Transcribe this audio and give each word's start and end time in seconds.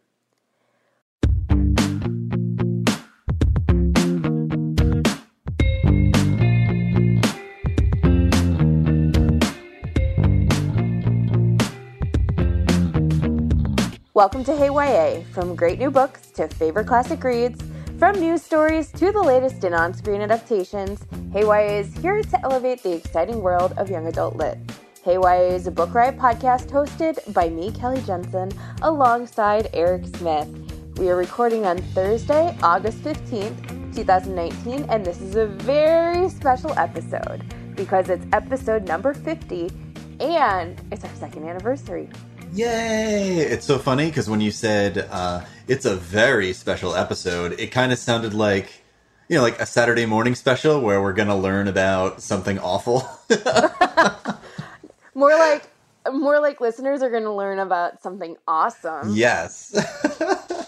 Welcome 14.14 14.44
to 14.44 14.58
Hey 14.58 14.68
YA, 14.68 15.24
from 15.32 15.56
great 15.56 15.80
new 15.80 15.90
books 15.90 16.32
to 16.32 16.50
favorite 16.50 16.86
classic 16.86 17.24
reads, 17.24 17.64
from 17.98 18.20
news 18.20 18.44
stories 18.44 18.92
to 18.92 19.10
the 19.14 19.22
latest 19.22 19.64
in 19.64 19.74
on 19.74 19.94
screen 19.94 20.20
adaptations. 20.20 21.06
Hey 21.32 21.44
YA 21.44 21.80
is 21.80 21.96
here 21.96 22.22
to 22.22 22.44
elevate 22.44 22.84
the 22.84 22.92
exciting 22.92 23.42
world 23.42 23.72
of 23.78 23.90
young 23.90 24.08
adult 24.08 24.36
lit. 24.36 24.58
Hey 25.02 25.14
YA 25.14 25.56
is 25.56 25.68
a 25.68 25.72
Book 25.72 25.94
Riot 25.94 26.18
podcast 26.18 26.70
hosted 26.72 27.34
by 27.34 27.48
me, 27.48 27.72
Kelly 27.72 28.02
Jensen, 28.02 28.52
alongside 28.82 29.70
Eric 29.72 30.06
Smith. 30.18 30.50
We 30.98 31.10
are 31.10 31.16
recording 31.16 31.66
on 31.66 31.78
Thursday, 31.78 32.58
August 32.62 32.98
15th, 33.04 33.96
2019, 33.96 34.88
and 34.90 35.06
this 35.06 35.22
is 35.22 35.38
a 35.38 35.46
very 35.46 36.28
special 36.28 36.78
episode 36.78 37.46
because 37.78 38.10
it's 38.10 38.26
episode 38.34 38.86
number 38.86 39.14
50 39.14 39.72
and 40.20 40.82
it's 40.92 41.06
our 41.06 41.16
second 41.16 41.48
anniversary. 41.48 42.10
Yay! 42.54 43.38
It's 43.38 43.66
so 43.66 43.80
funny 43.80 44.08
because 44.08 44.30
when 44.30 44.42
you 44.42 44.52
said 44.52 45.08
uh, 45.10 45.46
it's 45.70 45.86
a 45.86 45.96
very 45.96 46.52
special 46.52 46.94
episode, 46.96 47.58
it 47.58 47.68
kind 47.68 47.94
of 47.94 47.98
sounded 47.98 48.34
like, 48.34 48.84
you 49.30 49.38
know, 49.38 49.42
like 49.42 49.58
a 49.62 49.66
Saturday 49.66 50.06
morning 50.06 50.36
special 50.36 50.82
where 50.82 51.02
we're 51.02 51.14
going 51.14 51.30
to 51.30 51.36
learn 51.36 51.70
about 51.70 52.22
something 52.22 52.60
awful. 52.60 53.08
more 55.14 55.34
like 55.38 55.70
more 56.12 56.42
like 56.42 56.60
listeners 56.60 57.02
are 57.02 57.10
going 57.10 57.24
to 57.24 57.32
learn 57.32 57.58
about 57.58 58.02
something 58.04 58.36
awesome. 58.46 59.14
Yes. 59.14 59.72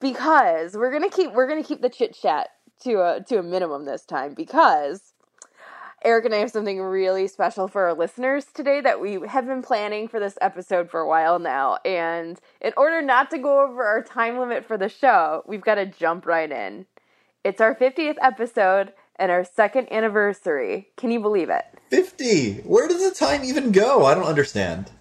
because 0.00 0.74
we're 0.74 0.90
going 0.90 1.08
to 1.08 1.16
keep 1.16 1.32
we're 1.34 1.46
going 1.46 1.62
to 1.62 1.68
keep 1.68 1.82
the 1.82 1.90
chit 1.90 2.16
chat 2.20 2.48
to 2.82 2.94
a 2.94 3.22
to 3.28 3.38
a 3.38 3.42
minimum 3.44 3.84
this 3.84 4.04
time 4.04 4.34
because 4.34 5.14
Eric 6.04 6.26
and 6.26 6.34
I 6.34 6.38
have 6.38 6.52
something 6.52 6.80
really 6.80 7.26
special 7.26 7.66
for 7.66 7.88
our 7.88 7.94
listeners 7.94 8.46
today 8.54 8.80
that 8.80 9.00
we 9.00 9.18
have 9.26 9.46
been 9.46 9.62
planning 9.62 10.06
for 10.06 10.20
this 10.20 10.38
episode 10.40 10.88
for 10.88 11.00
a 11.00 11.08
while 11.08 11.40
now. 11.40 11.78
And 11.84 12.38
in 12.60 12.72
order 12.76 13.02
not 13.02 13.30
to 13.30 13.38
go 13.38 13.64
over 13.64 13.84
our 13.84 14.02
time 14.02 14.38
limit 14.38 14.64
for 14.64 14.78
the 14.78 14.88
show, 14.88 15.42
we've 15.46 15.60
got 15.60 15.74
to 15.74 15.86
jump 15.86 16.24
right 16.24 16.50
in. 16.50 16.86
It's 17.42 17.60
our 17.60 17.74
50th 17.74 18.14
episode 18.22 18.92
and 19.16 19.32
our 19.32 19.44
second 19.44 19.92
anniversary. 19.92 20.88
Can 20.96 21.10
you 21.10 21.18
believe 21.18 21.50
it? 21.50 21.64
50! 21.90 22.58
Where 22.58 22.86
does 22.86 23.02
the 23.02 23.14
time 23.14 23.42
even 23.42 23.72
go? 23.72 24.06
I 24.06 24.14
don't 24.14 24.22
understand. 24.22 24.92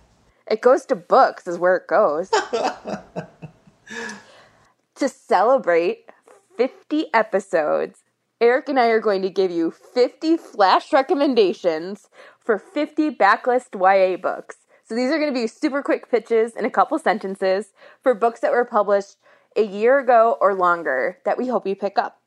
It 0.49 0.61
goes 0.61 0.85
to 0.87 0.95
books, 0.95 1.45
is 1.45 1.59
where 1.59 1.75
it 1.75 1.87
goes. 1.87 2.29
to 4.95 5.09
celebrate 5.09 6.09
50 6.57 7.13
episodes, 7.13 7.99
Eric 8.39 8.69
and 8.69 8.79
I 8.79 8.87
are 8.87 8.99
going 8.99 9.23
to 9.23 9.29
give 9.29 9.49
you 9.49 9.71
50 9.71 10.37
flash 10.37 10.93
recommendations 10.93 12.09
for 12.39 12.59
50 12.59 13.11
backlist 13.11 13.73
YA 13.73 14.17
books. 14.17 14.57
So 14.87 14.95
these 14.95 15.11
are 15.11 15.17
going 15.17 15.33
to 15.33 15.39
be 15.39 15.47
super 15.47 15.81
quick 15.81 16.09
pitches 16.09 16.55
in 16.55 16.63
a 16.63 16.69
couple 16.69 16.97
sentences 16.99 17.73
for 18.01 18.13
books 18.13 18.39
that 18.41 18.51
were 18.51 18.63
published 18.63 19.17
a 19.55 19.63
year 19.63 19.99
ago 19.99 20.37
or 20.39 20.53
longer 20.53 21.17
that 21.25 21.37
we 21.37 21.47
hope 21.47 21.65
you 21.65 21.75
pick 21.75 21.97
up. 21.97 22.21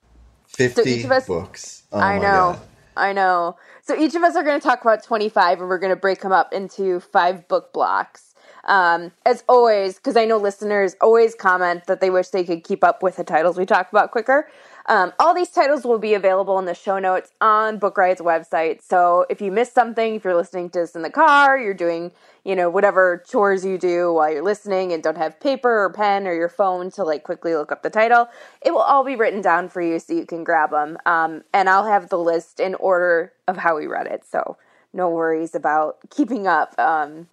50 0.48 0.82
so 0.82 0.88
each 0.88 1.04
of 1.04 1.12
us, 1.12 1.26
books. 1.26 1.84
Oh 1.92 2.00
I 2.00 2.16
know. 2.16 2.22
God. 2.22 2.60
I 2.96 3.12
know. 3.12 3.56
So 3.82 3.96
each 3.96 4.16
of 4.16 4.24
us 4.24 4.34
are 4.34 4.42
going 4.42 4.60
to 4.60 4.66
talk 4.66 4.82
about 4.82 5.04
25 5.04 5.60
and 5.60 5.68
we're 5.68 5.78
going 5.78 5.90
to 5.90 5.96
break 5.96 6.20
them 6.20 6.32
up 6.32 6.52
into 6.52 6.98
five 7.00 7.46
book 7.46 7.72
blocks. 7.72 8.34
Um, 8.64 9.12
as 9.24 9.42
always, 9.48 9.94
because 9.94 10.16
I 10.16 10.26
know 10.26 10.36
listeners 10.36 10.96
always 11.00 11.34
comment 11.34 11.86
that 11.86 12.00
they 12.00 12.10
wish 12.10 12.28
they 12.28 12.44
could 12.44 12.62
keep 12.62 12.84
up 12.84 13.02
with 13.02 13.16
the 13.16 13.24
titles 13.24 13.56
we 13.56 13.64
talk 13.64 13.90
about 13.90 14.10
quicker. 14.10 14.50
Um, 14.90 15.12
all 15.20 15.34
these 15.34 15.50
titles 15.50 15.84
will 15.84 16.00
be 16.00 16.14
available 16.14 16.58
in 16.58 16.64
the 16.64 16.74
show 16.74 16.98
notes 16.98 17.30
on 17.40 17.78
Book 17.78 17.96
Riot's 17.96 18.20
website. 18.20 18.82
So 18.82 19.24
if 19.30 19.40
you 19.40 19.52
missed 19.52 19.72
something, 19.72 20.16
if 20.16 20.24
you're 20.24 20.34
listening 20.34 20.68
to 20.70 20.80
this 20.80 20.96
in 20.96 21.02
the 21.02 21.10
car, 21.10 21.56
you're 21.56 21.74
doing, 21.74 22.10
you 22.44 22.56
know, 22.56 22.68
whatever 22.68 23.22
chores 23.24 23.64
you 23.64 23.78
do 23.78 24.12
while 24.12 24.32
you're 24.32 24.42
listening 24.42 24.92
and 24.92 25.00
don't 25.00 25.16
have 25.16 25.38
paper 25.38 25.84
or 25.84 25.92
pen 25.92 26.26
or 26.26 26.34
your 26.34 26.48
phone 26.48 26.90
to 26.90 27.04
like 27.04 27.22
quickly 27.22 27.54
look 27.54 27.70
up 27.70 27.84
the 27.84 27.88
title, 27.88 28.26
it 28.62 28.72
will 28.72 28.80
all 28.80 29.04
be 29.04 29.14
written 29.14 29.40
down 29.40 29.68
for 29.68 29.80
you 29.80 30.00
so 30.00 30.12
you 30.12 30.26
can 30.26 30.42
grab 30.42 30.72
them. 30.72 30.98
Um, 31.06 31.44
and 31.54 31.70
I'll 31.70 31.86
have 31.86 32.08
the 32.08 32.18
list 32.18 32.58
in 32.58 32.74
order 32.74 33.32
of 33.46 33.58
how 33.58 33.76
we 33.78 33.86
read 33.86 34.08
it. 34.08 34.24
So 34.28 34.56
no 34.92 35.08
worries 35.08 35.54
about 35.54 35.98
keeping 36.10 36.48
up. 36.48 36.76
Um, 36.80 37.28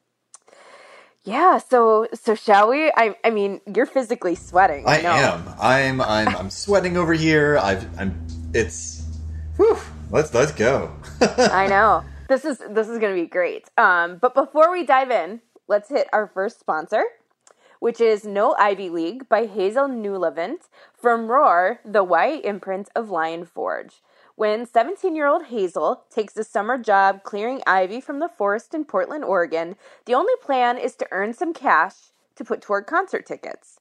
yeah, 1.28 1.58
so 1.58 2.08
so 2.14 2.36
shall 2.36 2.70
we? 2.70 2.90
I 2.96 3.18
I 3.22 3.32
mean, 3.32 3.60
you're 3.76 3.86
physically 3.86 4.34
sweating. 4.34 4.88
I, 4.88 5.02
I 5.02 5.20
am. 5.20 5.44
I'm 5.60 6.02
I'm 6.02 6.36
I'm 6.36 6.50
sweating 6.50 6.96
over 6.96 7.14
here. 7.14 7.58
I've 7.58 7.86
I'm 8.00 8.16
it's 8.54 9.06
whew, 9.58 9.78
let's 10.10 10.34
let's 10.34 10.54
go. 10.54 10.94
I 11.22 11.68
know. 11.68 12.06
This 12.30 12.46
is 12.46 12.60
this 12.70 12.88
is 12.88 12.98
going 13.00 13.14
to 13.14 13.22
be 13.22 13.28
great. 13.28 13.70
Um 13.78 14.20
but 14.22 14.34
before 14.34 14.72
we 14.72 14.86
dive 14.86 15.12
in, 15.12 15.42
let's 15.68 15.90
hit 15.90 16.08
our 16.14 16.28
first 16.28 16.62
sponsor, 16.62 17.04
which 17.82 18.00
is 18.00 18.24
No 18.24 18.56
Ivy 18.58 18.90
League 18.90 19.28
by 19.28 19.48
Hazel 19.48 19.90
Newlevant 19.90 20.70
from 20.96 21.28
Roar, 21.28 21.82
the 21.84 22.06
YA 22.06 22.40
imprint 22.46 22.90
of 22.96 23.10
Lion 23.10 23.44
Forge 23.44 24.02
when 24.38 24.68
17 24.68 25.16
year 25.16 25.28
old 25.28 25.46
Hazel 25.46 26.04
takes 26.12 26.38
a 26.38 26.44
summer 26.44 26.78
job 26.78 27.24
clearing 27.24 27.60
ivy 27.66 28.00
from 28.00 28.20
the 28.20 28.30
forest 28.30 28.76
in 28.76 28.86
Portland, 28.86 29.26
Oregon, 29.26 29.76
the 30.06 30.14
only 30.14 30.34
plan 30.44 30.78
is 30.78 30.96
to 30.96 31.08
earn 31.10 31.34
some 31.34 31.56
cash 31.56 32.12
to 32.36 32.46
put 32.46 32.62
toward 32.62 32.86
concert 32.86 33.26
tickets. 33.26 33.80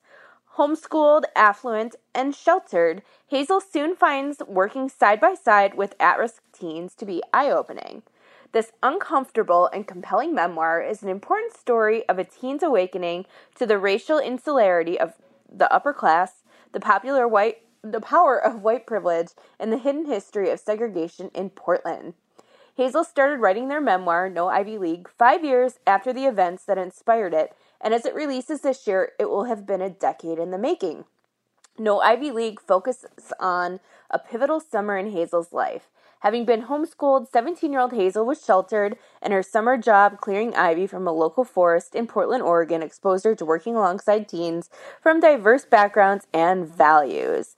Homeschooled, 0.57 1.25
affluent, 1.37 1.97
and 2.15 2.35
sheltered, 2.35 3.03
Hazel 3.27 3.61
soon 3.61 3.95
finds 3.95 4.39
working 4.49 4.89
side 4.89 5.21
by 5.21 5.35
side 5.35 5.75
with 5.75 5.95
at 6.01 6.19
risk 6.19 6.43
teens 6.55 6.95
to 6.95 7.05
be 7.05 7.23
eye 7.35 7.51
opening. 7.51 8.03
This 8.53 8.73
uncomfortable 8.83 9.69
and 9.75 9.87
compelling 9.87 10.35
memoir 10.35 10.81
is 10.81 11.03
an 11.03 11.11
important 11.11 11.53
story 11.53 12.09
of 12.09 12.19
a 12.19 12.25
teen's 12.25 12.63
awakening 12.63 13.27
to 13.57 13.67
the 13.67 13.77
racial 13.77 14.19
insularity 14.19 14.99
of 14.99 15.13
the 15.53 15.71
upper 15.71 15.93
class, 15.93 16.45
the 16.73 16.81
popular 16.81 17.29
white 17.29 17.59
the 17.93 18.01
power 18.01 18.39
of 18.39 18.63
white 18.63 18.87
privilege 18.87 19.29
and 19.59 19.73
the 19.73 19.79
hidden 19.79 20.07
history 20.07 20.51
of 20.51 20.61
segregation 20.61 21.31
in 21.35 21.51
Portland. 21.51 22.15
Hazel 22.77 23.05
started 23.05 23.41
writing 23.41 23.69
their 23.69 23.81
memoir, 23.81 24.29
No 24.29 24.49
Ivy 24.49 24.77
League, 24.77 25.09
five 25.09 25.45
years 25.45 25.79
after 25.87 26.13
the 26.13 26.27
events 26.27 26.65
that 26.65 26.77
inspired 26.77 27.33
it, 27.33 27.55
and 27.81 27.95
as 27.95 28.05
it 28.05 28.15
releases 28.15 28.61
this 28.61 28.87
year, 28.87 29.13
it 29.19 29.31
will 29.31 29.45
have 29.45 29.67
been 29.67 29.81
a 29.81 29.91
decade 29.91 30.39
in 30.39 30.51
the 30.51 30.59
making. 30.59 31.05
No 31.79 32.01
Ivy 32.01 32.31
League 32.31 32.61
focuses 32.61 33.33
on 33.41 33.81
a 34.11 34.19
pivotal 34.19 34.61
summer 34.61 34.97
in 34.97 35.13
Hazel's 35.13 35.53
life. 35.53 35.89
Having 36.21 36.47
been 36.47 36.63
homeschooled, 36.63 37.29
17 37.31 37.73
year 37.73 37.81
old 37.81 37.93
Hazel 37.93 38.25
was 38.25 38.45
sheltered, 38.45 38.97
and 39.21 39.33
her 39.33 39.43
summer 39.43 39.77
job 39.77 40.21
clearing 40.21 40.55
ivy 40.55 40.87
from 40.87 41.07
a 41.07 41.13
local 41.13 41.45
forest 41.45 41.95
in 41.95 42.07
Portland, 42.07 42.43
Oregon 42.43 42.83
exposed 42.83 43.25
her 43.25 43.35
to 43.35 43.45
working 43.45 43.77
alongside 43.77 44.29
teens 44.29 44.71
from 45.01 45.21
diverse 45.21 45.65
backgrounds 45.65 46.27
and 46.33 46.67
values. 46.67 47.57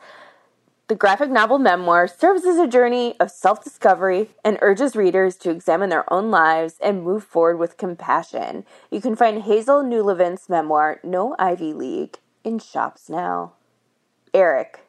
The 0.88 0.94
graphic 0.94 1.28
novel 1.28 1.58
memoir 1.58 2.08
serves 2.08 2.46
as 2.46 2.56
a 2.56 2.66
journey 2.66 3.14
of 3.20 3.30
self 3.30 3.62
discovery 3.62 4.30
and 4.42 4.56
urges 4.62 4.96
readers 4.96 5.36
to 5.36 5.50
examine 5.50 5.90
their 5.90 6.10
own 6.10 6.30
lives 6.30 6.76
and 6.80 7.04
move 7.04 7.24
forward 7.24 7.58
with 7.58 7.76
compassion. 7.76 8.64
You 8.90 9.02
can 9.02 9.14
find 9.14 9.42
Hazel 9.42 9.82
Newlevant's 9.82 10.48
memoir, 10.48 10.98
No 11.04 11.36
Ivy 11.38 11.74
League, 11.74 12.16
in 12.42 12.58
shops 12.58 13.10
now. 13.10 13.52
Eric. 14.32 14.80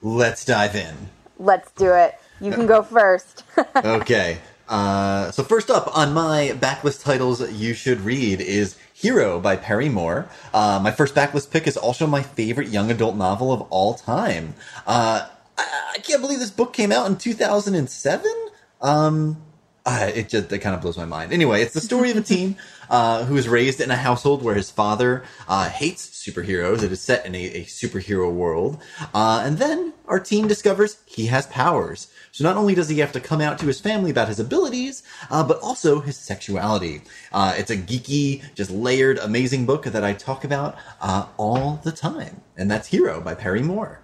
Let's 0.00 0.46
dive 0.46 0.74
in. 0.74 0.94
Let's 1.38 1.70
do 1.72 1.92
it. 1.92 2.18
You 2.42 2.50
can 2.50 2.66
go 2.66 2.82
first. 2.82 3.44
okay. 3.76 4.38
Uh, 4.68 5.30
so 5.30 5.44
first 5.44 5.70
up 5.70 5.96
on 5.96 6.12
my 6.12 6.56
backlist 6.60 7.04
titles 7.04 7.52
you 7.52 7.72
should 7.72 8.00
read 8.00 8.40
is 8.40 8.76
Hero 8.92 9.38
by 9.38 9.54
Perry 9.54 9.88
Moore. 9.88 10.28
Uh, 10.52 10.80
my 10.82 10.90
first 10.90 11.14
backlist 11.14 11.50
pick 11.50 11.66
is 11.66 11.76
also 11.76 12.06
my 12.06 12.22
favorite 12.22 12.68
young 12.68 12.90
adult 12.90 13.16
novel 13.16 13.52
of 13.52 13.62
all 13.70 13.94
time. 13.94 14.54
Uh, 14.86 15.28
I, 15.56 15.92
I 15.94 15.98
can't 15.98 16.20
believe 16.20 16.40
this 16.40 16.50
book 16.50 16.72
came 16.72 16.90
out 16.90 17.06
in 17.06 17.16
2007. 17.16 18.32
Um, 18.80 19.40
it 19.86 20.28
just 20.28 20.52
it 20.52 20.58
kind 20.60 20.74
of 20.74 20.80
blows 20.80 20.96
my 20.96 21.04
mind. 21.04 21.32
Anyway, 21.32 21.62
it's 21.62 21.74
the 21.74 21.80
story 21.80 22.10
of 22.10 22.16
a 22.16 22.20
teen 22.20 22.56
uh, 22.88 23.24
who 23.24 23.36
is 23.36 23.48
raised 23.48 23.80
in 23.80 23.90
a 23.90 23.96
household 23.96 24.42
where 24.42 24.54
his 24.54 24.70
father 24.70 25.24
uh, 25.48 25.68
hates 25.68 26.06
superheroes. 26.06 26.82
It 26.82 26.92
is 26.92 27.00
set 27.00 27.26
in 27.26 27.34
a, 27.34 27.44
a 27.44 27.64
superhero 27.64 28.32
world, 28.32 28.80
uh, 29.12 29.42
and 29.44 29.58
then 29.58 29.92
our 30.06 30.20
teen 30.20 30.46
discovers 30.46 30.98
he 31.06 31.26
has 31.26 31.46
powers. 31.46 32.08
So 32.32 32.44
not 32.44 32.56
only 32.56 32.74
does 32.74 32.88
he 32.88 32.98
have 33.00 33.12
to 33.12 33.20
come 33.20 33.42
out 33.42 33.58
to 33.58 33.66
his 33.66 33.78
family 33.78 34.10
about 34.10 34.28
his 34.28 34.40
abilities, 34.40 35.02
uh, 35.30 35.46
but 35.46 35.60
also 35.60 36.00
his 36.00 36.16
sexuality. 36.16 37.02
Uh, 37.30 37.54
it's 37.56 37.70
a 37.70 37.76
geeky, 37.76 38.42
just 38.54 38.70
layered, 38.70 39.18
amazing 39.18 39.66
book 39.66 39.84
that 39.84 40.02
I 40.02 40.14
talk 40.14 40.42
about 40.42 40.76
all 41.36 41.78
the 41.84 41.92
time, 41.92 42.40
and 42.56 42.70
that's 42.70 42.88
Hero 42.88 43.20
by 43.20 43.34
Perry 43.34 43.62
Moore. 43.62 44.01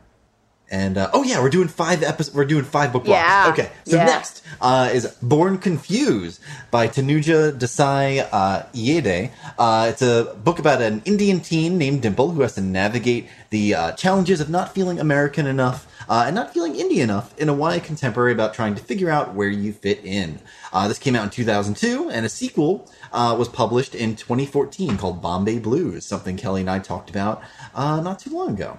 And 0.70 0.98
uh, 0.98 1.10
oh 1.12 1.22
yeah, 1.22 1.40
we're 1.40 1.48
doing 1.50 1.68
five 1.68 2.02
episodes. 2.02 2.36
We're 2.36 2.44
doing 2.44 2.64
five 2.64 2.92
book 2.92 3.04
blocks. 3.04 3.18
Yeah. 3.18 3.48
Okay, 3.52 3.70
so 3.84 3.96
Yeah. 3.96 4.04
next 4.04 4.42
uh, 4.60 4.90
is 4.92 5.06
Born 5.22 5.58
Confused 5.58 6.40
by 6.70 6.88
Tanuja 6.88 7.52
Desai 7.58 8.28
uh, 8.30 8.64
Hidier. 8.74 9.30
Uh, 9.58 9.86
it's 9.90 10.02
a 10.02 10.34
book 10.44 10.58
about 10.58 10.82
an 10.82 11.00
Indian 11.06 11.40
teen 11.40 11.78
named 11.78 12.02
Dimple 12.02 12.32
who 12.32 12.42
has 12.42 12.54
to 12.56 12.60
navigate 12.60 13.28
the 13.50 13.74
uh, 13.74 13.92
challenges 13.92 14.40
of 14.40 14.50
not 14.50 14.74
feeling 14.74 15.00
American 15.00 15.46
enough 15.46 15.86
uh, 16.08 16.24
and 16.26 16.34
not 16.34 16.52
feeling 16.52 16.76
Indian 16.76 17.04
enough 17.10 17.36
in 17.38 17.48
a 17.48 17.54
YA 17.56 17.80
contemporary 17.80 18.32
about 18.32 18.52
trying 18.52 18.74
to 18.74 18.82
figure 18.82 19.08
out 19.10 19.34
where 19.34 19.48
you 19.48 19.72
fit 19.72 20.04
in. 20.04 20.38
Uh, 20.72 20.86
this 20.86 20.98
came 20.98 21.16
out 21.16 21.24
in 21.24 21.30
2002, 21.30 22.10
and 22.10 22.26
a 22.26 22.28
sequel 22.28 22.90
uh, 23.12 23.34
was 23.38 23.48
published 23.48 23.94
in 23.94 24.16
2014 24.16 24.98
called 24.98 25.22
Bombay 25.22 25.58
Blues, 25.60 26.04
something 26.04 26.36
Kelly 26.36 26.60
and 26.60 26.68
I 26.70 26.78
talked 26.78 27.08
about 27.08 27.42
uh, 27.74 28.00
not 28.00 28.18
too 28.18 28.30
long 28.30 28.50
ago. 28.50 28.78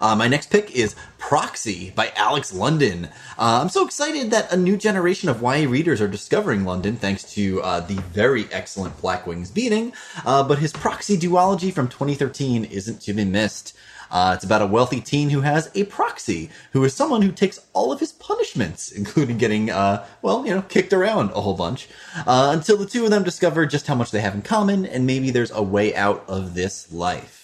Uh, 0.00 0.14
my 0.14 0.28
next 0.28 0.50
pick 0.50 0.70
is 0.76 0.94
Proxy 1.18 1.90
by 1.94 2.12
Alex 2.16 2.52
London. 2.52 3.06
Uh, 3.38 3.60
I'm 3.62 3.68
so 3.68 3.84
excited 3.84 4.30
that 4.30 4.52
a 4.52 4.56
new 4.56 4.76
generation 4.76 5.28
of 5.28 5.42
YA 5.42 5.68
readers 5.68 6.00
are 6.00 6.08
discovering 6.08 6.64
London 6.64 6.96
thanks 6.96 7.24
to 7.34 7.62
uh, 7.62 7.80
the 7.80 7.94
very 7.94 8.46
excellent 8.52 9.00
Black 9.00 9.26
Wings 9.26 9.50
beating, 9.50 9.92
uh, 10.24 10.42
but 10.42 10.58
his 10.58 10.72
Proxy 10.72 11.16
duology 11.16 11.72
from 11.72 11.88
2013 11.88 12.64
isn't 12.64 13.00
to 13.02 13.12
be 13.12 13.24
missed. 13.24 13.76
Uh, 14.10 14.32
it's 14.34 14.44
about 14.44 14.62
a 14.62 14.66
wealthy 14.66 15.00
teen 15.00 15.30
who 15.30 15.40
has 15.40 15.70
a 15.74 15.84
proxy, 15.84 16.50
who 16.72 16.84
is 16.84 16.94
someone 16.94 17.22
who 17.22 17.32
takes 17.32 17.60
all 17.72 17.92
of 17.92 18.00
his 18.00 18.12
punishments, 18.12 18.92
including 18.96 19.38
getting, 19.38 19.70
uh, 19.70 20.06
well, 20.22 20.46
you 20.46 20.54
know, 20.54 20.62
kicked 20.62 20.92
around 20.92 21.30
a 21.30 21.40
whole 21.40 21.54
bunch, 21.54 21.88
uh, 22.26 22.50
until 22.54 22.76
the 22.76 22.86
two 22.86 23.04
of 23.04 23.10
them 23.10 23.24
discover 23.24 23.66
just 23.66 23.86
how 23.86 23.94
much 23.94 24.10
they 24.10 24.20
have 24.20 24.34
in 24.34 24.42
common, 24.42 24.86
and 24.86 25.06
maybe 25.06 25.30
there's 25.30 25.50
a 25.50 25.62
way 25.62 25.94
out 25.94 26.24
of 26.28 26.54
this 26.54 26.92
life. 26.92 27.35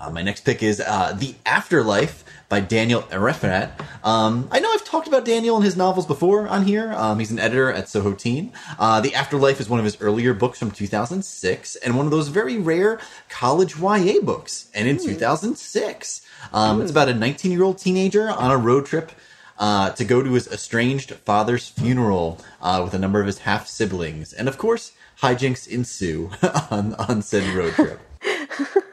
Uh, 0.00 0.10
my 0.10 0.22
next 0.22 0.44
pick 0.44 0.62
is 0.62 0.80
uh, 0.80 1.12
The 1.12 1.34
Afterlife 1.44 2.24
by 2.48 2.60
Daniel 2.60 3.02
Ehrenhaft. 3.02 3.72
Um, 4.04 4.48
I 4.50 4.60
know 4.60 4.70
I've 4.70 4.84
talked 4.84 5.08
about 5.08 5.24
Daniel 5.24 5.56
and 5.56 5.64
his 5.64 5.76
novels 5.76 6.06
before 6.06 6.48
on 6.48 6.64
here. 6.64 6.92
Um, 6.92 7.18
he's 7.18 7.30
an 7.30 7.38
editor 7.38 7.72
at 7.72 7.88
Soho 7.88 8.12
Teen. 8.12 8.52
Uh, 8.78 9.00
the 9.00 9.14
Afterlife 9.14 9.60
is 9.60 9.68
one 9.68 9.78
of 9.78 9.84
his 9.84 10.00
earlier 10.00 10.32
books 10.34 10.58
from 10.58 10.70
2006 10.70 11.76
and 11.76 11.96
one 11.96 12.06
of 12.06 12.12
those 12.12 12.28
very 12.28 12.58
rare 12.58 13.00
college 13.28 13.78
YA 13.78 14.20
books. 14.22 14.70
And 14.72 14.88
in 14.88 14.98
2006, 14.98 16.22
um, 16.52 16.80
it's 16.80 16.90
about 16.90 17.08
a 17.08 17.14
19 17.14 17.50
year 17.50 17.64
old 17.64 17.78
teenager 17.78 18.30
on 18.30 18.50
a 18.50 18.56
road 18.56 18.86
trip 18.86 19.12
uh, 19.58 19.90
to 19.90 20.04
go 20.04 20.22
to 20.22 20.32
his 20.32 20.46
estranged 20.48 21.12
father's 21.14 21.68
funeral 21.68 22.38
uh, 22.62 22.80
with 22.84 22.94
a 22.94 22.98
number 22.98 23.20
of 23.20 23.26
his 23.26 23.38
half 23.40 23.66
siblings. 23.66 24.32
And 24.32 24.48
of 24.48 24.56
course, 24.56 24.92
hijinks 25.20 25.66
ensue 25.66 26.30
on, 26.70 26.94
on 26.94 27.22
said 27.22 27.44
road 27.54 27.74
trip. 27.74 28.00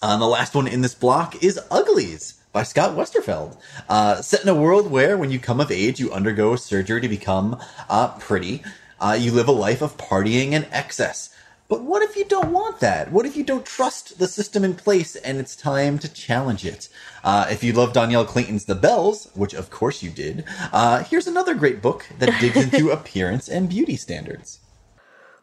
Uh, 0.00 0.10
and 0.12 0.22
the 0.22 0.26
last 0.26 0.54
one 0.54 0.68
in 0.68 0.80
this 0.80 0.94
block 0.94 1.42
is 1.42 1.58
Uglies 1.70 2.34
by 2.52 2.62
Scott 2.62 2.96
Westerfeld. 2.96 3.56
Uh, 3.88 4.22
set 4.22 4.42
in 4.42 4.48
a 4.48 4.54
world 4.54 4.90
where, 4.90 5.16
when 5.16 5.32
you 5.32 5.40
come 5.40 5.58
of 5.58 5.72
age, 5.72 5.98
you 5.98 6.12
undergo 6.12 6.54
surgery 6.54 7.00
to 7.00 7.08
become 7.08 7.60
uh, 7.90 8.08
pretty. 8.18 8.62
Uh, 9.00 9.16
you 9.18 9.32
live 9.32 9.48
a 9.48 9.52
life 9.52 9.82
of 9.82 9.96
partying 9.96 10.52
and 10.52 10.68
excess. 10.70 11.34
But 11.66 11.82
what 11.82 12.02
if 12.02 12.16
you 12.16 12.24
don't 12.24 12.52
want 12.52 12.78
that? 12.78 13.10
What 13.10 13.26
if 13.26 13.36
you 13.36 13.42
don't 13.42 13.66
trust 13.66 14.18
the 14.20 14.28
system 14.28 14.64
in 14.64 14.74
place 14.74 15.16
and 15.16 15.38
it's 15.38 15.56
time 15.56 15.98
to 15.98 16.08
challenge 16.08 16.64
it? 16.64 16.88
Uh, 17.24 17.46
if 17.50 17.64
you 17.64 17.72
love 17.72 17.92
Dhonielle 17.92 18.26
Clayton's 18.26 18.66
The 18.66 18.76
Belles, 18.76 19.28
which 19.34 19.52
of 19.52 19.68
course 19.68 20.02
you 20.02 20.10
did, 20.10 20.44
uh, 20.72 21.02
here's 21.02 21.26
another 21.26 21.54
great 21.54 21.82
book 21.82 22.06
that 22.20 22.40
digs 22.40 22.56
into 22.72 22.90
appearance 22.90 23.48
and 23.48 23.68
beauty 23.68 23.96
standards. 23.96 24.60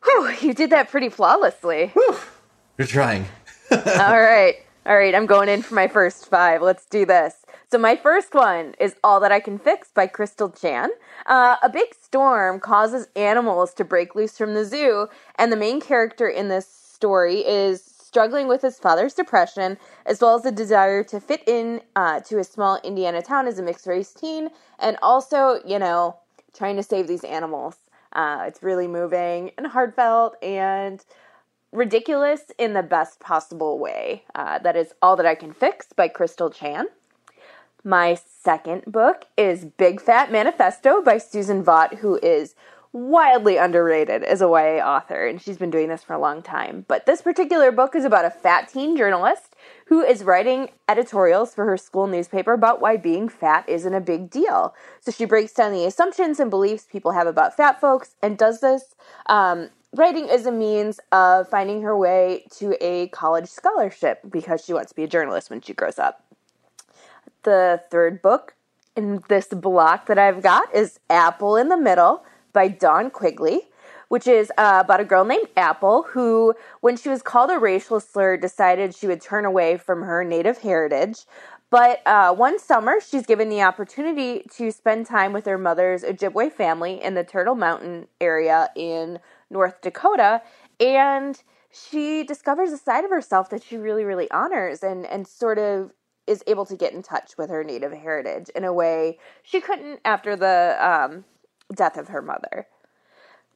Whew, 0.06 0.32
you 0.42 0.54
did 0.54 0.70
that 0.70 0.90
pretty 0.90 1.10
flawlessly. 1.10 1.92
You're 2.78 2.88
trying. 2.88 3.26
All 3.72 4.22
right. 4.22 4.56
All 4.86 4.96
right, 4.96 5.16
I'm 5.16 5.26
going 5.26 5.50
in 5.50 5.64
for 5.64 5.74
my 5.74 5.88
first 5.88 6.28
five. 6.30 6.62
Let's 6.62 6.86
do 6.86 7.08
this. 7.08 7.44
So, 7.72 7.80
my 7.80 7.96
first 7.96 8.36
one 8.36 8.76
is 8.80 8.96
All 9.04 9.20
That 9.20 9.32
I 9.32 9.40
Can 9.40 9.58
Fix 9.58 9.90
by 9.92 10.06
Crystal 10.06 10.52
Chan. 10.52 10.92
Uh, 11.26 11.56
a 11.64 11.70
big 11.70 11.96
storm 12.00 12.60
causes 12.60 13.08
animals 13.16 13.74
to 13.74 13.84
break 13.84 14.14
loose 14.14 14.38
from 14.38 14.54
the 14.54 14.64
zoo, 14.64 15.08
and 15.40 15.52
the 15.52 15.56
main 15.58 15.82
character 15.82 16.28
in 16.28 16.50
this 16.50 16.68
story 16.68 17.38
is 17.40 17.84
struggling 17.84 18.48
with 18.48 18.62
his 18.62 18.78
father's 18.78 19.16
depression, 19.16 19.80
as 20.06 20.22
well 20.22 20.36
as 20.36 20.46
a 20.46 20.52
desire 20.52 21.04
to 21.06 21.20
fit 21.20 21.42
in 21.48 21.82
uh, 21.96 22.20
to 22.20 22.38
a 22.38 22.44
small 22.44 22.80
Indiana 22.84 23.24
town 23.24 23.48
as 23.48 23.58
a 23.58 23.64
mixed 23.64 23.88
race 23.88 24.14
teen, 24.14 24.50
and 24.78 24.98
also, 25.02 25.60
you 25.66 25.80
know, 25.80 26.16
trying 26.54 26.76
to 26.76 26.84
save 26.84 27.08
these 27.08 27.24
animals. 27.24 27.78
Uh, 28.14 28.46
it's 28.48 28.62
really 28.62 28.88
moving 28.88 29.50
and 29.58 29.66
heartfelt, 29.66 30.36
and 30.44 31.04
ridiculous 31.76 32.52
in 32.58 32.74
the 32.74 32.84
best 32.84 33.20
possible 33.20 33.78
way. 33.78 34.24
Uh, 34.34 34.60
that 34.60 34.76
is 34.76 34.94
All 35.02 35.16
That 35.16 35.26
I 35.26 35.36
Can 35.36 35.54
Fix 35.54 35.88
by 35.94 36.08
Crystal 36.08 36.50
Chan. 36.50 36.88
My 37.84 38.16
second 38.16 38.86
book 38.88 39.26
is 39.38 39.66
Big 39.66 40.02
Fat 40.02 40.32
Manifesto 40.32 41.04
by 41.04 41.18
Susan 41.18 41.64
Vaught, 41.64 42.00
who 42.00 42.18
is 42.24 42.56
wildly 42.94 43.58
underrated 43.58 44.24
as 44.24 44.42
a 44.42 44.46
YA 44.46 44.84
author, 44.84 45.28
and 45.28 45.42
she's 45.42 45.58
been 45.58 45.70
doing 45.70 45.90
this 45.90 46.04
for 46.04 46.14
a 46.14 46.20
long 46.20 46.42
time. 46.42 46.86
But 46.88 47.06
this 47.06 47.22
particular 47.22 47.72
book 47.72 47.94
is 47.94 48.06
about 48.06 48.26
a 48.26 48.32
fat 48.32 48.70
teen 48.70 48.96
journalist 48.96 49.55
who 49.86 50.02
is 50.02 50.24
writing 50.24 50.70
editorials 50.90 51.54
for 51.54 51.66
her 51.66 51.78
school 51.78 52.08
newspaper 52.08 52.54
about 52.54 52.82
why 52.82 52.98
being 52.98 53.30
fat 53.30 53.68
isn't 53.70 53.94
a 53.94 54.02
big 54.02 54.30
deal. 54.30 54.74
So 55.00 55.12
she 55.12 55.26
breaks 55.26 55.54
down 55.54 55.72
the 55.72 55.86
assumptions 55.86 56.40
and 56.40 56.50
beliefs 56.50 56.88
people 56.92 57.12
have 57.12 57.28
about 57.28 57.56
fat 57.56 57.80
folks 57.80 58.16
and 58.22 58.38
does 58.38 58.62
this 58.62 58.96
um, 59.28 59.70
writing 59.94 60.30
as 60.30 60.46
a 60.46 60.52
means 60.52 61.00
of 61.12 61.48
finding 61.50 61.82
her 61.82 61.96
way 61.96 62.46
to 62.58 62.76
a 62.82 63.08
college 63.10 63.48
scholarship 63.48 64.20
because 64.30 64.64
she 64.64 64.74
wants 64.74 64.90
to 64.90 64.96
be 64.96 65.04
a 65.04 65.08
journalist 65.08 65.50
when 65.50 65.62
she 65.62 65.74
grows 65.74 66.00
up. 66.00 66.24
The 67.44 67.82
third 67.92 68.22
book 68.22 68.56
in 68.96 69.24
this 69.30 69.48
block 69.48 70.08
that 70.08 70.18
I've 70.18 70.42
got 70.42 70.74
is 70.74 71.00
Apple 71.10 71.58
in 71.58 71.70
the 71.70 71.78
Middle 71.78 72.24
by 72.54 72.70
Dawn 72.70 73.12
Quigley, 73.12 73.68
which 74.16 74.28
is 74.28 74.50
uh, 74.58 74.82
about 74.82 75.02
a 75.02 75.04
girl 75.04 75.26
named 75.26 75.50
Apple 75.58 76.04
who, 76.04 76.54
when 76.80 76.96
she 76.96 77.10
was 77.10 77.22
called 77.22 77.52
a 77.52 77.60
racial 77.60 78.00
slur, 78.00 78.38
decided 78.38 78.96
she 78.96 79.08
would 79.08 79.20
turn 79.20 79.44
away 79.44 79.76
from 79.76 80.04
her 80.04 80.24
native 80.24 80.60
heritage. 80.60 81.26
But 81.70 82.02
uh, 82.08 82.34
one 82.34 82.58
summer, 82.58 83.02
she's 83.06 83.26
given 83.26 83.50
the 83.50 83.62
opportunity 83.62 84.46
to 84.56 84.72
spend 84.72 85.06
time 85.06 85.34
with 85.34 85.46
her 85.46 85.58
mother's 85.58 86.04
Ojibwe 86.04 86.54
family 86.54 87.04
in 87.04 87.16
the 87.16 87.26
Turtle 87.26 87.56
Mountain 87.56 88.08
area 88.22 88.70
in 88.74 89.20
North 89.50 89.82
Dakota, 89.82 90.42
and 90.80 91.44
she 91.70 92.24
discovers 92.24 92.72
a 92.72 92.78
side 92.78 93.04
of 93.04 93.10
herself 93.12 93.50
that 93.50 93.64
she 93.64 93.76
really, 93.76 94.06
really 94.06 94.32
honors, 94.32 94.82
and 94.82 95.06
and 95.08 95.28
sort 95.28 95.58
of 95.58 95.92
is 96.26 96.42
able 96.48 96.66
to 96.68 96.78
get 96.78 96.94
in 96.94 97.04
touch 97.04 97.34
with 97.38 97.50
her 97.50 97.66
native 97.66 97.92
heritage 97.92 98.48
in 98.56 98.64
a 98.64 98.72
way 98.72 99.20
she 99.44 99.60
couldn't 99.60 100.00
after 100.06 100.38
the 100.38 100.78
um, 100.80 101.26
death 101.76 101.98
of 101.98 102.08
her 102.08 102.22
mother. 102.22 102.66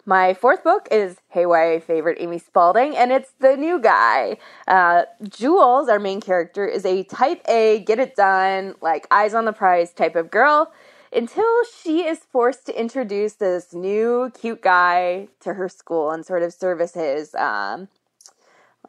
My 0.10 0.34
fourth 0.34 0.64
book 0.64 0.88
is 0.90 1.18
Hey 1.30 1.44
YA 1.44 1.80
favorite 1.80 2.18
Amy 2.20 2.40
Spalding, 2.40 2.98
and 2.98 3.12
it's 3.12 3.30
The 3.40 3.56
New 3.56 3.80
Guy. 3.80 4.38
Uh, 4.68 5.04
Jules, 5.22 5.88
our 5.88 6.00
main 6.00 6.20
character, 6.20 6.66
is 6.66 6.84
a 6.84 7.04
type 7.04 7.44
A, 7.48 7.84
get 7.86 8.00
it 8.00 8.16
done, 8.16 8.74
like 8.82 9.06
eyes 9.12 9.36
on 9.36 9.46
the 9.46 9.54
prize 9.54 9.94
type 9.94 10.16
of 10.16 10.32
girl 10.32 10.74
until 11.14 11.46
she 11.64 12.08
is 12.08 12.22
forced 12.32 12.66
to 12.66 12.80
introduce 12.80 13.34
this 13.34 13.72
new 13.72 14.32
cute 14.34 14.64
guy 14.64 15.28
to 15.42 15.54
her 15.54 15.70
school 15.70 16.10
and 16.10 16.26
sort 16.26 16.42
of 16.42 16.56
service 16.56 16.96
his 16.96 17.36
um, 17.36 17.88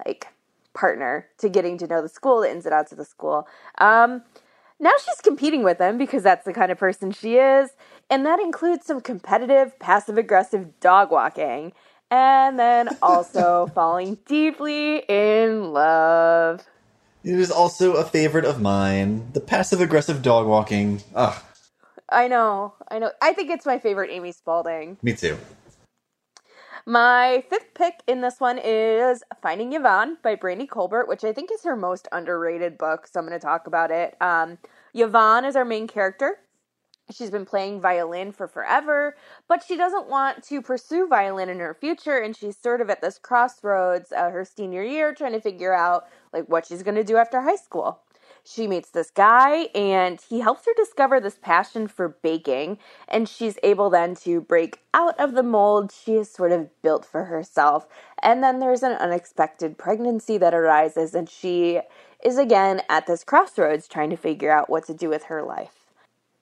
like 0.06 0.28
partner 0.72 1.26
to 1.36 1.50
getting 1.50 1.76
to 1.76 1.86
know 1.86 2.00
the 2.00 2.08
school, 2.08 2.40
the 2.40 2.50
ins 2.50 2.64
and 2.64 2.72
outs 2.72 2.92
of 2.92 2.96
the 2.96 3.04
school. 3.04 3.46
Um, 3.76 4.22
now 4.82 4.92
she's 5.04 5.20
competing 5.20 5.64
with 5.64 5.78
him 5.78 5.98
because 5.98 6.22
that's 6.22 6.46
the 6.46 6.54
kind 6.54 6.72
of 6.72 6.78
person 6.78 7.10
she 7.10 7.36
is, 7.36 7.72
and 8.10 8.26
that 8.26 8.40
includes 8.40 8.86
some 8.86 9.00
competitive, 9.00 9.78
passive 9.78 10.18
aggressive 10.18 10.80
dog 10.80 11.10
walking, 11.10 11.72
and 12.10 12.58
then 12.58 12.90
also 13.00 13.70
falling 13.74 14.18
deeply 14.26 14.98
in 15.08 15.72
love. 15.72 16.66
It 17.22 17.38
is 17.38 17.50
also 17.50 17.94
a 17.94 18.04
favorite 18.04 18.44
of 18.44 18.60
mine. 18.60 19.32
The 19.32 19.40
passive 19.40 19.80
aggressive 19.80 20.22
dog 20.22 20.46
walking. 20.46 21.02
Ugh, 21.14 21.40
I 22.08 22.28
know, 22.28 22.74
I 22.90 22.98
know. 22.98 23.12
I 23.22 23.32
think 23.32 23.50
it's 23.50 23.66
my 23.66 23.78
favorite 23.78 24.10
Amy 24.10 24.32
Spalding. 24.32 24.98
me 25.02 25.14
too. 25.14 25.38
My 26.86 27.44
fifth 27.48 27.74
pick 27.74 28.02
in 28.08 28.22
this 28.22 28.40
one 28.40 28.58
is 28.58 29.22
Finding 29.42 29.74
Yvonne 29.74 30.16
by 30.22 30.34
Brandy 30.34 30.66
Colbert, 30.66 31.08
which 31.08 31.24
I 31.24 31.32
think 31.32 31.50
is 31.52 31.62
her 31.62 31.76
most 31.76 32.08
underrated 32.10 32.78
book, 32.78 33.06
so 33.06 33.20
I'm 33.20 33.26
going 33.26 33.38
to 33.38 33.44
talk 33.44 33.66
about 33.66 33.90
it. 33.90 34.16
Um, 34.20 34.58
Yvonne 34.94 35.44
is 35.44 35.56
our 35.56 35.64
main 35.64 35.86
character. 35.86 36.38
She's 37.12 37.30
been 37.30 37.46
playing 37.46 37.80
violin 37.80 38.32
for 38.32 38.46
forever, 38.46 39.16
but 39.48 39.62
she 39.62 39.76
doesn't 39.76 40.08
want 40.08 40.42
to 40.44 40.62
pursue 40.62 41.06
violin 41.06 41.48
in 41.48 41.58
her 41.58 41.74
future, 41.74 42.18
and 42.18 42.36
she's 42.36 42.56
sort 42.56 42.80
of 42.80 42.90
at 42.90 43.00
this 43.00 43.18
crossroads 43.18 44.12
uh, 44.12 44.30
her 44.30 44.44
senior 44.44 44.82
year, 44.82 45.14
trying 45.14 45.32
to 45.32 45.40
figure 45.40 45.74
out 45.74 46.06
like 46.32 46.46
what 46.48 46.66
she's 46.66 46.82
going 46.82 46.94
to 46.96 47.04
do 47.04 47.16
after 47.16 47.40
high 47.40 47.56
school. 47.56 48.00
She 48.44 48.66
meets 48.66 48.90
this 48.90 49.10
guy, 49.10 49.68
and 49.74 50.20
he 50.20 50.40
helps 50.40 50.64
her 50.66 50.72
discover 50.76 51.20
this 51.20 51.38
passion 51.40 51.88
for 51.88 52.08
baking, 52.08 52.78
and 53.06 53.28
she's 53.28 53.58
able 53.62 53.90
then 53.90 54.14
to 54.16 54.40
break 54.40 54.80
out 54.94 55.18
of 55.20 55.34
the 55.34 55.42
mold 55.42 55.92
she 55.92 56.14
has 56.14 56.30
sort 56.30 56.52
of 56.52 56.70
built 56.82 57.04
for 57.04 57.24
herself. 57.24 57.86
And 58.22 58.42
then 58.42 58.58
there's 58.58 58.82
an 58.82 58.92
unexpected 58.92 59.76
pregnancy 59.76 60.38
that 60.38 60.54
arises, 60.54 61.14
and 61.14 61.28
she 61.28 61.80
is 62.24 62.38
again 62.38 62.82
at 62.88 63.06
this 63.06 63.24
crossroads 63.24 63.88
trying 63.88 64.10
to 64.10 64.16
figure 64.16 64.50
out 64.50 64.70
what 64.70 64.86
to 64.86 64.94
do 64.94 65.08
with 65.08 65.24
her 65.24 65.42
life. 65.42 65.79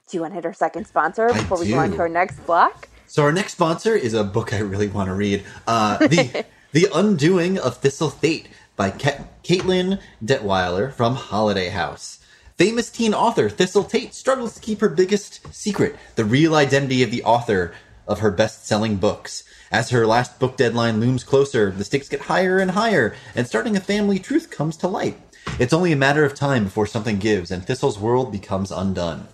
Do 0.08 0.16
you 0.16 0.22
want 0.22 0.32
to 0.32 0.36
hit 0.36 0.46
our 0.46 0.54
second 0.54 0.86
sponsor 0.86 1.28
before 1.28 1.58
we 1.58 1.68
go 1.68 1.78
on 1.78 1.90
to 1.90 1.98
our 1.98 2.08
next 2.08 2.38
block? 2.46 2.88
So 3.06 3.22
our 3.24 3.32
next 3.32 3.52
sponsor 3.52 3.94
is 3.94 4.14
a 4.14 4.24
book 4.24 4.54
I 4.54 4.58
really 4.58 4.88
want 4.88 5.08
to 5.08 5.14
read. 5.14 5.44
Uh, 5.66 5.98
the 6.06 6.46
The 6.72 6.88
Undoing 6.94 7.58
of 7.58 7.76
Thistle 7.76 8.10
Tate 8.10 8.48
by 8.74 8.90
Ca- 8.90 9.24
Caitlin 9.44 10.00
Detweiler 10.24 10.92
from 10.94 11.14
Holiday 11.16 11.68
House. 11.68 12.20
Famous 12.56 12.88
teen 12.88 13.12
author 13.12 13.50
Thistle 13.50 13.84
Tate 13.84 14.14
struggles 14.14 14.54
to 14.54 14.62
keep 14.62 14.80
her 14.80 14.88
biggest 14.88 15.40
secret, 15.54 15.94
the 16.16 16.24
real 16.24 16.54
identity 16.54 17.02
of 17.02 17.10
the 17.10 17.22
author 17.22 17.74
of 18.06 18.20
her 18.20 18.30
best-selling 18.30 18.96
books. 18.96 19.44
As 19.70 19.90
her 19.90 20.06
last 20.06 20.38
book 20.38 20.56
deadline 20.56 21.00
looms 21.00 21.22
closer, 21.22 21.70
the 21.70 21.84
stakes 21.84 22.08
get 22.08 22.22
higher 22.22 22.58
and 22.58 22.70
higher, 22.70 23.14
and 23.34 23.46
starting 23.46 23.76
a 23.76 23.80
family 23.80 24.18
truth 24.18 24.50
comes 24.50 24.78
to 24.78 24.88
light. 24.88 25.18
It's 25.58 25.74
only 25.74 25.92
a 25.92 25.96
matter 25.96 26.24
of 26.24 26.34
time 26.34 26.64
before 26.64 26.86
something 26.86 27.18
gives, 27.18 27.50
and 27.50 27.66
Thistle's 27.66 27.98
world 27.98 28.32
becomes 28.32 28.70
undone. 28.70 29.28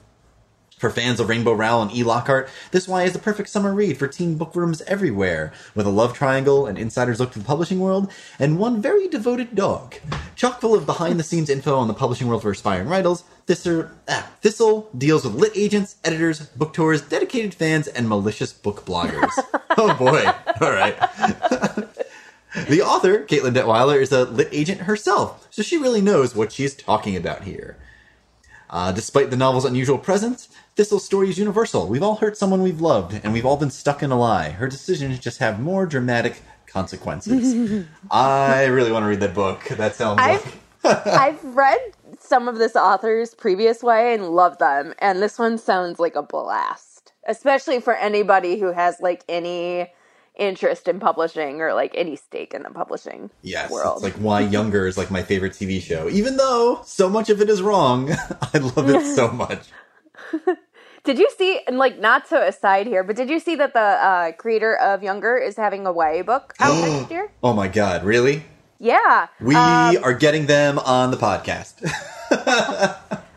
For 0.79 0.91
fans 0.91 1.21
of 1.21 1.29
Rainbow 1.29 1.53
Rowell 1.53 1.83
and 1.83 1.95
E. 1.95 2.03
Lockhart, 2.03 2.49
this 2.73 2.89
YA 2.89 2.99
is 2.99 3.13
the 3.13 3.19
perfect 3.19 3.49
summer 3.49 3.73
read 3.73 3.97
for 3.97 4.09
teen 4.09 4.37
bookworms 4.37 4.83
everywhere, 4.83 5.53
with 5.75 5.87
a 5.87 5.91
love 5.91 6.15
triangle, 6.15 6.67
an 6.67 6.77
insider's 6.77 7.21
look 7.21 7.33
to 7.33 7.39
the 7.39 7.45
publishing 7.45 7.79
world, 7.79 8.11
and 8.39 8.59
one 8.59 8.83
very 8.83 9.07
devoted 9.07 9.55
dog. 9.55 9.95
Chock 10.35 10.61
full 10.61 10.75
of 10.75 10.85
behind 10.85 11.19
the 11.19 11.25
scenes 11.25 11.49
info 11.49 11.77
on 11.77 11.87
the 11.87 11.95
publishing 11.95 12.27
world 12.27 12.43
for 12.43 12.51
aspiring 12.51 12.89
writers, 12.89 13.23
Thistle, 13.47 13.89
ah, 14.09 14.31
Thistle 14.41 14.91
deals 14.99 15.25
with 15.25 15.35
lit 15.35 15.53
agents, 15.55 15.97
editors, 16.05 16.41
book 16.41 16.73
tours, 16.73 17.03
dedicated 17.03 17.55
fans, 17.55 17.87
and 17.87 18.09
malicious 18.09 18.53
book 18.53 18.85
bloggers. 18.85 19.33
oh 19.79 19.95
boy. 19.95 20.27
All 20.61 20.73
right. 20.73 20.97
The 22.69 22.83
author, 22.83 23.25
Caitlin 23.25 23.53
Detweiler, 23.53 24.01
is 24.01 24.13
a 24.13 24.27
lit 24.27 24.49
agent 24.53 24.83
herself, 24.83 25.49
so 25.51 25.61
she 25.61 25.77
really 25.77 26.01
knows 26.01 26.37
what 26.37 26.53
she's 26.53 26.73
talking 26.73 27.17
about 27.17 27.43
here. 27.43 27.77
Uh, 28.75 28.91
despite 28.91 29.31
the 29.31 29.37
novel's 29.37 29.65
unusual 29.65 29.97
presence, 29.97 30.49
Thistle's 30.75 31.05
story 31.05 31.31
is 31.31 31.39
universal. 31.39 31.87
We've 31.87 32.03
all 32.03 32.17
hurt 32.17 32.37
someone 32.37 32.61
we've 32.61 32.81
loved, 32.81 33.21
and 33.23 33.33
we've 33.33 33.47
all 33.47 33.57
been 33.57 33.71
stuck 33.71 34.03
in 34.03 34.11
a 34.11 34.19
lie. 34.19 34.49
Her 34.51 34.67
decisions 34.67 35.21
just 35.21 35.39
have 35.39 35.61
more 35.61 35.87
dramatic 35.87 36.43
consequences. 36.67 37.87
I 38.11 38.65
really 38.65 38.91
want 38.91 39.05
to 39.05 39.09
read 39.09 39.21
that 39.21 39.33
book. 39.33 39.63
That 39.69 39.95
sounds 39.95 40.19
I've 40.21 40.61
like. 40.83 41.07
I've 41.07 41.45
read 41.45 41.79
some 42.19 42.49
of 42.49 42.59
this 42.59 42.75
author's 42.75 43.33
previous 43.33 43.81
way 43.81 44.13
and 44.13 44.31
love 44.31 44.59
them, 44.59 44.93
and 44.99 45.23
this 45.23 45.39
one 45.39 45.57
sounds 45.57 46.01
like 46.01 46.17
a 46.17 46.23
blast, 46.25 47.13
especially 47.29 47.81
for 47.81 47.95
anybody 47.95 48.59
who 48.59 48.73
has 48.73 48.99
like 49.01 49.23
any 49.29 49.93
interest 50.39 50.89
in 50.89 50.99
publishing 51.01 51.61
or 51.61 51.75
like 51.75 51.93
any 51.95 52.17
stake 52.17 52.55
in 52.55 52.63
the 52.63 52.71
publishing 52.71 53.31
Yes, 53.43 53.71
world. 53.71 54.03
like 54.03 54.15
why 54.15 54.41
Younger 54.41 54.87
is 54.87 54.99
like 54.99 55.11
my 55.11 55.23
favorite 55.23 55.53
TV 55.53 55.81
show. 55.81 56.09
Even 56.09 56.37
though 56.37 56.81
so 56.85 57.09
much 57.09 57.31
of 57.31 57.41
it 57.41 57.49
is 57.49 57.63
wrong, 57.63 58.11
I 58.55 58.59
love 58.59 58.89
it 58.91 59.03
so 59.15 59.29
much. 59.33 59.69
Did 61.05 61.19
you 61.19 61.29
see, 61.37 61.61
and 61.67 61.77
like 61.77 61.99
not 61.99 62.27
to 62.31 62.43
aside 62.47 62.87
here, 62.87 63.05
but 63.05 63.15
did 63.15 63.29
you 63.29 63.39
see 63.39 63.55
that 63.57 63.75
the 63.75 63.79
uh, 63.81 64.33
creator 64.33 64.75
of 64.77 65.03
Younger 65.03 65.37
is 65.37 65.57
having 65.57 65.87
a 65.87 65.93
YA 65.93 66.23
book 66.23 66.55
out 66.61 66.73
next 66.81 67.11
year? 67.11 67.31
Oh 67.43 67.53
my 67.53 67.69
god, 67.69 68.05
really? 68.05 68.45
Yeah, 68.81 69.29
We 69.41 69.55
um, 69.55 69.97
are 70.03 70.13
getting 70.15 70.47
them 70.47 70.79
on 70.79 71.11
the 71.11 71.17
podcast. 71.17 71.81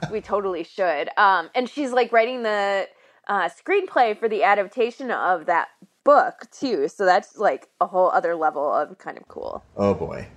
we 0.12 0.20
totally 0.22 0.64
should. 0.64 1.10
Um, 1.18 1.50
and 1.56 1.70
she's 1.70 1.92
like 1.92 2.12
writing 2.12 2.44
the 2.44 2.88
uh, 3.28 3.50
screenplay 3.50 4.18
for 4.18 4.28
the 4.28 4.44
adaptation 4.44 5.12
of 5.12 5.46
that 5.46 5.68
book 6.08 6.50
too. 6.52 6.88
So 6.88 7.06
that's 7.06 7.38
like 7.38 7.68
a 7.82 7.86
whole 7.86 8.10
other 8.10 8.34
level 8.34 8.74
of 8.74 8.98
kind 8.98 9.18
of 9.18 9.28
cool. 9.28 9.62
Oh 9.76 9.94
boy. 9.94 10.28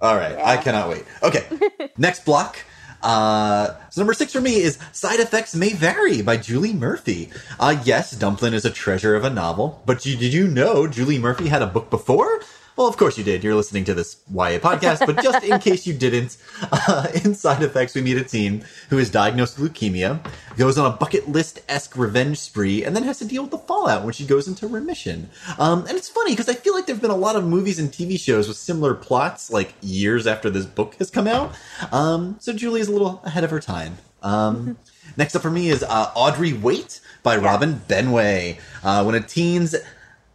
All 0.00 0.16
right, 0.16 0.36
I 0.36 0.56
cannot 0.56 0.88
wait. 0.88 1.04
Okay, 1.22 1.44
next 1.96 2.24
block. 2.24 2.58
Uh, 3.02 3.74
so 3.90 4.00
number 4.00 4.14
six 4.14 4.32
for 4.32 4.40
me 4.40 4.56
is 4.56 4.78
Side 4.92 5.20
Effects 5.20 5.54
May 5.54 5.74
Vary 5.74 6.22
by 6.22 6.38
Julie 6.38 6.72
Murphy. 6.72 7.30
Uh, 7.60 7.76
yes, 7.84 8.12
Dumplin 8.12 8.54
is 8.54 8.64
a 8.64 8.70
treasure 8.70 9.14
of 9.14 9.22
a 9.24 9.30
novel, 9.30 9.82
but 9.86 10.06
you, 10.06 10.16
did 10.16 10.32
you 10.32 10.48
know 10.48 10.88
Julie 10.88 11.18
Murphy 11.18 11.48
had 11.48 11.62
a 11.62 11.66
book 11.66 11.90
before? 11.90 12.40
Well, 12.74 12.86
of 12.86 12.96
course 12.96 13.18
you 13.18 13.24
did. 13.24 13.44
You're 13.44 13.54
listening 13.54 13.84
to 13.84 13.94
this 13.94 14.22
YA 14.30 14.58
podcast, 14.58 15.04
but 15.04 15.22
just 15.22 15.44
in 15.44 15.58
case 15.60 15.86
you 15.86 15.92
didn't, 15.92 16.38
uh, 16.72 17.06
in 17.22 17.34
Side 17.34 17.62
Effects, 17.62 17.94
we 17.94 18.00
meet 18.00 18.16
a 18.16 18.24
teen 18.24 18.64
who 18.88 18.96
is 18.98 19.10
diagnosed 19.10 19.58
with 19.58 19.74
leukemia, 19.74 20.24
goes 20.56 20.78
on 20.78 20.90
a 20.90 20.96
bucket 20.96 21.28
list 21.28 21.60
esque 21.68 21.98
revenge 21.98 22.38
spree, 22.38 22.82
and 22.82 22.96
then 22.96 23.02
has 23.02 23.18
to 23.18 23.26
deal 23.26 23.42
with 23.42 23.50
the 23.50 23.58
fallout 23.58 24.04
when 24.04 24.14
she 24.14 24.24
goes 24.24 24.48
into 24.48 24.66
remission. 24.66 25.28
Um, 25.58 25.80
and 25.86 25.98
it's 25.98 26.08
funny 26.08 26.32
because 26.32 26.48
I 26.48 26.54
feel 26.54 26.74
like 26.74 26.86
there 26.86 26.94
have 26.94 27.02
been 27.02 27.10
a 27.10 27.16
lot 27.16 27.36
of 27.36 27.44
movies 27.44 27.78
and 27.78 27.90
TV 27.90 28.18
shows 28.18 28.48
with 28.48 28.56
similar 28.56 28.94
plots, 28.94 29.50
like 29.50 29.74
years 29.82 30.26
after 30.26 30.48
this 30.48 30.64
book 30.64 30.94
has 30.94 31.10
come 31.10 31.26
out. 31.26 31.54
Um, 31.92 32.36
so 32.40 32.54
Julie 32.54 32.80
is 32.80 32.88
a 32.88 32.92
little 32.92 33.20
ahead 33.24 33.44
of 33.44 33.50
her 33.50 33.60
time. 33.60 33.98
Um, 34.22 34.78
next 35.18 35.36
up 35.36 35.42
for 35.42 35.50
me 35.50 35.68
is 35.68 35.82
uh, 35.82 36.10
Audrey 36.14 36.54
Wait 36.54 37.00
by 37.22 37.36
Robin 37.36 37.82
Benway. 37.86 38.58
Uh, 38.82 39.04
when 39.04 39.14
a 39.14 39.20
teen's 39.20 39.74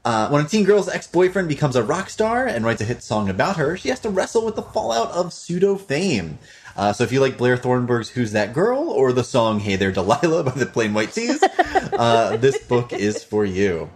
uh, 0.07 0.29
when 0.29 0.45
a 0.45 0.47
teen 0.47 0.63
girl's 0.63 0.87
ex-boyfriend 0.87 1.49
becomes 1.49 1.75
a 1.75 1.83
rock 1.83 2.09
star 2.09 2.47
and 2.47 2.63
writes 2.63 2.79
a 2.79 2.85
hit 2.85 3.03
song 3.03 3.29
about 3.29 3.57
her, 3.57 3.75
she 3.75 3.89
has 3.89 3.99
to 3.99 4.09
wrestle 4.09 4.45
with 4.45 4.55
the 4.55 4.61
fallout 4.61 5.11
of 5.11 5.33
pseudo 5.33 5.75
fame. 5.75 6.39
Uh, 6.77 6.93
so 6.93 7.03
if 7.03 7.11
you 7.11 7.19
like 7.19 7.37
Blair 7.37 7.57
Thornburgh's 7.57 8.07
"Who's 8.11 8.31
That 8.31 8.53
Girl" 8.53 8.89
or 8.89 9.11
the 9.11 9.25
song 9.25 9.59
"Hey 9.59 9.75
There 9.75 9.91
Delilah" 9.91 10.45
by 10.45 10.51
the 10.51 10.65
Plain 10.65 10.93
White 10.93 11.11
T's, 11.11 11.43
uh, 11.43 12.37
this 12.37 12.57
book 12.57 12.93
is 12.93 13.21
for 13.21 13.43
you. 13.43 13.89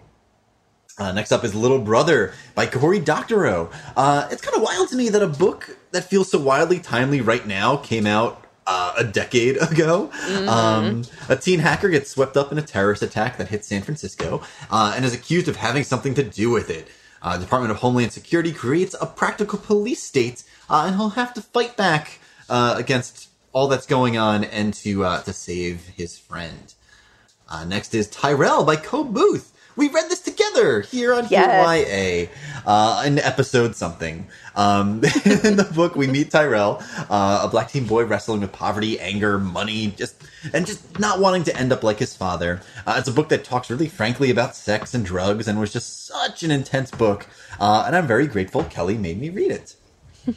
Uh, 0.98 1.14
next 1.14 1.32
up 1.32 1.46
is 1.46 1.56
Little 1.56 1.80
Brother 1.80 2.34
by 2.56 2.66
Cory 2.66 3.00
Doctorow. 3.00 3.72
Uh, 3.96 4.28
it's 4.32 4.42
kind 4.42 4.58
of 4.58 4.64
wild 4.64 4.90
to 4.90 4.98
me 4.98 5.08
that 5.08 5.24
a 5.24 5.28
book 5.28 5.78
that 5.92 6.04
feels 6.04 6.30
so 6.30 6.42
wildly 6.42 6.80
timely 6.80 7.22
right 7.22 7.48
now 7.48 7.78
came 7.78 8.06
out 8.06 8.46
uh, 8.68 8.94
a 8.98 9.04
decade 9.04 9.58
ago. 9.72 10.12
Um, 10.48 11.04
a 11.30 11.36
teen 11.36 11.60
hacker 11.60 11.90
gets 11.90 12.10
swept 12.10 12.38
up 12.38 12.52
in 12.52 12.58
a 12.58 12.62
terrorist 12.62 13.02
attack 13.02 13.38
that 13.38 13.50
hits 13.50 13.68
San 13.68 13.82
Francisco 13.82 14.42
uh, 14.70 14.94
and 14.96 15.06
is 15.06 15.14
accused 15.14 15.48
of 15.48 15.58
having 15.58 15.84
something 15.84 16.14
to 16.16 16.24
do 16.24 16.50
with 16.50 16.70
it. 16.70 16.88
Uh, 17.22 17.38
Department 17.38 17.72
of 17.72 17.78
Homeland 17.78 18.12
Security 18.12 18.52
creates 18.52 18.96
a 19.00 19.06
practical 19.06 19.60
police 19.60 20.02
state, 20.02 20.44
uh, 20.70 20.86
and 20.88 20.96
he'll 20.96 21.10
have 21.10 21.34
to 21.36 21.42
fight 21.42 21.78
back 21.78 22.20
uh, 22.50 22.74
against 22.78 23.30
all 23.54 23.68
that's 23.68 23.86
going 23.86 24.18
on 24.18 24.44
and 24.44 24.74
to 24.74 25.06
uh, 25.06 25.22
to 25.22 25.34
save 25.34 25.88
his 25.90 26.18
friend. 26.18 26.74
Next 27.68 27.94
is 27.94 28.08
Tyrell 28.10 28.64
by 28.64 28.78
Coe 28.78 29.04
Booth. 29.04 29.51
We 29.76 29.90
read 29.90 30.10
this 30.10 30.20
together 30.22 30.82
here 30.82 31.14
on 31.14 31.28
Yes. 31.30 31.66
HYA 31.66 32.30
uh, 32.66 33.04
in 33.06 33.20
episode 33.20 33.76
something. 33.76 34.28
Um, 34.56 34.96
in 35.44 35.56
the 35.56 35.70
book, 35.74 35.96
we 35.96 36.08
meet 36.08 36.30
Tyrell, 36.32 36.84
uh, 37.10 37.42
a 37.44 37.48
black 37.48 37.70
teen 37.72 37.86
boy 37.86 38.04
wrestling 38.06 38.42
with 38.42 38.52
poverty, 38.52 39.00
anger, 39.00 39.40
money, 39.40 39.88
just 39.98 40.22
and 40.54 40.66
just 40.66 41.00
not 41.00 41.20
wanting 41.20 41.44
to 41.46 41.56
end 41.56 41.72
up 41.72 41.84
like 41.84 42.00
his 42.00 42.16
father. 42.16 42.62
Uh, 42.86 42.96
it's 42.98 43.08
a 43.08 43.14
book 43.14 43.30
that 43.30 43.44
talks 43.44 43.70
really 43.70 43.88
frankly 43.88 44.30
about 44.30 44.56
sex 44.56 44.94
and 44.94 45.06
drugs, 45.06 45.48
and 45.48 45.60
was 45.60 45.72
just 45.72 46.06
such 46.06 46.44
an 46.44 46.52
intense 46.52 46.92
book. 46.92 47.28
Uh, 47.60 47.84
and 47.88 47.96
I'm 47.96 48.08
very 48.08 48.28
grateful 48.28 48.64
Kelly 48.66 48.98
made 48.98 49.20
me 49.20 49.30
read 49.30 49.52
it. 49.52 49.76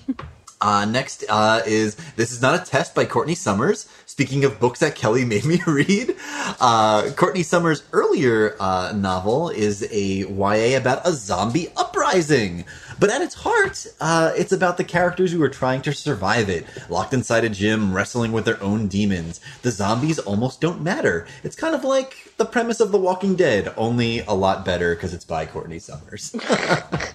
Uh, 0.64 0.86
next 0.86 1.24
uh, 1.28 1.60
is 1.66 1.94
This 2.16 2.32
Is 2.32 2.40
Not 2.40 2.58
a 2.58 2.64
Test 2.64 2.94
by 2.94 3.04
Courtney 3.04 3.34
Summers. 3.34 3.86
Speaking 4.06 4.44
of 4.46 4.58
books 4.58 4.80
that 4.80 4.94
Kelly 4.94 5.22
made 5.26 5.44
me 5.44 5.60
read, 5.66 6.16
uh, 6.58 7.10
Courtney 7.16 7.42
Summers' 7.42 7.82
earlier 7.92 8.56
uh, 8.58 8.94
novel 8.96 9.50
is 9.50 9.86
a 9.92 10.26
YA 10.26 10.78
about 10.78 11.06
a 11.06 11.12
zombie 11.12 11.68
uprising. 11.76 12.64
But 12.98 13.10
at 13.10 13.20
its 13.20 13.34
heart, 13.34 13.86
uh, 14.00 14.32
it's 14.36 14.52
about 14.52 14.78
the 14.78 14.84
characters 14.84 15.32
who 15.32 15.42
are 15.42 15.50
trying 15.50 15.82
to 15.82 15.92
survive 15.92 16.48
it, 16.48 16.64
locked 16.88 17.12
inside 17.12 17.44
a 17.44 17.50
gym, 17.50 17.92
wrestling 17.92 18.32
with 18.32 18.46
their 18.46 18.62
own 18.62 18.88
demons. 18.88 19.42
The 19.60 19.70
zombies 19.70 20.18
almost 20.18 20.62
don't 20.62 20.80
matter. 20.80 21.26
It's 21.42 21.56
kind 21.56 21.74
of 21.74 21.84
like 21.84 22.32
the 22.38 22.46
premise 22.46 22.80
of 22.80 22.90
The 22.90 22.98
Walking 22.98 23.36
Dead, 23.36 23.70
only 23.76 24.20
a 24.20 24.32
lot 24.32 24.64
better 24.64 24.94
because 24.94 25.12
it's 25.12 25.26
by 25.26 25.44
Courtney 25.44 25.78
Summers. 25.78 26.34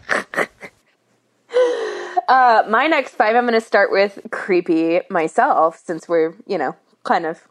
Uh, 2.30 2.64
my 2.70 2.86
next 2.86 3.16
five, 3.16 3.36
I'm 3.36 3.46
going 3.46 3.56
to 3.56 3.62
start 3.62 3.92
with 3.92 4.20
creepy 4.30 5.02
myself, 5.10 5.82
since 5.84 6.08
we're 6.08 6.36
you 6.46 6.60
know 6.60 6.76
kind 7.04 7.26
of 7.26 7.48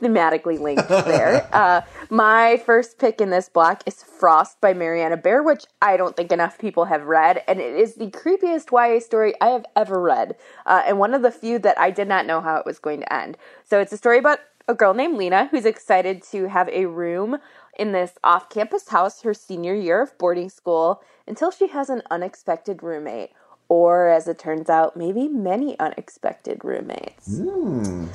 thematically 0.00 0.60
linked 0.60 0.88
there. 0.88 1.48
uh, 1.52 1.80
my 2.08 2.62
first 2.64 3.00
pick 3.00 3.20
in 3.20 3.30
this 3.30 3.48
block 3.48 3.82
is 3.84 4.04
Frost 4.04 4.60
by 4.60 4.72
Marianna 4.72 5.16
Baer, 5.16 5.42
which 5.42 5.64
I 5.82 5.96
don't 5.96 6.16
think 6.16 6.30
enough 6.30 6.56
people 6.56 6.84
have 6.84 7.02
read, 7.02 7.42
and 7.48 7.60
it 7.60 7.74
is 7.74 7.96
the 7.96 8.06
creepiest 8.06 8.70
YA 8.70 9.00
story 9.00 9.34
I 9.40 9.48
have 9.48 9.66
ever 9.74 10.00
read, 10.00 10.36
uh, 10.66 10.84
and 10.86 11.00
one 11.00 11.12
of 11.12 11.22
the 11.22 11.32
few 11.32 11.58
that 11.58 11.76
I 11.76 11.90
did 11.90 12.06
not 12.06 12.26
know 12.26 12.40
how 12.40 12.58
it 12.58 12.64
was 12.64 12.78
going 12.78 13.00
to 13.00 13.12
end. 13.12 13.36
So 13.64 13.80
it's 13.80 13.92
a 13.92 13.96
story 13.96 14.18
about 14.18 14.38
a 14.68 14.74
girl 14.74 14.94
named 14.94 15.16
Lena 15.16 15.48
who's 15.48 15.64
excited 15.64 16.22
to 16.30 16.48
have 16.48 16.68
a 16.68 16.86
room 16.86 17.38
in 17.76 17.90
this 17.90 18.12
off 18.22 18.50
campus 18.50 18.88
house 18.88 19.22
her 19.22 19.34
senior 19.34 19.74
year 19.74 20.02
of 20.02 20.16
boarding 20.16 20.48
school 20.48 21.02
until 21.26 21.50
she 21.50 21.66
has 21.68 21.90
an 21.90 22.02
unexpected 22.08 22.84
roommate. 22.84 23.30
Or, 23.68 24.08
as 24.08 24.28
it 24.28 24.38
turns 24.38 24.70
out, 24.70 24.96
maybe 24.96 25.28
many 25.28 25.78
unexpected 25.78 26.64
roommates. 26.64 27.38
Hmm. 27.38 28.06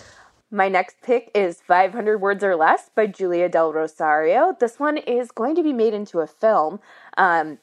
My 0.50 0.68
next 0.68 1.02
pick 1.02 1.32
is 1.34 1.62
500 1.62 2.20
Words 2.20 2.44
or 2.44 2.56
Less 2.56 2.90
by 2.94 3.08
Juleah 3.08 3.50
Del 3.50 3.72
Rosario. 3.72 4.56
This 4.60 4.80
one 4.80 4.98
is 4.98 5.32
going 5.32 5.56
to 5.56 5.64
be 5.64 5.72
made 5.72 5.94
into 5.94 6.20
a 6.20 6.28
film. 6.28 6.80
Um, 7.18 7.58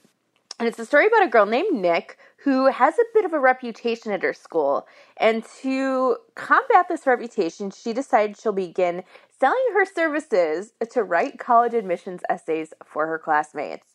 and 0.58 0.66
it's 0.66 0.78
a 0.78 0.86
story 0.86 1.06
about 1.06 1.22
a 1.22 1.28
girl 1.28 1.46
named 1.46 1.72
Nick 1.72 2.18
who 2.38 2.66
has 2.66 2.98
a 2.98 3.04
bit 3.14 3.24
of 3.24 3.32
a 3.32 3.38
reputation 3.38 4.10
at 4.10 4.22
her 4.22 4.32
school. 4.32 4.86
And 5.18 5.44
to 5.62 6.16
combat 6.34 6.86
this 6.88 7.06
reputation, 7.06 7.70
she 7.70 7.92
decides 7.92 8.40
she'll 8.40 8.52
begin 8.52 9.04
selling 9.38 9.64
her 9.74 9.84
services 9.84 10.72
to 10.90 11.02
write 11.02 11.38
college 11.38 11.74
admissions 11.74 12.22
essays 12.28 12.72
for 12.84 13.06
her 13.06 13.18
classmates. 13.18 13.86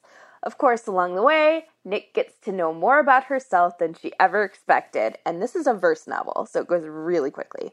Of 0.43 0.57
course, 0.57 0.87
along 0.87 1.15
the 1.15 1.23
way, 1.23 1.67
Nick 1.85 2.13
gets 2.13 2.35
to 2.41 2.51
know 2.51 2.73
more 2.73 2.99
about 2.99 3.25
herself 3.25 3.77
than 3.77 3.93
she 3.93 4.11
ever 4.19 4.43
expected. 4.43 5.17
And 5.25 5.41
this 5.41 5.55
is 5.55 5.67
a 5.67 5.73
verse 5.73 6.05
novel, 6.05 6.45
so 6.45 6.61
it 6.61 6.67
goes 6.67 6.85
really 6.85 7.31
quickly. 7.31 7.71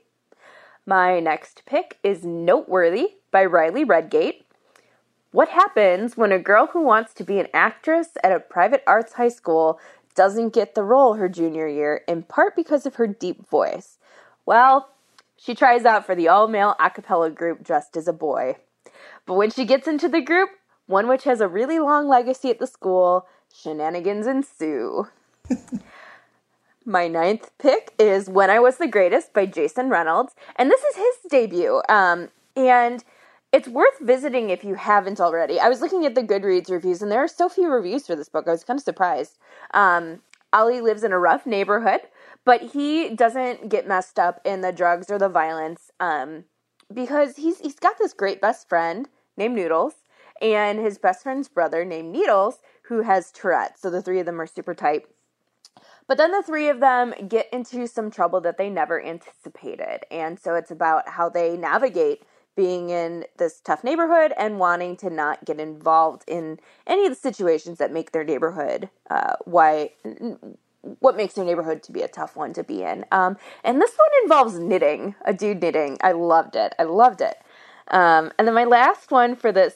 My 0.86 1.18
next 1.18 1.64
pick 1.66 1.98
is 2.04 2.24
Noteworthy 2.24 3.14
by 3.32 3.44
Riley 3.44 3.82
Redgate. 3.82 4.46
What 5.32 5.48
happens 5.48 6.16
when 6.16 6.32
a 6.32 6.38
girl 6.38 6.68
who 6.68 6.80
wants 6.80 7.12
to 7.14 7.24
be 7.24 7.40
an 7.40 7.48
actress 7.52 8.10
at 8.22 8.32
a 8.32 8.40
private 8.40 8.82
arts 8.86 9.14
high 9.14 9.28
school 9.28 9.80
doesn't 10.14 10.54
get 10.54 10.74
the 10.74 10.82
role 10.82 11.14
her 11.14 11.28
junior 11.28 11.68
year, 11.68 12.02
in 12.08 12.22
part 12.22 12.54
because 12.54 12.86
of 12.86 12.96
her 12.96 13.06
deep 13.06 13.48
voice? 13.48 13.98
Well, 14.46 14.90
she 15.36 15.54
tries 15.54 15.84
out 15.84 16.06
for 16.06 16.14
the 16.14 16.28
all 16.28 16.46
male 16.46 16.76
a 16.78 16.90
cappella 16.90 17.30
group 17.30 17.64
dressed 17.64 17.96
as 17.96 18.06
a 18.06 18.12
boy. 18.12 18.56
But 19.26 19.34
when 19.34 19.50
she 19.50 19.64
gets 19.64 19.86
into 19.86 20.08
the 20.08 20.20
group, 20.20 20.50
one 20.90 21.08
which 21.08 21.24
has 21.24 21.40
a 21.40 21.48
really 21.48 21.78
long 21.78 22.08
legacy 22.08 22.50
at 22.50 22.58
the 22.58 22.66
school, 22.66 23.26
shenanigans 23.54 24.26
ensue. 24.26 25.06
My 26.84 27.06
ninth 27.06 27.50
pick 27.58 27.94
is 27.98 28.28
When 28.28 28.50
I 28.50 28.58
Was 28.58 28.78
the 28.78 28.88
Greatest 28.88 29.32
by 29.32 29.46
Jason 29.46 29.88
Reynolds, 29.88 30.34
and 30.56 30.70
this 30.70 30.82
is 30.82 30.96
his 30.96 31.30
debut. 31.30 31.80
Um, 31.88 32.30
and 32.56 33.04
it's 33.52 33.68
worth 33.68 33.98
visiting 34.00 34.50
if 34.50 34.64
you 34.64 34.74
haven't 34.74 35.20
already. 35.20 35.60
I 35.60 35.68
was 35.68 35.80
looking 35.80 36.04
at 36.06 36.14
the 36.14 36.22
Goodreads 36.22 36.70
reviews, 36.70 37.02
and 37.02 37.10
there 37.10 37.22
are 37.22 37.28
so 37.28 37.48
few 37.48 37.70
reviews 37.70 38.06
for 38.06 38.16
this 38.16 38.28
book. 38.28 38.48
I 38.48 38.52
was 38.52 38.64
kind 38.64 38.78
of 38.78 38.84
surprised. 38.84 39.38
Um, 39.72 40.20
Ollie 40.52 40.80
lives 40.80 41.04
in 41.04 41.12
a 41.12 41.18
rough 41.18 41.46
neighborhood, 41.46 42.00
but 42.44 42.72
he 42.72 43.10
doesn't 43.10 43.68
get 43.68 43.86
messed 43.86 44.18
up 44.18 44.40
in 44.44 44.60
the 44.60 44.72
drugs 44.72 45.10
or 45.10 45.18
the 45.18 45.28
violence 45.28 45.90
um, 46.00 46.44
because 46.92 47.36
he's 47.36 47.60
he's 47.60 47.78
got 47.78 47.98
this 47.98 48.12
great 48.12 48.40
best 48.40 48.68
friend 48.68 49.08
named 49.36 49.54
Noodles 49.54 49.94
and 50.40 50.78
his 50.78 50.98
best 50.98 51.22
friend's 51.22 51.48
brother 51.48 51.84
named 51.84 52.12
Needles 52.12 52.58
who 52.82 53.02
has 53.02 53.30
Tourette's. 53.30 53.80
So 53.80 53.90
the 53.90 54.02
three 54.02 54.20
of 54.20 54.26
them 54.26 54.40
are 54.40 54.46
super 54.46 54.74
tight. 54.74 55.06
But 56.06 56.18
then 56.18 56.32
the 56.32 56.42
three 56.42 56.68
of 56.68 56.80
them 56.80 57.14
get 57.28 57.48
into 57.52 57.86
some 57.86 58.10
trouble 58.10 58.40
that 58.40 58.58
they 58.58 58.68
never 58.68 59.00
anticipated. 59.00 60.00
And 60.10 60.40
so 60.40 60.54
it's 60.54 60.72
about 60.72 61.08
how 61.08 61.28
they 61.28 61.56
navigate 61.56 62.24
being 62.56 62.90
in 62.90 63.24
this 63.38 63.60
tough 63.60 63.84
neighborhood 63.84 64.32
and 64.36 64.58
wanting 64.58 64.96
to 64.96 65.08
not 65.08 65.44
get 65.44 65.60
involved 65.60 66.24
in 66.26 66.58
any 66.86 67.06
of 67.06 67.12
the 67.12 67.18
situations 67.18 67.78
that 67.78 67.92
make 67.92 68.12
their 68.12 68.24
neighborhood 68.24 68.90
uh, 69.08 69.34
why 69.44 69.90
what 70.98 71.16
makes 71.16 71.34
their 71.34 71.44
neighborhood 71.44 71.82
to 71.82 71.92
be 71.92 72.02
a 72.02 72.08
tough 72.08 72.36
one 72.36 72.52
to 72.54 72.64
be 72.64 72.82
in. 72.82 73.04
Um, 73.12 73.36
and 73.62 73.80
this 73.80 73.92
one 73.92 74.08
involves 74.24 74.58
knitting, 74.58 75.14
a 75.24 75.32
dude 75.32 75.60
knitting. 75.60 75.98
I 76.02 76.12
loved 76.12 76.56
it. 76.56 76.74
I 76.78 76.84
loved 76.84 77.20
it. 77.20 77.36
Um, 77.88 78.32
and 78.38 78.48
then 78.48 78.54
my 78.54 78.64
last 78.64 79.10
one 79.10 79.36
for 79.36 79.52
this 79.52 79.74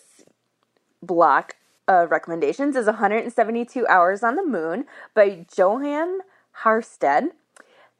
block 1.07 1.57
of 1.87 2.11
recommendations 2.11 2.77
is 2.77 2.87
172 2.87 3.87
Hours 3.87 4.23
on 4.23 4.37
the 4.37 4.45
Moon 4.45 4.87
by 5.15 5.47
Johan 5.57 6.21
Harstad. 6.63 7.31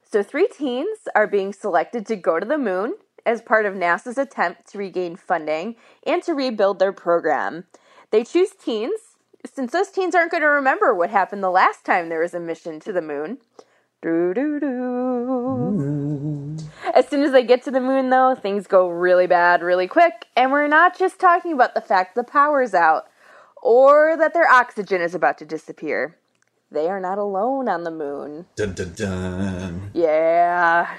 So, 0.03 0.23
three 0.23 0.47
teens 0.47 0.99
are 1.15 1.27
being 1.27 1.53
selected 1.53 2.05
to 2.07 2.15
go 2.15 2.39
to 2.39 2.45
the 2.45 2.57
moon 2.57 2.95
as 3.25 3.41
part 3.41 3.65
of 3.65 3.73
NASA's 3.73 4.17
attempt 4.17 4.67
to 4.71 4.77
regain 4.77 5.15
funding 5.15 5.75
and 6.05 6.21
to 6.23 6.33
rebuild 6.33 6.79
their 6.79 6.93
program. 6.93 7.65
They 8.11 8.23
choose 8.23 8.51
teens 8.51 8.99
since 9.45 9.71
those 9.71 9.89
teens 9.89 10.15
aren't 10.15 10.31
going 10.31 10.41
to 10.41 10.47
remember 10.47 10.93
what 10.93 11.09
happened 11.09 11.43
the 11.43 11.49
last 11.49 11.85
time 11.85 12.09
there 12.09 12.21
was 12.21 12.33
a 12.33 12.39
mission 12.39 12.79
to 12.81 12.91
the 12.91 13.01
moon. 13.01 13.37
As 16.93 17.07
soon 17.09 17.23
as 17.23 17.31
they 17.31 17.43
get 17.43 17.63
to 17.63 17.71
the 17.71 17.81
moon, 17.81 18.11
though, 18.11 18.35
things 18.35 18.67
go 18.67 18.87
really 18.87 19.25
bad 19.25 19.63
really 19.63 19.87
quick, 19.87 20.27
and 20.35 20.51
we're 20.51 20.67
not 20.67 20.97
just 20.97 21.19
talking 21.19 21.53
about 21.53 21.73
the 21.73 21.81
fact 21.81 22.13
the 22.13 22.23
power's 22.23 22.73
out 22.75 23.07
or 23.63 24.15
that 24.17 24.33
their 24.33 24.47
oxygen 24.47 25.01
is 25.01 25.15
about 25.15 25.39
to 25.39 25.45
disappear. 25.45 26.17
They 26.71 26.87
are 26.87 26.99
not 26.99 27.17
alone 27.17 27.67
on 27.67 27.83
the 27.83 27.91
moon. 27.91 28.45
Dun 28.55 28.73
dun 28.73 28.93
dun. 28.93 29.91
Yeah. 29.93 30.95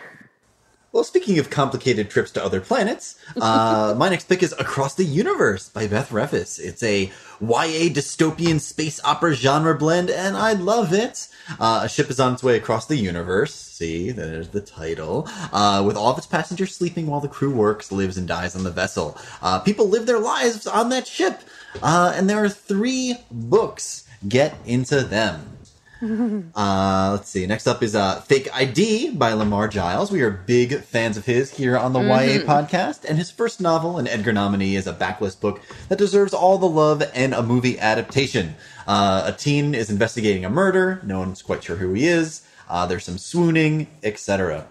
Well, 0.96 1.04
speaking 1.04 1.38
of 1.38 1.50
complicated 1.50 2.08
trips 2.08 2.30
to 2.30 2.42
other 2.42 2.58
planets, 2.58 3.16
uh, 3.38 3.94
my 3.98 4.08
next 4.08 4.30
pick 4.30 4.42
is 4.42 4.54
Across 4.58 4.94
the 4.94 5.04
Universe 5.04 5.68
by 5.68 5.86
Beth 5.86 6.08
Revis. 6.08 6.58
It's 6.58 6.82
a 6.82 7.12
YA 7.38 7.92
dystopian 7.92 8.58
space 8.58 8.98
opera 9.04 9.34
genre 9.34 9.76
blend, 9.76 10.08
and 10.08 10.38
I 10.38 10.54
love 10.54 10.94
it. 10.94 11.28
Uh, 11.60 11.82
a 11.82 11.88
ship 11.90 12.08
is 12.08 12.18
on 12.18 12.32
its 12.32 12.42
way 12.42 12.56
across 12.56 12.86
the 12.86 12.96
universe. 12.96 13.54
See, 13.54 14.10
there's 14.10 14.48
the 14.48 14.62
title. 14.62 15.28
Uh, 15.52 15.82
with 15.86 15.98
all 15.98 16.12
of 16.12 16.16
its 16.16 16.26
passengers 16.26 16.74
sleeping 16.74 17.08
while 17.08 17.20
the 17.20 17.28
crew 17.28 17.52
works, 17.52 17.92
lives, 17.92 18.16
and 18.16 18.26
dies 18.26 18.56
on 18.56 18.64
the 18.64 18.70
vessel. 18.70 19.18
Uh, 19.42 19.58
people 19.58 19.90
live 19.90 20.06
their 20.06 20.18
lives 20.18 20.66
on 20.66 20.88
that 20.88 21.06
ship. 21.06 21.42
Uh, 21.82 22.14
and 22.16 22.30
there 22.30 22.42
are 22.42 22.48
three 22.48 23.18
books. 23.30 24.08
Get 24.26 24.56
into 24.64 25.02
them. 25.02 25.55
Uh, 26.54 27.10
let's 27.12 27.28
see. 27.30 27.46
Next 27.46 27.66
up 27.66 27.82
is 27.82 27.94
uh, 27.94 28.20
Fake 28.22 28.48
ID 28.54 29.12
by 29.12 29.32
Lamar 29.32 29.66
Giles. 29.68 30.10
We 30.10 30.20
are 30.22 30.30
big 30.30 30.80
fans 30.82 31.16
of 31.16 31.24
his 31.24 31.50
here 31.56 31.76
on 31.76 31.92
the 31.94 32.00
YA 32.00 32.44
podcast. 32.44 33.04
And 33.06 33.16
his 33.18 33.30
first 33.30 33.60
novel, 33.60 33.98
an 33.98 34.06
Edgar 34.06 34.32
nominee, 34.32 34.76
is 34.76 34.86
a 34.86 34.92
backlist 34.92 35.40
book 35.40 35.60
that 35.88 35.96
deserves 35.98 36.34
all 36.34 36.58
the 36.58 36.68
love 36.68 37.02
and 37.14 37.32
a 37.34 37.42
movie 37.42 37.78
adaptation. 37.78 38.56
Uh, 38.86 39.22
a 39.26 39.32
teen 39.32 39.74
is 39.74 39.88
investigating 39.90 40.44
a 40.44 40.50
murder. 40.50 41.00
No 41.04 41.18
one's 41.20 41.40
quite 41.42 41.64
sure 41.64 41.76
who 41.76 41.92
he 41.94 42.06
is. 42.06 42.42
Uh, 42.68 42.84
there's 42.86 43.04
some 43.04 43.18
swooning, 43.18 43.86
etc. 44.02 44.66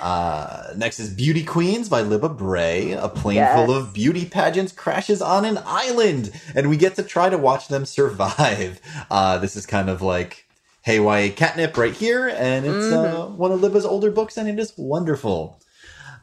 Uh, 0.00 0.72
next 0.76 0.98
is 1.00 1.10
Beauty 1.10 1.44
Queens 1.44 1.88
by 1.88 2.02
Libba 2.02 2.36
Bray. 2.36 2.92
A 2.92 3.08
plane 3.08 3.36
Yes. 3.36 3.54
full 3.56 3.74
of 3.76 3.92
beauty 3.92 4.24
pageants 4.24 4.72
crashes 4.72 5.20
on 5.20 5.44
an 5.44 5.58
island, 5.66 6.30
and 6.54 6.70
we 6.70 6.76
get 6.76 6.94
to 6.96 7.02
try 7.02 7.28
to 7.28 7.36
watch 7.38 7.68
them 7.68 7.84
survive. 7.84 8.80
Uh, 9.10 9.38
this 9.38 9.56
is 9.56 9.66
kind 9.66 9.90
of 9.90 10.00
like 10.00 10.43
Hey 10.84 10.96
YA 10.98 11.32
Catnip 11.34 11.78
right 11.78 11.94
here, 11.94 12.28
and 12.28 12.66
it's 12.66 12.92
uh, 12.92 13.26
one 13.36 13.52
of 13.52 13.60
Libba's 13.60 13.86
older 13.86 14.10
books, 14.10 14.36
and 14.36 14.46
it 14.48 14.58
is 14.58 14.74
wonderful. 14.76 15.58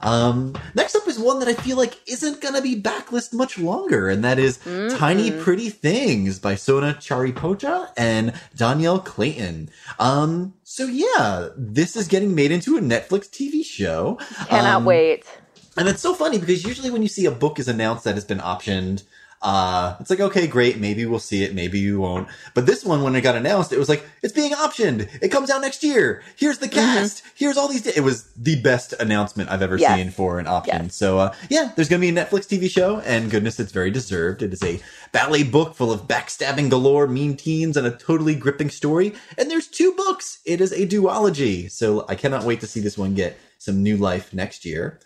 Um, 0.02 0.56
next 0.76 0.96
up 0.96 1.08
is 1.08 1.18
one 1.20 1.40
that 1.40 1.48
I 1.48 1.54
feel 1.56 1.78
like 1.78 2.00
isn't 2.08 2.42
gonna 2.42 2.62
be 2.62 2.80
backlist 2.80 3.34
much 3.34 3.58
longer, 3.58 4.08
and 4.08 4.24
that 4.24 4.38
is 4.38 4.58
Tiny 4.98 5.32
Pretty 5.32 5.72
Things 5.72 6.38
by 6.38 6.54
Sona 6.54 6.94
Charaipotra 6.94 7.90
and 7.98 8.34
Dhonielle 8.56 9.04
Clayton. 9.04 9.72
Um, 9.98 10.54
so 10.64 10.86
yeah, 10.86 11.50
this 11.58 11.96
is 11.96 12.08
getting 12.08 12.36
made 12.36 12.52
into 12.52 12.78
a 12.78 12.82
Netflix 12.82 13.30
TV 13.30 13.66
show. 13.66 14.20
Cannot 14.48 14.76
Um, 14.78 14.86
wait. 14.86 15.26
and 15.76 15.88
it's 15.88 16.02
so 16.02 16.14
funny 16.14 16.38
because 16.38 16.64
usually 16.64 16.92
when 16.92 17.02
you 17.02 17.08
see 17.08 17.26
a 17.26 17.32
book 17.32 17.58
is 17.58 17.68
announced 17.68 18.04
that 18.04 18.14
has 18.14 18.26
been 18.26 18.40
optioned, 18.40 19.04
uh, 19.42 19.96
it's 20.00 20.10
like, 20.10 20.20
okay, 20.20 20.46
great, 20.46 20.78
maybe 20.80 21.06
we'll 21.06 21.20
see 21.20 21.44
it, 21.44 21.56
maybe 21.56 21.80
you 21.80 22.00
won't. 22.00 22.28
But 22.54 22.66
this 22.68 22.86
one, 22.86 23.02
when 23.02 23.16
it 23.16 23.22
got 23.22 23.36
announced, 23.36 23.74
it 23.74 23.80
was 23.80 23.90
like, 23.90 24.06
it's 24.22 24.34
being 24.34 24.52
optioned. 24.52 25.10
It 25.22 25.30
comes 25.30 25.50
out 25.50 25.62
next 25.62 25.84
year. 25.84 26.22
Here's 26.36 26.60
the 26.60 26.68
cast. 26.70 27.24
Here's 27.36 27.58
all 27.58 27.68
these. 27.68 27.88
It 27.88 28.02
was 28.02 28.26
the 28.38 28.62
best 28.62 28.94
announcement 29.00 29.50
I've 29.50 29.64
ever 29.64 29.78
Yes. 29.78 29.98
seen 29.98 30.12
for 30.12 30.38
an 30.40 30.46
option. 30.48 30.84
Yes. 30.86 30.96
So, 30.96 31.18
uh, 31.18 31.34
yeah, 31.50 31.72
there's 31.76 31.90
going 31.90 32.02
to 32.02 32.12
be 32.12 32.16
a 32.16 32.26
Netflix 32.26 32.46
TV 32.48 32.70
show, 32.70 33.00
and 33.00 33.32
goodness, 33.32 33.60
it's 33.60 33.72
very 33.72 33.90
deserved. 33.90 34.44
It 34.44 34.54
is 34.54 34.64
a 34.64 34.80
ballet 35.12 35.44
book 35.44 35.76
full 35.76 35.92
of 35.92 36.02
backstabbing 36.08 36.70
galore, 36.70 37.08
mean 37.08 37.36
teens, 37.36 37.76
and 37.78 37.88
a 37.88 37.92
totally 37.92 38.36
gripping 38.36 38.70
story. 38.70 39.14
And 39.40 39.50
there's 39.50 39.68
two 39.68 39.94
books. 39.94 40.38
It 40.46 40.62
is 40.62 40.72
a 40.72 40.86
duology. 40.86 41.72
So 41.72 42.06
I 42.08 42.14
cannot 42.16 42.44
wait 42.44 42.60
to 42.62 42.68
see 42.68 42.80
this 42.80 42.98
one 42.98 43.16
get 43.16 43.38
some 43.58 43.82
new 43.82 43.98
life 43.98 44.34
next 44.34 44.66
year. 44.66 45.00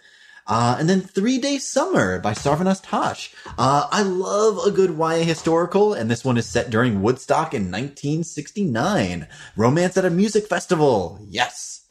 Uh, 0.47 0.75
and 0.79 0.87
then 0.87 1.01
Three 1.01 1.37
Day 1.39 1.57
Summer 1.57 2.19
by 2.19 2.33
Sarvenaz 2.33 2.81
Tash. 2.83 3.33
Uh, 3.57 3.87
I 3.91 4.03
love 4.03 4.59
a 4.65 4.71
good 4.71 4.95
YA 4.97 5.23
historical, 5.23 5.93
and 5.93 6.09
this 6.09 6.23
one 6.23 6.37
is 6.37 6.45
set 6.47 6.69
during 6.69 7.01
Woodstock 7.01 7.53
in 7.53 7.71
1969. 7.71 9.27
Romance 9.57 9.97
at 9.97 10.05
a 10.05 10.09
music 10.09 10.47
festival. 10.47 11.19
Yes. 11.29 11.81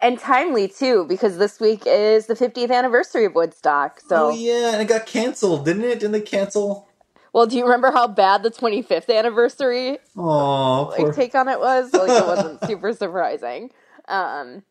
And 0.00 0.18
timely 0.18 0.68
too, 0.68 1.04
because 1.08 1.38
this 1.38 1.58
week 1.58 1.82
is 1.86 2.26
the 2.26 2.34
50th 2.34 2.70
anniversary 2.70 3.24
of 3.24 3.34
Woodstock. 3.34 4.00
So, 4.00 4.26
Oh 4.26 4.30
yeah, 4.30 4.72
and 4.72 4.82
it 4.82 4.88
got 4.88 5.06
canceled, 5.06 5.64
didn't 5.64 5.84
it? 5.84 5.94
Didn't 6.00 6.12
they 6.12 6.20
cancel? 6.20 6.88
well, 7.32 7.46
do 7.46 7.56
you 7.56 7.64
remember 7.64 7.90
how 7.90 8.06
bad 8.06 8.42
the 8.42 8.50
25th 8.50 9.14
anniversary 9.14 9.98
Oh, 10.16 10.94
like 10.98 11.14
take 11.14 11.34
on 11.34 11.48
it 11.48 11.58
was? 11.58 11.92
Like 11.92 12.10
it 12.10 12.26
wasn't 12.26 12.64
super 12.66 12.92
surprising. 12.92 13.70
Um 14.08 14.62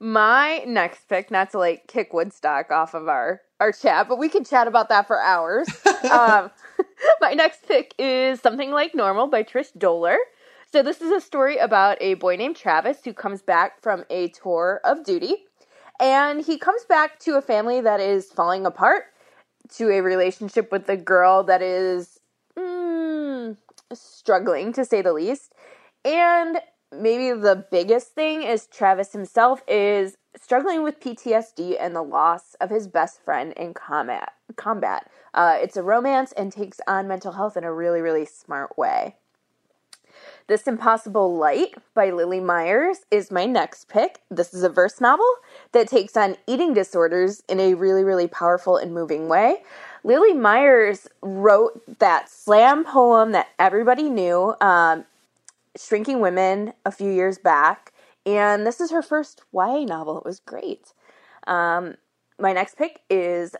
My 0.00 0.62
next 0.66 1.08
pick, 1.08 1.30
not 1.30 1.50
to 1.50 1.58
like 1.58 1.88
kick 1.88 2.12
Woodstock 2.12 2.70
off 2.70 2.94
of 2.94 3.08
our 3.08 3.40
our 3.60 3.72
chat, 3.72 4.08
but 4.08 4.18
we 4.18 4.28
can 4.28 4.44
chat 4.44 4.68
about 4.68 4.88
that 4.90 5.08
for 5.08 5.20
hours. 5.20 5.68
um, 6.10 6.50
my 7.20 7.32
next 7.32 7.66
pick 7.66 7.94
is 7.98 8.40
something 8.40 8.70
like 8.70 8.94
normal 8.94 9.26
by 9.26 9.42
Trish 9.42 9.76
Doller. 9.76 10.16
So 10.70 10.82
this 10.82 11.00
is 11.00 11.10
a 11.10 11.20
story 11.20 11.56
about 11.56 11.96
a 12.00 12.14
boy 12.14 12.36
named 12.36 12.54
Travis 12.54 12.98
who 13.04 13.12
comes 13.12 13.42
back 13.42 13.82
from 13.82 14.04
a 14.10 14.28
tour 14.28 14.80
of 14.84 15.04
duty, 15.04 15.34
and 15.98 16.44
he 16.44 16.58
comes 16.58 16.84
back 16.84 17.18
to 17.20 17.36
a 17.36 17.42
family 17.42 17.80
that 17.80 18.00
is 18.00 18.26
falling 18.26 18.66
apart, 18.66 19.04
to 19.76 19.90
a 19.90 20.00
relationship 20.00 20.70
with 20.70 20.88
a 20.88 20.96
girl 20.96 21.42
that 21.42 21.62
is 21.62 22.20
mm, 22.56 23.56
struggling 23.92 24.72
to 24.74 24.84
say 24.84 25.02
the 25.02 25.12
least, 25.12 25.54
and 26.04 26.58
maybe 26.92 27.38
the 27.38 27.64
biggest 27.70 28.14
thing 28.14 28.42
is 28.42 28.66
Travis 28.66 29.12
himself 29.12 29.62
is 29.68 30.16
struggling 30.40 30.82
with 30.82 31.00
PTSD 31.00 31.76
and 31.78 31.94
the 31.94 32.02
loss 32.02 32.54
of 32.60 32.70
his 32.70 32.86
best 32.86 33.22
friend 33.22 33.52
in 33.54 33.74
combat. 33.74 34.32
Combat. 34.56 35.10
Uh, 35.34 35.56
it's 35.60 35.76
a 35.76 35.82
romance 35.82 36.32
and 36.32 36.52
takes 36.52 36.80
on 36.86 37.08
mental 37.08 37.32
health 37.32 37.56
in 37.56 37.64
a 37.64 37.72
really, 37.72 38.00
really 38.00 38.24
smart 38.24 38.76
way. 38.78 39.16
This 40.46 40.66
Impossible 40.66 41.36
Light 41.36 41.74
by 41.94 42.10
Lily 42.10 42.40
Myers 42.40 43.00
is 43.10 43.30
my 43.30 43.44
next 43.44 43.88
pick. 43.88 44.20
This 44.30 44.54
is 44.54 44.62
a 44.62 44.70
verse 44.70 45.00
novel 45.00 45.28
that 45.72 45.88
takes 45.88 46.16
on 46.16 46.36
eating 46.46 46.72
disorders 46.72 47.42
in 47.48 47.60
a 47.60 47.74
really, 47.74 48.02
really 48.02 48.26
powerful 48.26 48.78
and 48.78 48.94
moving 48.94 49.28
way. 49.28 49.62
Lily 50.04 50.32
Myers 50.32 51.06
wrote 51.20 51.82
that 51.98 52.30
slam 52.30 52.84
poem 52.84 53.32
that 53.32 53.48
everybody 53.58 54.08
knew. 54.08 54.54
Um, 54.60 55.04
Shrinking 55.78 56.20
Women 56.20 56.72
a 56.84 56.90
few 56.90 57.10
years 57.10 57.38
back, 57.38 57.92
and 58.26 58.66
this 58.66 58.80
is 58.80 58.90
her 58.90 59.02
first 59.02 59.42
YA 59.52 59.84
novel. 59.84 60.18
It 60.18 60.24
was 60.24 60.40
great. 60.40 60.92
Um, 61.46 61.94
my 62.38 62.52
next 62.52 62.76
pick 62.76 63.00
is 63.08 63.54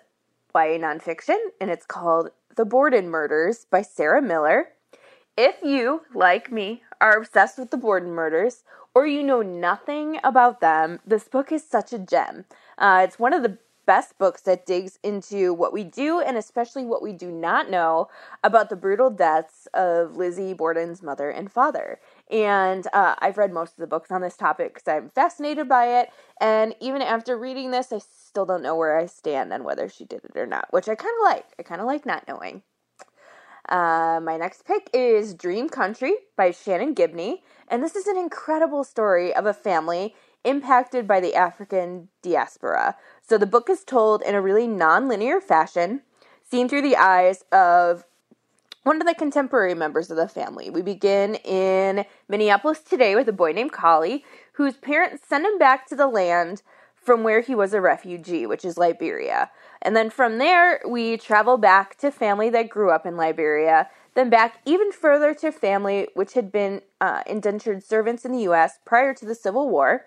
YA 0.55 0.79
nonfiction, 0.79 1.39
and 1.61 1.71
it's 1.71 1.87
called 1.87 2.31
The 2.57 2.65
Borden 2.65 3.09
Murders 3.09 3.67
by 3.71 3.83
Sarah 3.83 4.23
Miller. 4.23 4.71
If 5.37 5.57
you, 5.63 6.03
like 6.13 6.51
me, 6.51 6.83
are 7.01 7.17
obsessed 7.17 7.59
with 7.59 7.71
the 7.71 7.77
Borden 7.77 8.11
murders, 8.11 8.65
or 8.95 9.07
you 9.07 9.23
know 9.23 9.43
nothing 9.43 10.19
about 10.25 10.61
them, 10.61 10.99
this 11.07 11.29
book 11.29 11.53
is 11.53 11.63
such 11.63 11.93
a 11.93 11.99
gem. 11.99 12.45
Uh, 12.77 13.03
it's 13.05 13.19
one 13.19 13.33
of 13.33 13.45
the 13.45 13.59
best 13.89 14.19
books 14.19 14.43
that 14.43 14.67
digs 14.67 14.99
into 15.03 15.55
what 15.55 15.73
we 15.73 15.83
do 15.83 16.21
and 16.21 16.37
especially 16.37 16.85
what 16.85 17.01
we 17.01 17.11
do 17.11 17.31
not 17.31 17.71
know 17.71 18.07
about 18.45 18.69
the 18.69 18.77
brutal 18.77 19.09
deaths 19.09 19.67
of 19.73 20.15
Lizzie 20.15 20.53
Borden's 20.53 21.03
mother 21.03 21.31
and 21.31 21.51
father. 21.51 21.99
And 22.31 22.87
uh, 22.93 23.15
I've 23.21 23.39
read 23.39 23.51
most 23.51 23.73
of 23.73 23.79
the 23.79 23.87
books 23.87 24.11
on 24.11 24.21
this 24.21 24.37
topic 24.37 24.75
because 24.75 24.87
I'm 24.87 25.09
fascinated 25.09 25.71
by 25.71 26.01
it. 26.01 26.11
And 26.39 26.75
even 26.81 27.01
after 27.01 27.39
reading 27.39 27.71
this, 27.71 27.91
I 27.91 28.01
still 28.01 28.45
don't 28.45 28.63
know 28.63 28.77
where 28.77 28.99
I 28.99 29.07
stand 29.07 29.55
on 29.55 29.65
whether 29.65 29.89
she 29.89 30.05
did 30.05 30.23
it 30.23 30.37
or 30.37 30.47
not, 30.47 30.71
which 30.71 30.87
I 30.91 30.95
kind 30.95 31.15
of 31.21 31.25
like. 31.25 31.47
I 31.59 31.63
kind 31.63 31.81
of 31.81 31.87
like 31.87 32.05
not 32.05 32.29
knowing. 32.29 32.63
Uh, 33.71 34.21
my 34.23 34.37
next 34.37 34.67
pick 34.67 34.91
is 34.93 35.33
Dream 35.33 35.71
Country 35.71 36.13
by 36.37 36.51
Shannon 36.51 36.93
Gibney. 36.93 37.43
And 37.69 37.83
this 37.83 37.97
is 37.97 38.07
an 38.07 38.19
incredible 38.19 38.85
story 38.85 39.35
of 39.35 39.47
a 39.47 39.55
family 39.55 40.15
impacted 40.45 41.07
by 41.07 41.21
the 41.21 41.35
African 41.35 42.09
diaspora. 42.23 42.97
So 43.27 43.39
the 43.39 43.47
book 43.47 43.69
is 43.69 43.85
told 43.85 44.23
in 44.23 44.35
a 44.35 44.41
really 44.41 44.67
non-linear 44.67 45.41
fashion, 45.41 46.03
seen 46.49 46.69
through 46.69 46.83
the 46.83 46.97
eyes 46.97 47.45
of 47.53 48.05
one 48.85 49.01
of 49.01 49.07
the 49.07 49.15
contemporary 49.15 49.75
members 49.75 50.11
of 50.11 50.17
the 50.17 50.29
family. 50.29 50.71
We 50.71 50.83
begin 50.83 51.35
in 51.37 52.07
Minneapolis 52.29 52.81
today 52.81 53.15
with 53.15 53.29
a 53.29 53.33
boy 53.33 53.53
named 53.53 53.73
Collie, 53.73 54.25
whose 54.53 54.77
parents 54.77 55.29
send 55.29 55.45
him 55.45 55.59
back 55.59 55.87
to 55.89 55.97
the 55.97 56.07
land 56.07 56.63
from 56.95 57.23
where 57.23 57.41
he 57.41 57.55
was 57.55 57.75
a 57.75 57.81
refugee, 57.81 58.47
which 58.47 58.65
is 58.65 58.77
Liberia. 58.77 59.51
And 59.83 59.95
then 59.95 60.11
from 60.11 60.39
there, 60.39 60.81
we 60.87 61.17
travel 61.17 61.57
back 61.57 61.97
to 61.99 62.11
family 62.11 62.51
that 62.51 62.69
grew 62.69 62.91
up 62.91 63.07
in 63.07 63.17
Liberia, 63.17 63.89
then 64.15 64.31
back 64.31 64.61
even 64.65 64.91
further 64.91 65.33
to 65.35 65.53
family 65.53 66.09
which 66.15 66.33
had 66.33 66.51
been 66.51 66.83
uh, 67.01 67.23
indentured 67.27 67.85
servants 67.85 68.25
in 68.25 68.33
the 68.33 68.43
U.S. 68.43 68.79
prior 68.85 69.15
to 69.15 69.25
the 69.25 69.35
Civil 69.35 69.69
War 69.71 70.07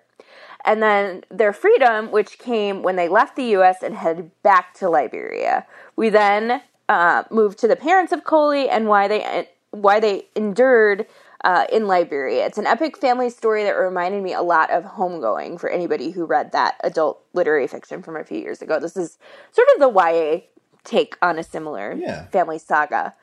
and 0.66 0.82
then 0.82 1.24
their 1.30 1.54
freedom, 1.54 2.12
which 2.12 2.38
came 2.38 2.84
when 2.84 2.96
they 2.96 3.08
left 3.08 3.36
the 3.36 3.46
U.S. 3.46 3.82
and 3.84 3.96
headed 3.96 4.32
back 4.44 4.74
to 4.76 4.90
Liberia. 4.90 5.66
We 5.96 6.10
then 6.10 6.62
uh, 6.90 7.24
moved 7.32 7.58
to 7.60 7.68
the 7.68 7.76
parents 7.76 8.12
of 8.12 8.24
Coley 8.24 8.70
and 8.70 8.88
why 8.88 9.08
they 9.08 9.48
why 9.72 10.00
they 10.00 10.28
endured 10.36 11.06
uh, 11.44 11.66
in 11.72 11.88
Liberia. 11.88 12.46
It's 12.46 12.58
an 12.58 12.68
epic 12.68 12.98
family 12.98 13.30
story 13.30 13.64
that 13.64 13.72
reminded 13.72 14.22
me 14.22 14.34
a 14.34 14.42
lot 14.42 14.70
of 14.70 14.84
Homegoing 14.84 15.60
for 15.60 15.70
anybody 15.70 16.12
who 16.12 16.26
read 16.26 16.52
that 16.52 16.76
adult 16.84 17.24
literary 17.34 17.68
fiction 17.68 18.04
from 18.04 18.16
a 18.18 18.24
few 18.24 18.38
years 18.38 18.62
ago. 18.62 18.80
This 18.80 18.98
is 18.98 19.18
sort 19.52 19.68
of 19.74 19.80
the 19.80 19.90
YA 19.90 20.42
take 20.84 21.18
on 21.22 21.40
a 21.40 21.44
similar 21.44 21.94
Yeah. 21.94 22.26
family 22.28 22.60
saga. 22.60 23.16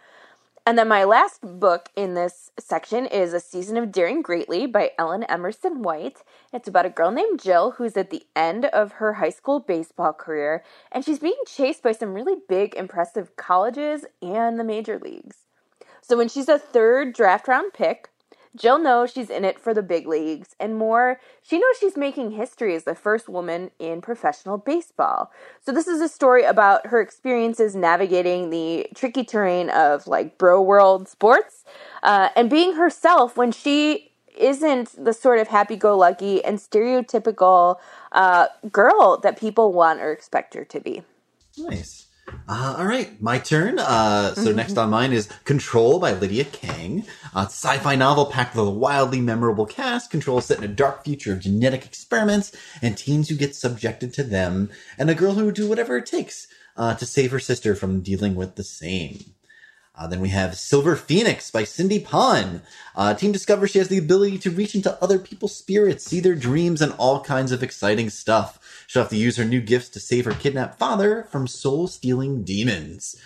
And 0.69 0.77
then 0.77 0.89
my 0.89 1.05
last 1.05 1.41
book 1.41 1.89
in 1.97 2.13
this 2.13 2.51
section 2.61 3.07
is 3.07 3.33
A 3.33 3.41
Season 3.41 3.79
of 3.79 3.91
Daring 3.91 4.21
Greatly 4.21 4.67
by 4.67 4.91
Ellen 4.99 5.23
Emerson 5.23 5.81
White. 5.83 6.23
It's 6.53 6.69
about 6.69 6.85
a 6.85 6.91
girl 6.91 7.11
named 7.11 7.41
Jill 7.41 7.71
who's 7.71 7.97
at 7.97 8.11
the 8.11 8.25
end 8.37 8.67
of 8.67 8.93
her 8.93 9.15
high 9.15 9.31
school 9.31 9.61
baseball 9.61 10.13
career 10.13 10.63
and 10.93 11.03
she's 11.03 11.21
being 11.21 11.41
chased 11.47 11.83
by 11.83 11.93
some 11.93 12.13
really 12.13 12.37
big, 12.51 12.75
impressive 12.75 13.35
colleges 13.35 14.05
and 14.21 14.61
the 14.61 14.63
major 14.63 14.99
leagues. 14.99 15.47
So 16.03 16.19
when 16.19 16.29
she's 16.29 16.51
a 16.51 16.59
third 16.59 17.15
draft 17.15 17.49
round 17.49 17.73
pick, 17.73 18.11
Jill 18.59 18.79
knows 18.79 19.13
she's 19.13 19.31
in 19.31 19.45
it 19.45 19.61
for 19.61 19.73
the 19.73 19.83
big 19.83 20.07
leagues, 20.07 20.57
and 20.59 20.77
more, 20.77 21.21
she 21.43 21.59
knows 21.59 21.77
she's 21.79 21.97
making 21.97 22.33
history 22.33 22.75
as 22.75 22.85
the 22.85 22.95
first 22.95 23.29
woman 23.29 23.71
in 23.79 24.01
professional 24.01 24.59
baseball. 24.59 25.31
So, 25.61 25.73
this 25.73 25.87
is 25.87 26.01
a 26.01 26.09
story 26.09 26.45
about 26.45 26.87
her 26.89 27.01
experiences 27.01 27.77
navigating 27.77 28.51
the 28.51 28.87
tricky 28.95 29.25
terrain 29.25 29.71
of 29.71 30.07
like 30.07 30.39
bro 30.39 30.61
world 30.61 31.09
sports 31.09 31.65
uh, 32.03 32.31
and 32.37 32.51
being 32.51 32.75
herself 32.75 33.37
when 33.37 33.53
she 33.53 34.13
isn't 34.37 35.05
the 35.05 35.13
sort 35.13 35.41
of 35.41 35.49
happy 35.49 35.77
go 35.77 35.97
lucky 35.97 36.45
and 36.45 36.59
stereotypical 36.59 37.77
uh, 38.13 38.47
girl 38.71 39.19
that 39.23 39.39
people 39.39 39.73
want 39.73 40.01
or 40.01 40.13
expect 40.13 40.55
her 40.55 40.65
to 40.65 40.81
be. 40.81 41.03
Nice. 41.57 42.08
Uh, 42.49 42.77
all 42.79 42.87
right, 42.87 43.21
my 43.21 43.39
turn. 43.39 43.79
Uh, 43.79 44.35
so 44.35 44.53
next 44.53 44.79
on 44.79 44.91
mine 44.91 45.13
is 45.13 45.29
Control 45.45 45.99
by 45.99 46.13
Lydia 46.13 46.45
Kang. 46.45 47.05
Uh, 47.35 47.41
a 47.41 47.45
sci-fi 47.45 47.95
novel 47.95 48.27
packed 48.27 48.57
with 48.57 48.67
a 48.67 48.71
wildly 48.71 49.21
memorable 49.21 49.67
cast. 49.67 50.11
Control 50.11 50.39
is 50.39 50.47
set 50.47 50.59
in 50.59 50.65
a 50.65 50.69
dark 50.69 51.05
future 51.05 51.33
of 51.33 51.41
genetic 51.41 51.85
experiments 51.85 52.53
and 52.81 52.97
teens 52.97 53.29
who 53.29 53.37
get 53.37 53.55
subjected 53.55 54.15
to 54.15 54.23
them, 54.23 54.71
and 54.99 55.11
a 55.11 55.15
girl 55.15 55.35
who 55.35 55.45
would 55.45 55.55
do 55.55 55.69
whatever 55.69 55.97
it 55.99 56.07
takes 56.07 56.49
uh, 56.77 56.95
to 56.95 57.05
save 57.05 57.31
her 57.33 57.41
sister 57.41 57.75
from 57.75 58.01
dealing 58.01 58.35
with 58.35 58.55
the 58.55 58.65
same. 58.65 59.35
Uh, 59.99 60.07
then 60.07 60.21
we 60.21 60.29
have 60.29 60.57
Silver 60.57 60.95
Phoenix 60.95 61.51
by 61.51 61.65
Cindy 61.65 61.99
Pon. 61.99 62.63
Uh, 62.95 63.15
teen 63.15 63.33
discovers 63.33 63.71
she 63.71 63.79
has 63.79 63.89
the 63.89 63.99
ability 63.99 64.39
to 64.39 64.51
reach 64.51 64.77
into 64.77 64.97
other 65.03 65.19
people's 65.19 65.57
spirits, 65.57 66.05
see 66.05 66.21
their 66.21 66.37
dreams, 66.37 66.81
and 66.81 66.95
all 66.99 67.21
kinds 67.21 67.51
of 67.51 67.65
exciting 67.65 68.09
stuff. 68.09 68.85
She'll 68.87 69.03
have 69.03 69.11
to 69.11 69.17
use 69.17 69.37
her 69.37 69.45
new 69.45 69.61
gifts 69.61 69.89
to 69.91 70.01
save 70.01 70.25
her 70.27 70.33
kidnapped 70.33 70.79
father 70.79 71.27
from 71.31 71.49
soul 71.49 71.89
stealing 71.89 72.45
demons. 72.45 73.17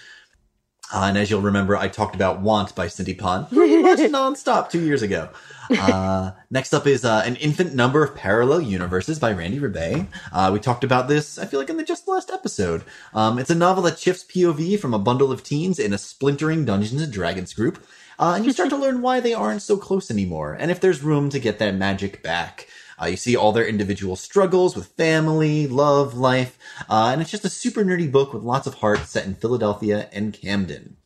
Uh, 0.93 1.07
and 1.07 1.17
as 1.17 1.31
you'll 1.31 1.41
remember, 1.41 1.77
I 1.77 1.89
talked 1.89 2.15
about 2.15 2.41
Want 2.41 2.75
by 2.75 2.87
Cindy 2.89 3.15
Pon 3.15 3.47
pretty 3.47 3.79
much 3.83 3.99
nonstop 3.99 4.71
two 4.71 4.85
years 4.85 5.03
ago. 5.03 5.31
Uh, 5.71 6.33
next 6.51 6.75
up 6.75 6.87
is 6.87 7.05
uh, 7.05 7.23
An 7.25 7.37
Infinite 7.37 7.75
Number 7.75 8.05
of 8.05 8.15
Parallel 8.15 8.61
Universes 8.61 9.19
by 9.19 9.33
Randy 9.33 9.59
Ribay. 9.59 10.07
Uh, 10.33 10.51
we 10.53 10.61
talked 10.61 10.85
about 10.85 11.09
this, 11.09 11.39
I 11.39 11.47
feel 11.47 11.61
like, 11.61 11.71
in 11.71 11.79
the 11.79 11.85
just 11.85 12.09
last 12.09 12.31
episode. 12.31 12.85
Um, 13.15 13.39
it's 13.39 13.51
a 13.51 13.55
novel 13.55 13.83
that 13.85 13.99
shifts 13.99 14.25
POV 14.25 14.79
from 14.79 14.93
a 14.93 14.99
bundle 14.99 15.33
of 15.33 15.43
teens 15.43 15.79
in 15.79 15.93
a 15.93 15.99
splintering 15.99 16.65
Dungeons 16.65 17.01
and 17.01 17.13
Dragons 17.13 17.55
group. 17.55 17.83
Uh, 18.19 18.35
and 18.37 18.45
you 18.45 18.53
start 18.53 18.69
to 18.71 18.77
learn 18.77 19.01
why 19.03 19.21
they 19.21 19.33
aren't 19.33 19.63
so 19.63 19.77
close 19.77 20.11
anymore, 20.11 20.53
and 20.53 20.71
if 20.71 20.81
there's 20.81 21.03
room 21.03 21.31
to 21.31 21.39
get 21.39 21.59
that 21.59 21.75
magic 21.75 22.23
back. 22.23 22.69
Uh, 23.03 23.07
you 23.07 23.17
see 23.17 23.35
all 23.35 23.51
their 23.51 23.67
individual 23.67 24.15
struggles 24.15 24.77
with 24.77 24.87
family, 24.87 25.67
love, 25.67 26.15
life, 26.15 26.57
uh, 26.89 27.11
and 27.13 27.21
it's 27.21 27.31
just 27.31 27.45
a 27.45 27.51
super 27.51 27.85
nerdy 27.85 28.11
book 28.11 28.33
with 28.33 28.45
lots 28.45 28.67
of 28.67 28.75
heart 28.75 29.01
set 29.01 29.27
in 29.27 29.35
Philadelphia 29.35 30.09
and 30.13 30.33
Camden. 30.33 30.97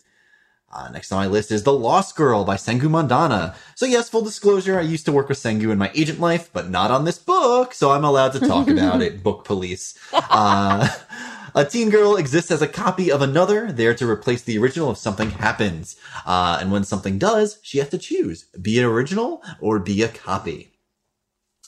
Uh, 0.70 0.90
next 0.90 1.10
on 1.10 1.18
my 1.18 1.26
list 1.26 1.50
is 1.50 1.62
The 1.62 1.72
Lost 1.72 2.14
Girl 2.14 2.44
by 2.44 2.56
Sangu 2.56 2.82
Mandanna. 2.82 3.54
So 3.74 3.86
yes, 3.86 4.10
full 4.10 4.20
disclosure, 4.20 4.78
I 4.78 4.82
used 4.82 5.06
to 5.06 5.12
work 5.12 5.30
with 5.30 5.38
Sangu 5.38 5.70
in 5.70 5.78
my 5.78 5.90
agent 5.94 6.20
life, 6.20 6.50
but 6.52 6.68
not 6.68 6.90
on 6.90 7.06
this 7.06 7.18
book, 7.18 7.72
so 7.72 7.92
I'm 7.92 8.04
allowed 8.04 8.32
to 8.32 8.40
talk 8.40 8.68
about 8.68 9.00
it. 9.00 9.22
Book 9.26 9.44
police. 9.44 9.98
Uh, 10.12 10.86
a 11.54 11.64
teen 11.64 11.88
girl 11.88 12.16
exists 12.16 12.50
as 12.50 12.60
a 12.60 12.68
copy 12.68 13.10
of 13.10 13.22
another, 13.22 13.72
there 13.72 13.94
to 13.94 14.10
replace 14.10 14.42
the 14.42 14.58
original 14.58 14.90
if 14.90 14.98
something 14.98 15.30
happens. 15.30 15.96
Uh, 16.26 16.58
and 16.60 16.70
when 16.70 16.84
something 16.84 17.18
does, 17.18 17.58
she 17.62 17.78
has 17.78 17.88
to 17.88 17.98
choose, 17.98 18.44
be 18.60 18.78
an 18.78 18.84
original 18.84 19.42
or 19.60 19.78
be 19.78 20.02
a 20.02 20.08
copy. 20.08 20.75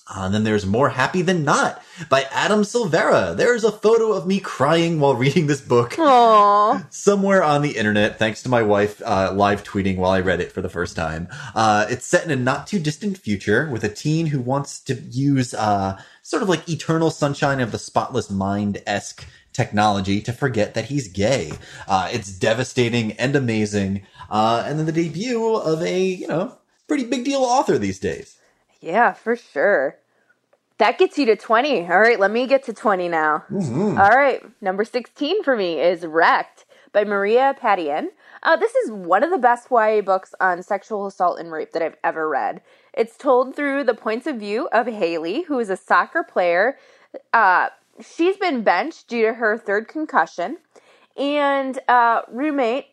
Uh, 0.09 0.23
and 0.23 0.35
then 0.35 0.45
there's 0.45 0.65
More 0.65 0.89
Happy 0.89 1.21
Than 1.21 1.45
Not 1.45 1.83
by 2.09 2.23
Adam 2.31 2.63
Silvera. 2.63 3.37
There's 3.37 3.63
a 3.63 3.73
photo 3.73 4.13
of 4.13 4.27
me 4.27 4.41
crying 4.41 5.01
while 5.01 5.15
reading 5.15 5.47
this 5.47 5.61
book 5.61 5.93
Aww. 5.93 6.87
somewhere 6.93 7.43
on 7.43 7.61
the 7.63 7.77
internet, 7.77 8.19
thanks 8.19 8.43
to 8.43 8.49
my 8.49 8.63
wife 8.63 9.03
uh, 9.05 9.33
live 9.35 9.65
tweeting 9.65 9.97
while 9.97 10.11
I 10.11 10.21
read 10.21 10.41
it 10.41 10.51
for 10.51 10.63
the 10.63 10.71
first 10.71 10.97
time. 10.97 11.29
Uh, 11.55 11.87
it's 11.91 12.07
set 12.07 12.25
in 12.25 12.31
a 12.31 12.37
not 12.37 12.67
too 12.67 12.79
distant 12.79 13.19
future 13.19 13.69
with 13.71 13.85
a 13.85 13.89
teen 13.89 14.27
who 14.27 14.41
wants 14.41 14.81
to 14.85 14.95
use 14.95 15.53
uh, 15.53 16.01
sort 16.23 16.43
of 16.43 16.49
like 16.49 16.69
eternal 16.69 17.11
sunshine 17.11 17.61
of 17.61 17.73
the 17.73 17.79
spotless 17.79 18.31
mind 18.31 18.83
esque 18.87 19.27
technology 19.53 20.21
to 20.23 20.33
forget 20.33 20.75
that 20.75 20.87
he's 20.87 21.09
gay. 21.09 21.53
Uh, 21.87 22.09
it's 22.13 22.33
devastating 22.33 23.13
and 23.13 23.37
amazing. 23.37 24.07
Uh, 24.31 24.63
and 24.65 24.79
then 24.79 24.87
the 24.87 24.93
debut 24.93 25.57
of 25.57 25.83
a, 25.83 26.01
you 26.01 26.29
know, 26.29 26.57
pretty 26.87 27.05
big 27.05 27.25
deal 27.25 27.41
author 27.41 27.77
these 27.77 27.99
days. 27.99 28.38
Yeah, 28.81 29.13
for 29.13 29.37
sure. 29.37 29.97
That 30.79 30.99
gets 30.99 31.19
you 31.19 31.27
to 31.27 31.37
20. 31.37 31.89
All 31.89 31.99
right, 31.99 32.21
let 32.21 32.31
me 32.31 32.47
get 32.47 32.63
to 32.65 32.73
20 32.73 33.09
now. 33.09 33.45
Mm-hmm. 33.51 33.99
All 33.99 34.11
right, 34.11 34.43
number 34.63 34.85
16 34.85 35.43
for 35.43 35.57
me 35.57 35.81
is 35.81 36.07
Wrecked 36.07 36.65
by 36.93 37.05
Maria 37.05 37.55
Padian. 37.61 38.09
Uh, 38.43 38.57
this 38.57 38.75
is 38.77 38.91
one 38.93 39.25
of 39.25 39.31
the 39.31 39.39
best 39.39 39.69
YA 39.71 40.01
books 40.01 40.35
on 40.41 40.63
sexual 40.63 41.07
assault 41.07 41.41
and 41.41 41.51
rape 41.51 41.73
that 41.73 41.83
I've 41.83 41.97
ever 42.05 42.29
read. 42.29 42.63
It's 42.95 43.17
told 43.17 43.57
through 43.57 43.85
the 43.85 43.95
points 43.95 44.27
of 44.27 44.37
view 44.37 44.69
of 44.73 44.87
Haley, 44.87 45.43
who 45.43 45.59
is 45.59 45.71
a 45.71 45.77
soccer 45.77 46.23
player. 46.23 46.79
Uh, 47.33 47.69
she's 48.01 48.37
been 48.37 48.63
benched 48.63 49.09
due 49.09 49.27
to 49.27 49.35
her 49.35 49.59
third 49.59 49.89
concussion, 49.89 50.59
and 51.17 51.79
uh, 51.89 52.23
roommate 52.31 52.87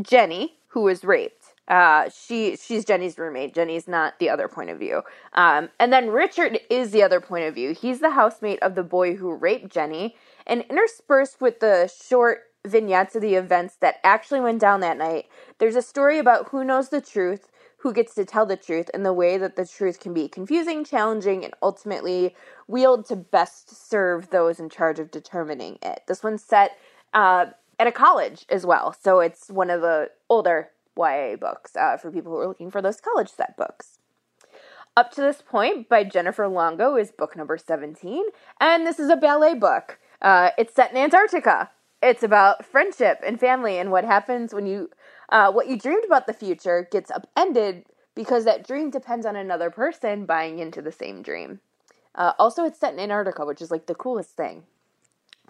Jenny, 0.00 0.54
who 0.68 0.82
was 0.82 1.04
raped. 1.04 1.45
Uh, 1.68 2.08
she 2.08 2.56
she's 2.56 2.84
Jenny's 2.84 3.18
roommate. 3.18 3.54
Jenny's 3.54 3.88
not 3.88 4.18
the 4.18 4.30
other 4.30 4.48
point 4.48 4.70
of 4.70 4.78
view. 4.78 5.02
Um, 5.32 5.68
and 5.80 5.92
then 5.92 6.10
Richard 6.10 6.60
is 6.70 6.90
the 6.90 7.02
other 7.02 7.20
point 7.20 7.44
of 7.44 7.54
view. 7.54 7.74
He's 7.74 8.00
the 8.00 8.10
housemate 8.10 8.62
of 8.62 8.74
the 8.74 8.84
boy 8.84 9.16
who 9.16 9.34
raped 9.34 9.72
Jenny, 9.72 10.16
and 10.46 10.64
interspersed 10.70 11.40
with 11.40 11.60
the 11.60 11.92
short 12.08 12.42
vignettes 12.66 13.14
of 13.14 13.22
the 13.22 13.34
events 13.34 13.76
that 13.76 13.96
actually 14.04 14.40
went 14.40 14.60
down 14.60 14.80
that 14.80 14.98
night, 14.98 15.26
there's 15.58 15.76
a 15.76 15.82
story 15.82 16.18
about 16.18 16.48
who 16.48 16.64
knows 16.64 16.88
the 16.88 17.00
truth, 17.00 17.48
who 17.78 17.92
gets 17.92 18.14
to 18.14 18.24
tell 18.24 18.46
the 18.46 18.56
truth, 18.56 18.90
and 18.92 19.04
the 19.04 19.12
way 19.12 19.38
that 19.38 19.56
the 19.56 19.66
truth 19.66 20.00
can 20.00 20.12
be 20.12 20.28
confusing, 20.28 20.84
challenging, 20.84 21.44
and 21.44 21.54
ultimately 21.62 22.34
wield 22.66 23.06
to 23.06 23.16
best 23.16 23.88
serve 23.88 24.30
those 24.30 24.58
in 24.58 24.68
charge 24.68 24.98
of 24.98 25.10
determining 25.10 25.78
it. 25.82 26.02
This 26.06 26.22
one's 26.22 26.42
set 26.42 26.76
uh, 27.14 27.46
at 27.78 27.86
a 27.86 27.92
college 27.92 28.44
as 28.48 28.66
well, 28.66 28.94
so 29.00 29.20
it's 29.20 29.48
one 29.48 29.70
of 29.70 29.80
the 29.80 30.10
older 30.28 30.70
YA 30.96 31.36
books 31.36 31.76
uh, 31.76 31.96
for 31.96 32.10
people 32.10 32.32
who 32.32 32.38
are 32.38 32.48
looking 32.48 32.70
for 32.70 32.82
those 32.82 33.00
college 33.00 33.28
set 33.28 33.56
books. 33.56 33.98
Up 34.96 35.10
to 35.12 35.20
this 35.20 35.42
point, 35.42 35.88
by 35.90 36.04
Jennifer 36.04 36.48
Longo, 36.48 36.96
is 36.96 37.12
book 37.12 37.36
number 37.36 37.58
17, 37.58 38.24
and 38.60 38.86
this 38.86 38.98
is 38.98 39.10
a 39.10 39.16
ballet 39.16 39.54
book. 39.54 39.98
Uh, 40.22 40.50
it's 40.56 40.74
set 40.74 40.90
in 40.90 40.96
Antarctica. 40.96 41.70
It's 42.02 42.22
about 42.22 42.64
friendship 42.64 43.20
and 43.24 43.38
family 43.38 43.78
and 43.78 43.90
what 43.90 44.04
happens 44.04 44.54
when 44.54 44.66
you, 44.66 44.90
uh, 45.28 45.52
what 45.52 45.68
you 45.68 45.78
dreamed 45.78 46.04
about 46.04 46.26
the 46.26 46.32
future 46.32 46.88
gets 46.90 47.10
upended 47.10 47.84
because 48.14 48.44
that 48.44 48.66
dream 48.66 48.90
depends 48.90 49.26
on 49.26 49.36
another 49.36 49.70
person 49.70 50.24
buying 50.24 50.58
into 50.58 50.80
the 50.80 50.92
same 50.92 51.22
dream. 51.22 51.60
Uh, 52.14 52.32
also, 52.38 52.64
it's 52.64 52.80
set 52.80 52.94
in 52.94 52.98
Antarctica, 53.00 53.44
which 53.44 53.60
is 53.60 53.70
like 53.70 53.86
the 53.86 53.94
coolest 53.94 54.30
thing. 54.30 54.62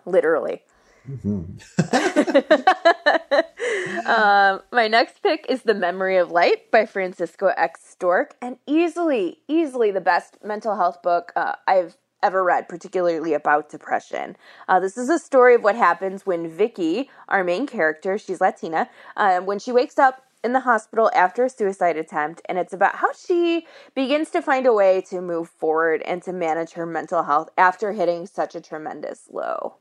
Literally. 0.05 0.65
um, 4.07 4.61
my 4.73 4.89
next 4.89 5.23
pick 5.23 5.47
is 5.49 5.63
The 5.63 5.75
Memory 5.75 6.17
of 6.17 6.33
Light 6.33 6.69
by 6.73 6.85
Francisco 6.85 7.53
X. 7.57 7.81
Stork, 7.85 8.35
and 8.43 8.57
easily, 8.67 9.39
easily 9.47 9.93
the 9.93 10.01
best 10.01 10.39
mental 10.43 10.77
health 10.77 11.03
book 11.03 11.33
uh, 11.37 11.55
I've 11.69 11.97
ever 12.25 12.43
read, 12.43 12.69
particularly 12.69 13.35
about 13.35 13.69
depression. 13.69 14.37
Uh, 14.67 14.81
this 14.81 14.99
is 14.99 15.09
a 15.09 15.19
story 15.19 15.55
of 15.55 15.63
what 15.63 15.77
happens 15.77 16.27
when 16.27 16.49
Vicky, 16.49 17.09
our 17.29 17.45
main 17.45 17.69
character, 17.69 18.19
she's 18.19 18.41
Latina, 18.41 18.89
uh, 19.17 19.39
when 19.39 19.61
she 19.61 19.71
wakes 19.71 20.01
up 20.01 20.25
in 20.43 20.55
the 20.55 20.61
hospital 20.61 21.09
after 21.15 21.45
a 21.45 21.51
suicide 21.51 21.97
attempt, 21.97 22.43
and 22.47 22.59
it's 22.59 22.73
about 22.73 22.97
how 22.97 23.13
she 23.13 23.65
begins 23.95 24.31
to 24.31 24.43
find 24.43 24.67
a 24.67 24.73
way 24.73 25.01
to 25.03 25.21
move 25.21 25.49
forward 25.49 26.03
and 26.03 26.21
to 26.25 26.33
manage 26.33 26.73
her 26.73 26.87
mental 26.87 27.23
health 27.23 27.49
after 27.57 27.93
hitting 27.93 28.27
such 28.27 28.57
a 28.57 28.61
tremendous 28.61 29.29
low. 29.31 29.77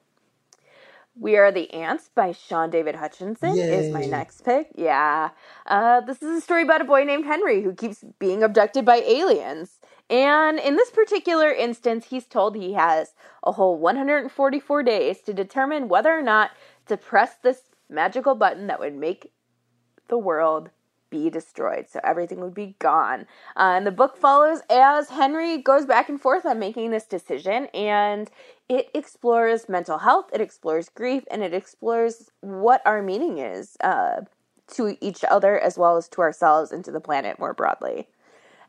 We 1.18 1.38
Are 1.38 1.52
the 1.52 1.72
Ants 1.74 2.10
by 2.14 2.34
Shaun 2.34 2.70
David 2.70 2.96
Hutchinson 2.96 3.58
is 3.58 3.94
my 3.94 4.06
next 4.06 4.44
pick. 4.44 4.68
Yeah. 4.76 5.30
Uh, 5.66 6.02
this 6.02 6.22
is 6.22 6.38
a 6.38 6.42
story 6.42 6.64
about 6.64 6.82
a 6.82 6.86
boy 6.86 7.06
named 7.06 7.26
Henry 7.26 7.62
who 7.62 7.74
keeps 7.74 8.04
being 8.20 8.44
abducted 8.44 8.84
by 8.84 8.98
aliens. 8.98 9.80
And 10.10 10.60
in 10.60 10.76
this 10.76 10.92
particular 10.92 11.50
instance, 11.52 12.08
he's 12.08 12.26
told 12.26 12.56
he 12.56 12.74
has 12.74 13.14
a 13.44 13.54
whole 13.54 13.78
144 13.78 14.84
days 14.84 15.22
to 15.22 15.34
determine 15.34 15.88
whether 15.88 16.12
or 16.12 16.22
not 16.22 16.52
to 16.88 16.98
press 16.98 17.36
this 17.42 17.62
magical 17.90 18.36
button 18.36 18.68
that 18.68 18.82
would 18.82 18.96
make 18.96 19.32
the 20.10 20.18
world 20.18 20.70
be 21.16 21.30
destroyed. 21.30 21.88
So 21.90 22.00
everything 22.04 22.42
would 22.42 22.54
be 22.54 22.76
gone. 22.80 23.22
Uh, 23.56 23.76
and 23.78 23.88
the 23.88 23.92
book 23.92 24.18
follows 24.18 24.60
as 24.70 25.10
Henry 25.10 25.58
goes 25.58 25.86
back 25.86 26.10
and 26.10 26.20
forth 26.20 26.46
on 26.46 26.60
making 26.60 26.92
this 26.92 27.06
decision. 27.06 27.68
And 27.68 28.30
it 28.68 28.90
explores 28.94 29.70
mental 29.70 30.00
health, 30.00 30.30
it 30.34 30.42
explores 30.42 30.90
grief, 30.90 31.24
and 31.32 31.42
it 31.44 31.54
explores 31.54 32.32
what 32.42 32.82
our 32.86 33.02
meaning 33.02 33.38
is 33.38 33.78
uh, 33.82 34.22
to 34.74 34.98
each 35.00 35.24
other 35.30 35.58
as 35.60 35.78
well 35.78 35.96
as 35.98 36.10
to 36.10 36.22
ourselves 36.22 36.72
and 36.72 36.84
to 36.84 36.92
the 36.92 37.00
planet 37.00 37.40
more 37.40 37.54
broadly. 37.54 38.08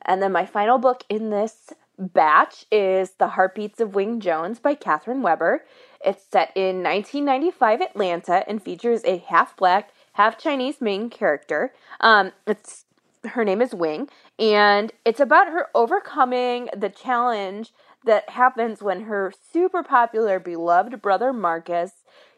And 0.02 0.22
then 0.22 0.32
my 0.32 0.46
final 0.46 0.78
book 0.78 1.02
in 1.09 1.30
this 1.30 1.72
batch 1.98 2.66
is 2.70 3.12
The 3.18 3.28
Heartbeats 3.28 3.80
of 3.80 3.94
Wing 3.94 4.20
Jones 4.20 4.59
by 4.61 4.74
Katherine 4.74 5.22
Webber. 5.22 5.64
It's 6.04 6.24
set 6.30 6.52
in 6.54 6.82
1995 6.82 7.80
Atlanta 7.80 8.48
and 8.48 8.62
features 8.62 9.02
a 9.04 9.18
half 9.18 9.56
black, 9.56 9.90
half 10.16 10.38
Chinese 10.38 10.81
main 10.81 11.11
character. 11.11 11.74
Um, 12.00 12.33
it's 12.46 12.87
her 13.24 13.44
name 13.44 13.61
is 13.61 13.74
Wing, 13.74 14.09
and 14.38 14.92
it's 15.05 15.20
about 15.20 15.48
her 15.48 15.66
overcoming 15.74 16.68
the 16.74 16.88
challenge 16.88 17.72
that 18.05 18.31
happens 18.31 18.83
when 18.83 19.02
her 19.02 19.33
super 19.52 19.83
popular, 19.83 20.38
beloved 20.38 21.02
brother 21.02 21.33
Marcus 21.33 21.92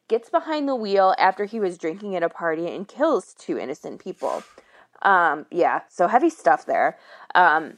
gets 0.08 0.28
behind 0.28 0.66
the 0.68 0.74
wheel 0.74 1.14
after 1.18 1.44
he 1.44 1.60
was 1.60 1.78
drinking 1.78 2.16
at 2.16 2.22
a 2.22 2.28
party 2.28 2.66
and 2.66 2.88
kills 2.88 3.34
two 3.34 3.58
innocent 3.58 4.02
people. 4.02 4.42
Um, 5.02 5.46
yeah, 5.50 5.82
so 5.88 6.08
heavy 6.08 6.30
stuff 6.30 6.66
there. 6.66 6.98
Um, 7.34 7.74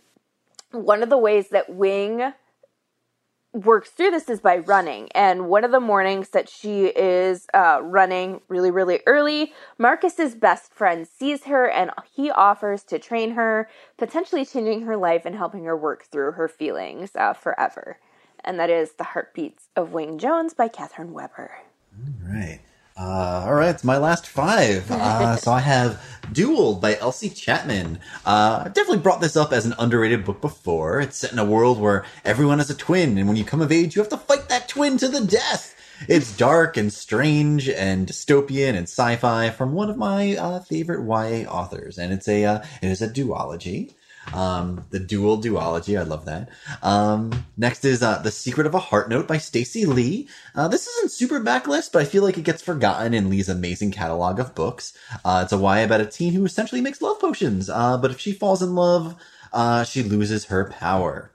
one 0.70 1.02
of 1.02 1.10
the 1.10 1.18
ways 1.18 1.48
that 1.50 1.68
Wing 1.68 2.32
works 3.52 3.90
through 3.90 4.10
this 4.12 4.28
is 4.28 4.40
by 4.40 4.58
running. 4.58 5.08
And 5.12 5.48
one 5.48 5.64
of 5.64 5.72
the 5.72 5.80
mornings 5.80 6.30
that 6.30 6.48
she 6.48 6.86
is 6.86 7.46
uh, 7.52 7.80
running 7.82 8.40
really, 8.48 8.70
really 8.70 9.00
early, 9.06 9.52
Marcus's 9.78 10.34
best 10.34 10.72
friend 10.72 11.06
sees 11.06 11.44
her 11.44 11.68
and 11.68 11.90
he 12.12 12.30
offers 12.30 12.84
to 12.84 12.98
train 12.98 13.32
her, 13.32 13.68
potentially 13.98 14.44
changing 14.44 14.82
her 14.82 14.96
life 14.96 15.26
and 15.26 15.34
helping 15.34 15.64
her 15.64 15.76
work 15.76 16.04
through 16.04 16.32
her 16.32 16.48
feelings 16.48 17.10
uh, 17.16 17.32
forever. 17.32 17.98
And 18.44 18.58
that 18.58 18.70
is 18.70 18.92
The 18.92 19.04
Heartbeats 19.04 19.68
of 19.76 19.92
Wing 19.92 20.18
Jones 20.18 20.54
by 20.54 20.68
Katherine 20.68 21.12
Webber. 21.12 21.50
Right. 22.22 22.60
Uh, 22.96 23.44
all 23.46 23.54
right, 23.54 23.70
it's 23.70 23.84
my 23.84 23.96
last 23.98 24.26
five. 24.26 24.90
Uh, 25.00 25.36
so 25.36 25.50
I 25.52 25.60
have 25.60 26.00
Duel 26.32 26.74
by 26.74 26.96
Elsie 26.98 27.30
Chapman. 27.30 27.98
Uh, 28.24 28.62
I've 28.64 28.74
definitely 28.74 29.02
brought 29.02 29.20
this 29.20 29.36
up 29.36 29.52
as 29.52 29.64
an 29.64 29.74
underrated 29.78 30.24
book 30.24 30.40
before. 30.40 31.00
It's 31.00 31.16
set 31.16 31.32
in 31.32 31.38
a 31.38 31.44
world 31.44 31.80
where 31.80 32.04
everyone 32.24 32.58
has 32.58 32.70
a 32.70 32.74
twin, 32.74 33.16
and 33.18 33.26
when 33.26 33.36
you 33.36 33.44
come 33.44 33.60
of 33.62 33.72
age, 33.72 33.96
you 33.96 34.02
have 34.02 34.10
to 34.10 34.16
fight 34.16 34.48
that 34.48 34.68
twin 34.68 34.98
to 34.98 35.08
the 35.08 35.24
death. 35.24 35.74
It's 36.08 36.36
dark 36.36 36.76
and 36.76 36.92
strange 36.92 37.68
and 37.68 38.06
dystopian 38.06 38.70
and 38.70 38.84
sci-fi 38.88 39.50
from 39.50 39.72
one 39.72 39.90
of 39.90 39.96
my 39.96 40.36
uh, 40.36 40.60
favorite 40.60 41.04
YA 41.04 41.48
authors, 41.50 41.98
and 41.98 42.12
it's 42.12 42.28
a 42.28 42.44
uh, 42.44 42.64
it 42.82 42.90
is 42.90 43.02
a 43.02 43.08
duology. 43.08 43.92
Um, 44.32 44.84
the 44.90 44.98
dual 44.98 45.40
duology. 45.40 45.98
I 45.98 46.02
love 46.02 46.24
that. 46.26 46.48
Um, 46.82 47.44
next 47.56 47.84
is, 47.84 48.02
uh, 48.02 48.18
The 48.18 48.30
Secret 48.30 48.66
of 48.66 48.74
a 48.74 48.78
Heart 48.78 49.08
Note 49.08 49.26
by 49.26 49.38
Stacey 49.38 49.86
Lee. 49.86 50.28
Uh, 50.54 50.68
this 50.68 50.86
isn't 50.86 51.12
super 51.12 51.40
backlist, 51.40 51.92
but 51.92 52.02
I 52.02 52.04
feel 52.04 52.22
like 52.22 52.38
it 52.38 52.44
gets 52.44 52.62
forgotten 52.62 53.14
in 53.14 53.30
Lee's 53.30 53.48
amazing 53.48 53.92
catalog 53.92 54.38
of 54.38 54.54
books. 54.54 54.92
Uh, 55.24 55.42
it's 55.44 55.52
a 55.52 55.56
YA 55.56 55.84
about 55.84 56.00
a 56.00 56.06
teen 56.06 56.32
who 56.32 56.44
essentially 56.44 56.80
makes 56.80 57.02
love 57.02 57.18
potions. 57.20 57.68
Uh, 57.68 57.96
but 57.98 58.10
if 58.10 58.20
she 58.20 58.32
falls 58.32 58.62
in 58.62 58.74
love, 58.74 59.16
uh, 59.52 59.84
she 59.84 60.02
loses 60.02 60.46
her 60.46 60.70
power. 60.70 61.30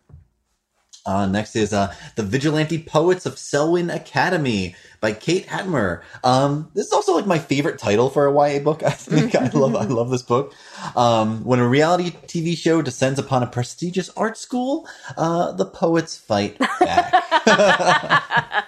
Uh, 1.05 1.27
next 1.27 1.55
is 1.55 1.71
uh, 1.71 1.93
The 2.15 2.23
Vigilante 2.23 2.81
Poets 2.81 3.25
of 3.25 3.37
Selwyn 3.37 3.89
Academy 3.91 4.75
by 5.01 5.13
Kate 5.13 5.45
Hattemer. 5.45 6.01
Um, 6.23 6.71
this 6.73 6.87
is 6.87 6.93
also 6.93 7.13
like 7.13 7.27
my 7.27 7.37
favorite 7.37 7.77
title 7.77 8.09
for 8.09 8.25
a 8.25 8.33
YA 8.33 8.59
book. 8.59 8.81
I 8.85 8.89
think 8.89 9.35
I 9.35 9.47
love 9.49 9.75
I 9.75 9.83
love 9.83 10.09
this 10.09 10.23
book. 10.23 10.53
Um, 10.95 11.43
when 11.43 11.59
a 11.59 11.67
reality 11.67 12.11
TV 12.11 12.57
show 12.57 12.81
descends 12.81 13.19
upon 13.19 13.43
a 13.43 13.47
prestigious 13.47 14.09
art 14.17 14.37
school, 14.37 14.87
uh, 15.15 15.51
the 15.51 15.65
poets 15.65 16.17
fight 16.17 16.57
back. 16.57 17.13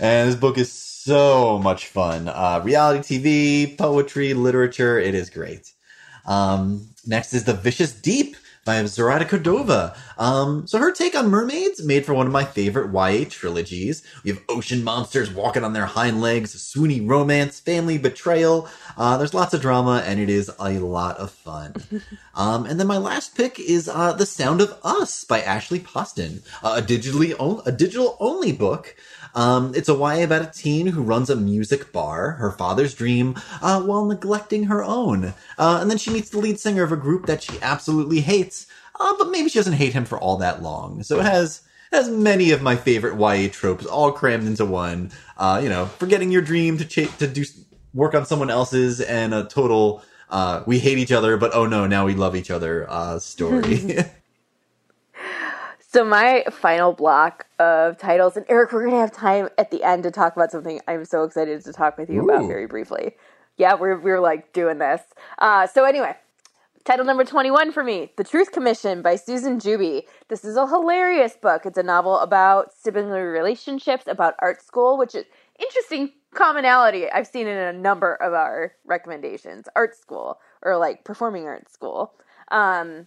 and 0.00 0.28
this 0.28 0.36
book 0.36 0.58
is 0.58 0.70
so 0.70 1.58
much 1.58 1.86
fun. 1.86 2.28
Uh, 2.28 2.60
reality 2.62 3.18
TV, 3.18 3.78
poetry, 3.78 4.34
literature. 4.34 4.98
It 4.98 5.14
is 5.14 5.30
great. 5.30 5.72
Um, 6.26 6.88
next 7.06 7.32
is 7.32 7.44
The 7.44 7.54
Vicious 7.54 7.92
Deep 7.92 8.36
by 8.64 8.84
Zoraida 8.86 9.24
Cordova. 9.24 9.96
Um, 10.18 10.66
so 10.66 10.78
her 10.78 10.92
take 10.92 11.14
on 11.14 11.28
mermaids 11.28 11.84
made 11.84 12.06
for 12.06 12.14
one 12.14 12.26
of 12.26 12.32
my 12.32 12.44
favorite 12.44 12.92
YA 12.92 13.26
trilogies. 13.28 14.02
We 14.22 14.30
have 14.30 14.42
ocean 14.48 14.82
monsters 14.82 15.30
walking 15.30 15.64
on 15.64 15.72
their 15.72 15.86
hind 15.86 16.20
legs, 16.20 16.54
swoony 16.54 17.06
romance, 17.06 17.60
family 17.60 17.98
betrayal. 17.98 18.68
Uh, 18.96 19.16
there's 19.16 19.34
lots 19.34 19.54
of 19.54 19.60
drama, 19.60 20.02
and 20.06 20.20
it 20.20 20.30
is 20.30 20.50
a 20.58 20.78
lot 20.78 21.16
of 21.18 21.30
fun. 21.30 21.74
um, 22.34 22.66
and 22.66 22.78
then 22.80 22.86
my 22.86 22.98
last 22.98 23.36
pick 23.36 23.58
is 23.60 23.88
uh, 23.88 24.12
The 24.12 24.26
Sound 24.26 24.60
of 24.60 24.78
Us 24.82 25.24
by 25.24 25.40
Ashley 25.40 25.80
Poston, 25.80 26.42
uh, 26.62 26.76
a 26.78 26.82
digitally 26.82 27.34
o- 27.38 27.62
a 27.66 27.72
digital 27.72 28.16
only 28.20 28.52
book. 28.52 28.96
Um, 29.34 29.72
it's 29.74 29.88
a 29.88 29.94
YA 29.94 30.24
about 30.24 30.42
a 30.42 30.52
teen 30.52 30.86
who 30.86 31.02
runs 31.02 31.30
a 31.30 31.36
music 31.36 31.92
bar, 31.92 32.32
her 32.32 32.52
father's 32.52 32.94
dream, 32.94 33.36
uh, 33.60 33.82
while 33.82 34.04
neglecting 34.04 34.64
her 34.64 34.82
own. 34.82 35.34
Uh, 35.58 35.78
and 35.80 35.90
then 35.90 35.98
she 35.98 36.10
meets 36.10 36.30
the 36.30 36.38
lead 36.38 36.60
singer 36.60 36.82
of 36.82 36.92
a 36.92 36.96
group 36.96 37.26
that 37.26 37.42
she 37.42 37.58
absolutely 37.62 38.20
hates, 38.20 38.66
uh, 39.00 39.14
but 39.18 39.30
maybe 39.30 39.48
she 39.48 39.58
doesn't 39.58 39.74
hate 39.74 39.92
him 39.92 40.04
for 40.04 40.18
all 40.18 40.36
that 40.38 40.62
long. 40.62 41.02
So 41.02 41.18
it 41.20 41.26
has 41.26 41.62
has 41.92 42.08
many 42.10 42.50
of 42.50 42.60
my 42.60 42.74
favorite 42.74 43.18
YA 43.18 43.48
tropes 43.52 43.86
all 43.86 44.10
crammed 44.10 44.46
into 44.46 44.64
one. 44.64 45.12
Uh, 45.36 45.60
you 45.62 45.68
know, 45.68 45.86
forgetting 45.86 46.30
your 46.30 46.42
dream 46.42 46.78
to 46.78 46.84
to 46.84 47.26
do 47.26 47.44
work 47.92 48.14
on 48.14 48.26
someone 48.26 48.50
else's, 48.50 49.00
and 49.00 49.32
a 49.32 49.44
total 49.44 50.02
uh, 50.28 50.62
we 50.66 50.78
hate 50.78 50.98
each 50.98 51.12
other, 51.12 51.36
but 51.36 51.54
oh 51.54 51.66
no, 51.66 51.86
now 51.86 52.04
we 52.06 52.14
love 52.14 52.34
each 52.36 52.50
other 52.50 52.86
uh, 52.90 53.18
story. 53.18 53.98
So 55.94 56.04
my 56.04 56.42
final 56.50 56.92
block 56.92 57.46
of 57.60 57.98
titles, 57.98 58.36
and 58.36 58.44
Eric, 58.48 58.72
we're 58.72 58.84
gonna 58.84 58.98
have 58.98 59.12
time 59.12 59.48
at 59.56 59.70
the 59.70 59.84
end 59.84 60.02
to 60.02 60.10
talk 60.10 60.34
about 60.34 60.50
something 60.50 60.80
I'm 60.88 61.04
so 61.04 61.22
excited 61.22 61.64
to 61.64 61.72
talk 61.72 61.96
with 61.96 62.10
you 62.10 62.20
Ooh. 62.20 62.28
about 62.28 62.48
very 62.48 62.66
briefly. 62.66 63.12
Yeah, 63.58 63.74
we're 63.74 64.00
we're 64.00 64.18
like 64.18 64.52
doing 64.52 64.78
this. 64.78 65.00
Uh, 65.38 65.68
so 65.68 65.84
anyway, 65.84 66.16
title 66.84 67.06
number 67.06 67.22
21 67.22 67.70
for 67.70 67.84
me, 67.84 68.10
The 68.16 68.24
Truth 68.24 68.50
Commission 68.50 69.02
by 69.02 69.14
Susan 69.14 69.60
Juby. 69.60 70.02
This 70.26 70.44
is 70.44 70.56
a 70.56 70.66
hilarious 70.66 71.36
book. 71.40 71.64
It's 71.64 71.78
a 71.78 71.84
novel 71.84 72.18
about 72.18 72.72
sibling 72.72 73.10
relationships, 73.10 74.08
about 74.08 74.34
art 74.40 74.66
school, 74.66 74.98
which 74.98 75.14
is 75.14 75.26
interesting 75.60 76.10
commonality 76.34 77.08
I've 77.08 77.28
seen 77.28 77.46
in 77.46 77.56
a 77.56 77.72
number 77.72 78.16
of 78.16 78.32
our 78.32 78.72
recommendations. 78.84 79.68
Art 79.76 79.96
school 79.96 80.40
or 80.60 80.76
like 80.76 81.04
performing 81.04 81.44
arts 81.44 81.72
school. 81.72 82.14
Um, 82.50 83.06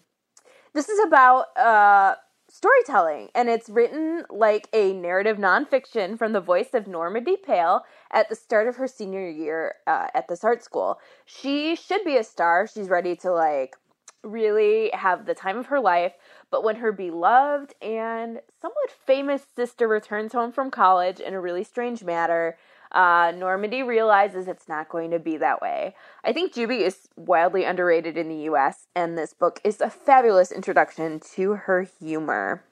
this 0.73 0.87
is 0.87 0.99
about 1.05 1.47
uh, 1.57 2.15
storytelling, 2.57 3.29
and 3.35 3.49
it's 3.49 3.69
written 3.69 4.23
like 4.31 4.67
a 4.73 4.91
narrative 4.91 5.37
nonfiction 5.37 6.17
from 6.17 6.33
the 6.33 6.41
voice 6.41 6.73
of 6.73 6.87
Normandy 6.87 7.37
Pale 7.37 7.83
at 8.11 8.29
the 8.29 8.35
start 8.35 8.67
of 8.67 8.77
her 8.77 8.87
senior 8.87 9.29
year 9.29 9.75
uh, 9.85 10.07
at 10.15 10.27
this 10.27 10.43
art 10.43 10.63
school. 10.63 10.99
She 11.23 11.75
should 11.75 12.03
be 12.03 12.17
a 12.17 12.23
star. 12.23 12.65
She's 12.65 12.89
ready 12.89 13.15
to 13.17 13.31
like 13.31 13.75
really 14.23 14.89
have 14.93 15.27
the 15.27 15.35
time 15.35 15.57
of 15.57 15.67
her 15.67 15.79
life. 15.79 16.13
But 16.49 16.63
when 16.63 16.77
her 16.77 16.91
beloved 16.91 17.75
and 17.79 18.39
somewhat 18.59 18.91
famous 19.05 19.43
sister 19.55 19.87
returns 19.87 20.33
home 20.33 20.51
from 20.51 20.71
college 20.71 21.19
in 21.19 21.35
a 21.35 21.41
really 21.41 21.63
strange 21.63 22.03
matter, 22.03 22.57
uh, 22.91 23.31
Normandy 23.35 23.83
realizes 23.83 24.47
it's 24.47 24.67
not 24.67 24.89
going 24.89 25.11
to 25.11 25.19
be 25.19 25.37
that 25.37 25.61
way. 25.61 25.95
I 26.23 26.33
think 26.33 26.53
Juby 26.53 26.81
is 26.81 27.07
wildly 27.15 27.63
underrated 27.63 28.17
in 28.17 28.29
the 28.29 28.49
US, 28.51 28.87
and 28.95 29.17
this 29.17 29.33
book 29.33 29.59
is 29.63 29.81
a 29.81 29.89
fabulous 29.89 30.51
introduction 30.51 31.19
to 31.35 31.51
her 31.51 31.87
humor. 31.99 32.63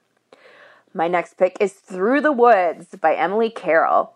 My 0.94 1.08
next 1.08 1.36
pick 1.36 1.56
is 1.60 1.74
Through 1.74 2.22
the 2.22 2.32
Woods 2.32 2.88
by 3.00 3.14
Emily 3.14 3.50
Carroll. 3.50 4.14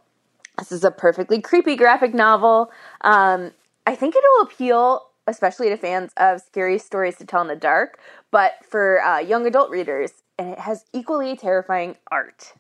This 0.59 0.73
is 0.73 0.85
a 0.85 0.91
perfectly 0.91 1.41
creepy 1.41 1.77
graphic 1.77 2.15
novel. 2.15 2.71
Um, 3.03 3.53
I 3.87 3.95
think 3.95 4.15
it'll 4.17 4.43
appeal 4.43 5.07
especially 5.27 5.69
to 5.69 5.77
fans 5.77 6.13
of 6.17 6.41
scary 6.41 6.79
stories 6.79 7.17
to 7.17 7.25
tell 7.25 7.43
in 7.43 7.49
the 7.49 7.57
dark, 7.57 7.99
but 8.31 8.55
for 8.69 9.01
uh, 9.03 9.19
young 9.19 9.47
adult 9.47 9.71
readers, 9.71 10.23
and 10.39 10.51
it 10.51 10.59
has 10.59 10.85
equally 10.93 11.37
terrifying 11.37 11.97
art. 12.11 12.55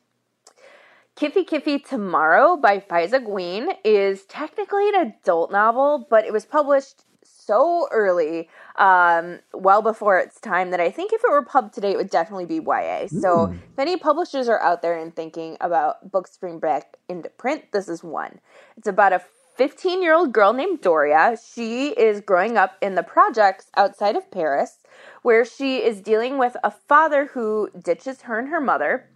Kiffe 1.20 1.46
Kiffe 1.46 1.86
Tomorrow 1.86 2.56
by 2.56 2.78
Faiza 2.78 3.22
Guène 3.22 3.74
is 3.84 4.24
technically 4.24 4.88
an 4.88 4.94
adult 4.94 5.52
novel, 5.52 6.06
but 6.08 6.24
it 6.24 6.32
was 6.32 6.46
published 6.46 7.04
so 7.22 7.86
early, 7.90 8.48
um, 8.76 9.40
well 9.52 9.82
before 9.82 10.18
its 10.18 10.40
time, 10.40 10.70
that 10.70 10.80
I 10.80 10.90
think 10.90 11.12
if 11.12 11.22
it 11.22 11.30
were 11.30 11.44
pub 11.44 11.74
today, 11.74 11.90
it 11.90 11.98
would 11.98 12.08
definitely 12.08 12.46
be 12.46 12.54
YA. 12.54 13.04
Mm. 13.04 13.20
So 13.20 13.48
hmm. 13.48 13.52
if 13.52 13.78
any 13.78 13.98
publishers 13.98 14.48
are 14.48 14.62
out 14.62 14.80
there 14.80 14.96
and 14.96 15.14
thinking 15.14 15.58
about 15.60 16.10
books 16.10 16.38
bring 16.38 16.58
back 16.58 16.96
into 17.06 17.28
print, 17.28 17.70
this 17.70 17.90
is 17.90 18.02
one. 18.02 18.40
It's 18.78 18.88
about 18.88 19.12
a 19.12 19.20
15 19.56 20.02
year 20.02 20.14
old 20.14 20.32
girl 20.32 20.54
named 20.54 20.80
Doria. 20.80 21.36
She 21.52 21.88
is 21.88 22.22
growing 22.22 22.56
up 22.56 22.78
in 22.80 22.94
the 22.94 23.02
projects 23.02 23.66
outside 23.76 24.16
of 24.16 24.30
Paris, 24.30 24.78
where 25.20 25.44
she 25.44 25.84
is 25.84 26.00
dealing 26.00 26.38
with 26.38 26.56
a 26.64 26.70
father 26.70 27.26
who 27.26 27.68
ditches 27.78 28.22
her 28.22 28.38
and 28.38 28.48
her 28.48 28.62
mother 28.62 29.09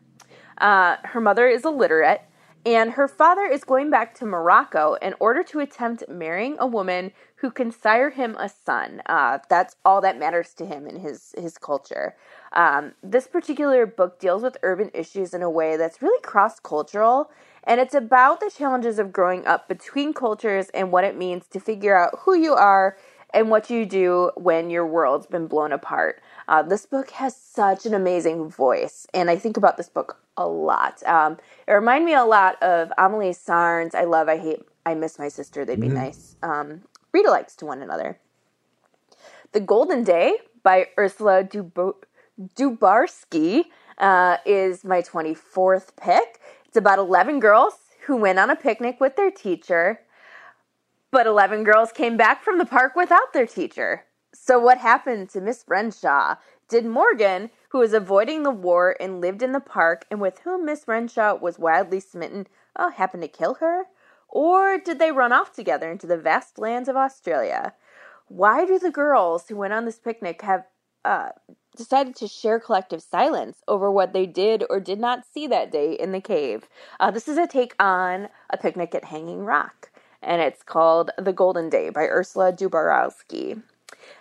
uh, 0.58 0.96
her 1.04 1.20
mother 1.20 1.46
is 1.48 1.64
illiterate, 1.64 2.22
and 2.66 2.92
her 2.92 3.08
father 3.08 3.44
is 3.44 3.62
going 3.62 3.90
back 3.90 4.14
to 4.14 4.24
Morocco 4.26 4.94
in 4.94 5.14
order 5.20 5.42
to 5.42 5.60
attempt 5.60 6.08
marrying 6.08 6.56
a 6.58 6.66
woman 6.66 7.12
who 7.36 7.50
can 7.50 7.70
sire 7.70 8.10
him 8.10 8.36
a 8.38 8.48
son. 8.48 9.02
Uh, 9.06 9.38
that's 9.50 9.76
all 9.84 10.00
that 10.00 10.18
matters 10.18 10.54
to 10.54 10.64
him 10.64 10.86
in 10.86 11.00
his 11.00 11.34
his 11.36 11.58
culture. 11.58 12.16
Um, 12.52 12.92
this 13.02 13.26
particular 13.26 13.84
book 13.84 14.18
deals 14.18 14.42
with 14.42 14.56
urban 14.62 14.90
issues 14.94 15.34
in 15.34 15.42
a 15.42 15.50
way 15.50 15.76
that's 15.76 16.00
really 16.00 16.20
cross 16.22 16.58
cultural, 16.58 17.30
and 17.64 17.80
it's 17.80 17.94
about 17.94 18.40
the 18.40 18.50
challenges 18.50 18.98
of 18.98 19.12
growing 19.12 19.46
up 19.46 19.68
between 19.68 20.14
cultures 20.14 20.70
and 20.70 20.90
what 20.90 21.04
it 21.04 21.16
means 21.16 21.46
to 21.48 21.60
figure 21.60 21.96
out 21.96 22.20
who 22.20 22.34
you 22.34 22.54
are 22.54 22.96
and 23.34 23.50
what 23.50 23.68
you 23.68 23.84
do 23.84 24.30
when 24.36 24.70
your 24.70 24.86
world's 24.86 25.26
been 25.26 25.46
blown 25.46 25.72
apart. 25.72 26.22
Uh, 26.48 26.62
this 26.62 26.86
book 26.86 27.10
has 27.10 27.36
such 27.36 27.84
an 27.84 27.92
amazing 27.92 28.48
voice, 28.48 29.06
and 29.12 29.28
I 29.28 29.36
think 29.36 29.56
about 29.56 29.76
this 29.76 29.88
book 29.88 30.18
a 30.36 30.46
lot. 30.46 31.02
Um, 31.04 31.38
it 31.66 31.72
reminded 31.72 32.06
me 32.06 32.14
a 32.14 32.24
lot 32.24 32.62
of 32.62 32.92
Amelie 32.96 33.32
Sarn's 33.32 33.94
I 33.94 34.04
Love, 34.04 34.28
I 34.28 34.38
Hate, 34.38 34.62
I 34.86 34.94
Miss 34.94 35.18
My 35.18 35.28
Sister, 35.28 35.64
They'd 35.64 35.80
Be 35.80 35.88
mm-hmm. 35.88 35.96
Nice. 35.96 36.36
Um, 36.42 36.82
read 37.12 37.26
alikes 37.26 37.56
to 37.56 37.66
one 37.66 37.82
another. 37.82 38.18
The 39.52 39.60
Golden 39.60 40.04
Day 40.04 40.36
by 40.62 40.88
Ursula 40.98 41.44
Dub- 41.44 42.06
Dubosarsky 42.56 43.64
uh, 43.98 44.38
is 44.46 44.84
my 44.84 45.02
24th 45.02 45.96
pick. 45.96 46.40
It's 46.66 46.76
about 46.76 46.98
11 46.98 47.40
girls 47.40 47.74
who 48.06 48.16
went 48.16 48.38
on 48.38 48.50
a 48.50 48.56
picnic 48.56 49.00
with 49.00 49.16
their 49.16 49.30
teacher, 49.30 50.00
but 51.14 51.28
11 51.28 51.62
girls 51.62 51.92
came 51.92 52.16
back 52.16 52.42
from 52.42 52.58
the 52.58 52.66
park 52.66 52.96
without 52.96 53.32
their 53.32 53.46
teacher. 53.46 54.04
So, 54.34 54.58
what 54.58 54.78
happened 54.78 55.30
to 55.30 55.40
Miss 55.40 55.64
Renshaw? 55.68 56.34
Did 56.68 56.84
Morgan, 56.84 57.50
who 57.68 57.78
was 57.78 57.92
avoiding 57.92 58.42
the 58.42 58.50
war 58.50 58.96
and 58.98 59.20
lived 59.20 59.40
in 59.40 59.52
the 59.52 59.60
park 59.60 60.06
and 60.10 60.20
with 60.20 60.40
whom 60.40 60.64
Miss 60.64 60.88
Renshaw 60.88 61.36
was 61.36 61.56
wildly 61.56 62.00
smitten, 62.00 62.48
oh, 62.76 62.90
happen 62.90 63.20
to 63.20 63.28
kill 63.28 63.54
her? 63.60 63.84
Or 64.28 64.76
did 64.76 64.98
they 64.98 65.12
run 65.12 65.32
off 65.32 65.52
together 65.52 65.88
into 65.88 66.08
the 66.08 66.16
vast 66.16 66.58
lands 66.58 66.88
of 66.88 66.96
Australia? 66.96 67.74
Why 68.26 68.66
do 68.66 68.80
the 68.80 68.90
girls 68.90 69.46
who 69.48 69.54
went 69.54 69.72
on 69.72 69.84
this 69.84 70.00
picnic 70.00 70.42
have 70.42 70.64
uh, 71.04 71.28
decided 71.76 72.16
to 72.16 72.26
share 72.26 72.58
collective 72.58 73.02
silence 73.02 73.62
over 73.68 73.88
what 73.88 74.12
they 74.12 74.26
did 74.26 74.64
or 74.68 74.80
did 74.80 74.98
not 74.98 75.24
see 75.32 75.46
that 75.46 75.70
day 75.70 75.92
in 75.92 76.10
the 76.10 76.20
cave? 76.20 76.68
Uh, 76.98 77.12
this 77.12 77.28
is 77.28 77.38
a 77.38 77.46
take 77.46 77.80
on 77.80 78.30
a 78.50 78.56
picnic 78.56 78.96
at 78.96 79.04
Hanging 79.04 79.44
Rock, 79.44 79.92
and 80.24 80.40
it's 80.40 80.62
called 80.62 81.10
The 81.18 81.32
Golden 81.32 81.68
Day 81.68 81.90
by 81.90 82.04
Ursula 82.04 82.52
Dubosarsky. 82.52 83.62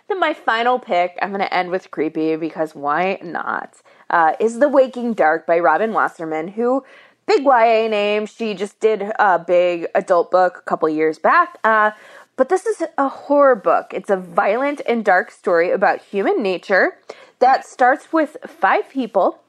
Then 0.08 0.20
my 0.20 0.34
final 0.34 0.78
pick, 0.78 1.18
I'm 1.20 1.30
going 1.30 1.40
to 1.40 1.54
end 1.54 1.70
with 1.70 1.90
creepy 1.90 2.36
because 2.36 2.74
why 2.74 3.18
not? 3.22 3.80
Uh, 4.10 4.34
is 4.38 4.58
The 4.58 4.68
Waking 4.68 5.14
Dark 5.14 5.46
by 5.46 5.58
Robin 5.58 5.92
Wasserman, 5.92 6.48
who 6.48 6.84
big 7.26 7.44
YA 7.44 7.88
name. 7.88 8.26
She 8.26 8.54
just 8.54 8.80
did 8.80 9.02
a 9.18 9.38
big 9.38 9.86
adult 9.94 10.30
book 10.30 10.58
a 10.58 10.62
couple 10.62 10.88
years 10.88 11.18
back. 11.18 11.58
Uh, 11.64 11.92
but 12.36 12.48
this 12.48 12.66
is 12.66 12.82
a 12.98 13.08
horror 13.08 13.56
book. 13.56 13.92
It's 13.92 14.10
a 14.10 14.16
violent 14.16 14.80
and 14.86 15.04
dark 15.04 15.30
story 15.30 15.70
about 15.70 16.02
human 16.02 16.42
nature 16.42 16.98
that 17.38 17.64
starts 17.64 18.12
with 18.12 18.36
five 18.46 18.88
people 18.90 19.40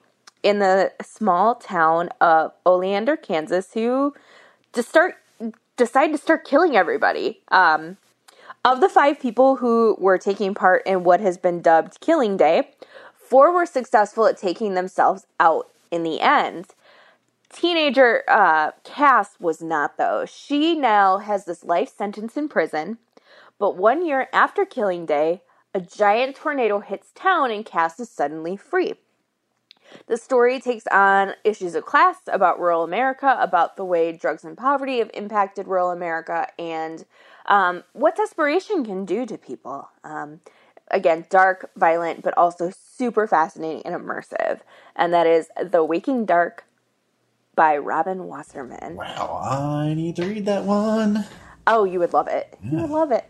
in 0.44 0.60
the 0.60 0.92
small 1.02 1.56
town 1.56 2.10
of 2.22 2.52
Oleander, 2.66 3.18
Kansas, 3.18 3.74
who 3.74 4.14
just 4.74 4.90
start 4.90 5.16
decide 5.78 6.12
to 6.12 6.18
start 6.18 6.46
killing 6.46 6.76
everybody. 6.76 7.42
Um, 7.50 7.98
of 8.64 8.82
the 8.82 8.90
five 8.90 9.20
people 9.20 9.58
who 9.58 9.96
were 10.00 10.18
taking 10.18 10.54
part 10.56 10.82
in 10.86 11.04
what 11.04 11.22
has 11.22 11.38
been 11.38 11.62
dubbed 11.62 12.00
Killing 12.02 12.36
Day, 12.36 12.72
four 13.14 13.54
were 13.54 13.66
successful 13.66 14.26
at 14.26 14.38
taking 14.38 14.74
themselves 14.74 15.28
out 15.40 15.70
in 15.92 16.04
the 16.04 16.20
end. 16.20 16.68
Teenager 17.54 18.24
uh, 18.28 18.72
Cass 18.84 19.40
was 19.40 19.62
not, 19.62 19.98
though. 19.98 20.26
She 20.26 20.76
now 20.76 21.20
has 21.20 21.46
this 21.46 21.64
life 21.64 21.96
sentence 21.96 22.36
in 22.36 22.50
prison, 22.50 22.98
but 23.60 23.78
one 23.78 24.06
year 24.06 24.28
after 24.34 24.66
Killing 24.66 25.06
Day, 25.06 25.42
a 25.74 25.80
giant 25.80 26.36
tornado 26.36 26.80
hits 26.80 27.12
town 27.14 27.52
and 27.52 27.66
Cass 27.66 28.00
is 28.00 28.10
suddenly 28.10 28.58
free. 28.58 28.96
The 30.08 30.18
story 30.18 30.60
takes 30.60 30.86
on 30.88 31.34
issues 31.44 31.76
of 31.76 31.86
class, 31.86 32.18
about 32.28 32.60
rural 32.60 32.84
America, 32.84 33.38
about 33.40 33.78
the 33.78 33.86
way 33.86 34.12
drugs 34.12 34.44
and 34.44 34.58
poverty 34.58 35.00
have 35.00 35.12
impacted 35.14 35.68
rural 35.68 35.92
America, 35.92 36.48
and 36.60 37.06
um, 37.46 37.84
what 37.94 38.16
desperation 38.16 38.86
can 38.86 39.06
do 39.06 39.26
to 39.26 39.38
people. 39.38 39.90
Um, 40.04 40.42
again, 40.90 41.26
dark, 41.30 41.72
violent, 41.76 42.24
but 42.24 42.38
also 42.38 42.72
super 42.72 43.28
fascinating 43.28 43.82
and 43.86 43.96
immersive, 43.96 44.62
and 44.96 45.14
that 45.14 45.28
is 45.28 45.50
The 45.62 45.84
Waking 45.84 46.26
Dark 46.26 46.66
by 47.56 47.78
Robin 47.78 48.28
Wasserman. 48.28 48.96
Wow, 48.96 49.42
I 49.44 49.94
need 49.94 50.16
to 50.18 50.26
read 50.26 50.46
that 50.46 50.66
one. 50.66 51.26
Oh, 51.68 51.84
you 51.84 52.00
would 52.00 52.14
love 52.14 52.28
it. 52.28 52.58
You 52.64 52.82
would 52.82 52.90
love 52.90 53.12
it. 53.12 53.26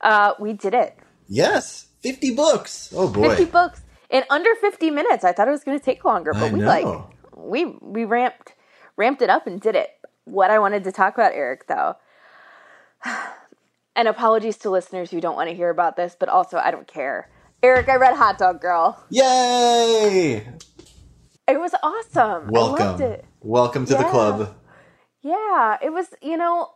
Uh, 0.00 0.34
we 0.38 0.52
did 0.52 0.74
it. 0.74 0.98
Yes, 1.28 1.86
50 2.00 2.34
books. 2.34 2.92
Oh 2.94 3.08
boy. 3.08 3.28
50 3.28 3.44
books 3.46 3.82
in 4.10 4.24
under 4.30 4.54
50 4.54 4.90
minutes. 4.90 5.24
I 5.24 5.32
thought 5.32 5.48
it 5.48 5.52
was 5.52 5.64
going 5.64 5.78
to 5.78 5.84
take 5.84 6.04
longer, 6.04 6.32
but 6.32 6.50
I 6.50 6.52
we 6.52 6.60
know. 6.60 6.66
like 6.66 6.86
we 7.36 7.64
we 7.80 8.04
ramped 8.04 8.54
ramped 8.96 9.22
it 9.22 9.30
up 9.30 9.46
and 9.46 9.60
did 9.60 9.74
it. 9.76 9.90
What 10.24 10.50
I 10.50 10.58
wanted 10.58 10.84
to 10.84 10.92
talk 10.92 11.14
about, 11.14 11.32
Eric, 11.32 11.66
though. 11.68 11.96
And 13.96 14.06
apologies 14.06 14.56
to 14.58 14.70
listeners 14.70 15.10
who 15.10 15.20
don't 15.20 15.34
want 15.34 15.50
to 15.50 15.54
hear 15.54 15.68
about 15.68 15.96
this, 15.96 16.16
but 16.18 16.28
also 16.28 16.56
I 16.58 16.70
don't 16.70 16.86
care. 16.86 17.28
Eric, 17.62 17.88
I 17.88 17.96
read 17.96 18.16
Hot 18.16 18.38
Dog 18.38 18.60
Girl. 18.60 19.04
Yay! 19.10 20.46
It 21.48 21.60
was 21.60 21.74
awesome. 21.82 22.46
I 22.54 22.60
loved 22.60 22.78
Welcome. 22.78 23.02
it. 23.02 23.24
Welcome 23.40 23.86
to 23.86 23.94
the 23.96 24.04
club. 24.04 24.54
Yeah, 25.22 25.76
it 25.82 25.92
was, 25.92 26.06
you 26.22 26.36
know, 26.38 26.70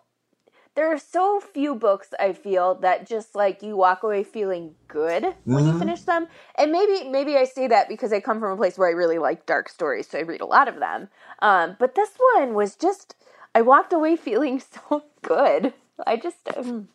there 0.74 0.92
are 0.92 0.98
so 0.98 1.40
few 1.40 1.74
books 1.74 2.08
I 2.18 2.32
feel 2.32 2.74
that 2.76 3.06
just 3.06 3.34
like 3.34 3.62
you 3.62 3.76
walk 3.76 4.02
away 4.02 4.24
feeling 4.24 4.74
good 4.88 5.34
when 5.44 5.66
you 5.66 5.78
finish 5.78 6.02
them. 6.02 6.26
And 6.56 6.72
maybe 6.72 7.08
maybe 7.08 7.36
I 7.36 7.44
say 7.44 7.68
that 7.68 7.88
because 7.88 8.12
I 8.12 8.20
come 8.20 8.40
from 8.40 8.52
a 8.52 8.56
place 8.56 8.76
where 8.76 8.88
I 8.88 8.92
really 8.92 9.18
like 9.18 9.46
dark 9.46 9.68
stories, 9.68 10.08
so 10.08 10.18
I 10.18 10.22
read 10.22 10.40
a 10.40 10.46
lot 10.46 10.66
of 10.66 10.80
them. 10.80 11.08
Um, 11.40 11.76
but 11.78 11.94
this 11.94 12.10
one 12.36 12.54
was 12.54 12.74
just 12.74 13.14
I 13.54 13.62
walked 13.62 13.92
away 13.92 14.16
feeling 14.28 14.60
so 14.60 15.04
good. 15.22 15.72
I 16.06 16.16
just 16.16 16.38
um, 16.56 16.88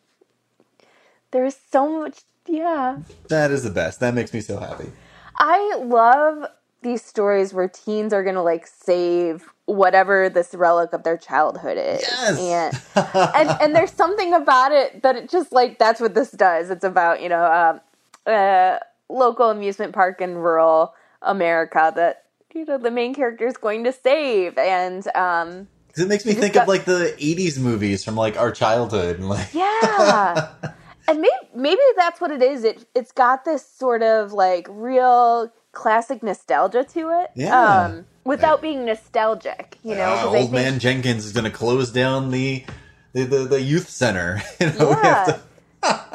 there's 1.30 1.56
so 1.70 1.88
much 2.00 2.20
yeah. 2.46 2.98
That 3.28 3.50
is 3.50 3.62
the 3.62 3.70
best. 3.70 4.00
That 4.00 4.14
makes 4.14 4.34
me 4.34 4.40
so 4.40 4.58
happy. 4.58 4.92
I 5.38 5.76
love 5.76 6.50
these 6.82 7.02
stories 7.04 7.52
where 7.52 7.68
teens 7.68 8.12
are 8.12 8.22
gonna 8.24 8.42
like 8.42 8.66
save 8.66 9.44
whatever 9.66 10.28
this 10.28 10.54
relic 10.54 10.92
of 10.92 11.02
their 11.04 11.16
childhood 11.16 11.78
is. 11.78 12.02
Yes. 12.02 12.90
And, 12.96 13.10
and 13.50 13.62
and 13.62 13.76
there's 13.76 13.92
something 13.92 14.32
about 14.32 14.72
it 14.72 15.02
that 15.02 15.16
it 15.16 15.28
just 15.30 15.52
like 15.52 15.78
that's 15.78 16.00
what 16.00 16.14
this 16.14 16.30
does. 16.30 16.70
It's 16.70 16.84
about, 16.84 17.22
you 17.22 17.28
know, 17.28 17.44
um 17.44 17.80
uh 18.26 18.78
local 19.08 19.50
amusement 19.50 19.92
park 19.92 20.20
in 20.20 20.34
rural 20.36 20.94
America 21.22 21.92
that 21.96 22.24
you 22.54 22.64
know 22.64 22.78
the 22.78 22.90
main 22.90 23.14
character 23.14 23.46
is 23.46 23.56
going 23.56 23.84
to 23.84 23.92
save 23.92 24.56
and 24.58 25.06
um 25.16 25.68
it 25.96 26.06
makes 26.08 26.24
me 26.24 26.32
think 26.32 26.54
got- 26.54 26.62
of 26.62 26.68
like 26.68 26.84
the 26.84 27.14
80s 27.18 27.58
movies 27.58 28.04
from 28.04 28.14
like 28.16 28.36
our 28.38 28.50
childhood 28.52 29.18
and 29.18 29.28
like 29.28 29.52
Yeah. 29.52 30.48
and 31.08 31.20
maybe 31.20 31.34
maybe 31.54 31.80
that's 31.96 32.20
what 32.20 32.30
it 32.30 32.42
is. 32.42 32.64
It 32.64 32.86
it's 32.94 33.12
got 33.12 33.44
this 33.44 33.66
sort 33.66 34.02
of 34.02 34.32
like 34.32 34.66
real 34.70 35.52
classic 35.72 36.22
nostalgia 36.22 36.84
to 36.84 37.10
it. 37.22 37.30
Yeah. 37.34 37.84
Um 37.84 38.06
without 38.24 38.60
being 38.62 38.84
nostalgic, 38.84 39.78
you 39.82 39.94
know, 39.94 40.12
uh, 40.14 40.24
old 40.26 40.32
think- 40.34 40.52
man 40.52 40.78
Jenkins 40.78 41.24
is 41.24 41.32
going 41.32 41.44
to 41.44 41.50
close 41.50 41.90
down 41.90 42.30
the 42.30 42.64
the, 43.12 43.24
the, 43.24 43.38
the 43.38 43.60
youth 43.60 43.88
center. 43.88 44.40
you 44.60 44.66
know, 44.72 44.90
Yeah. 45.02 45.38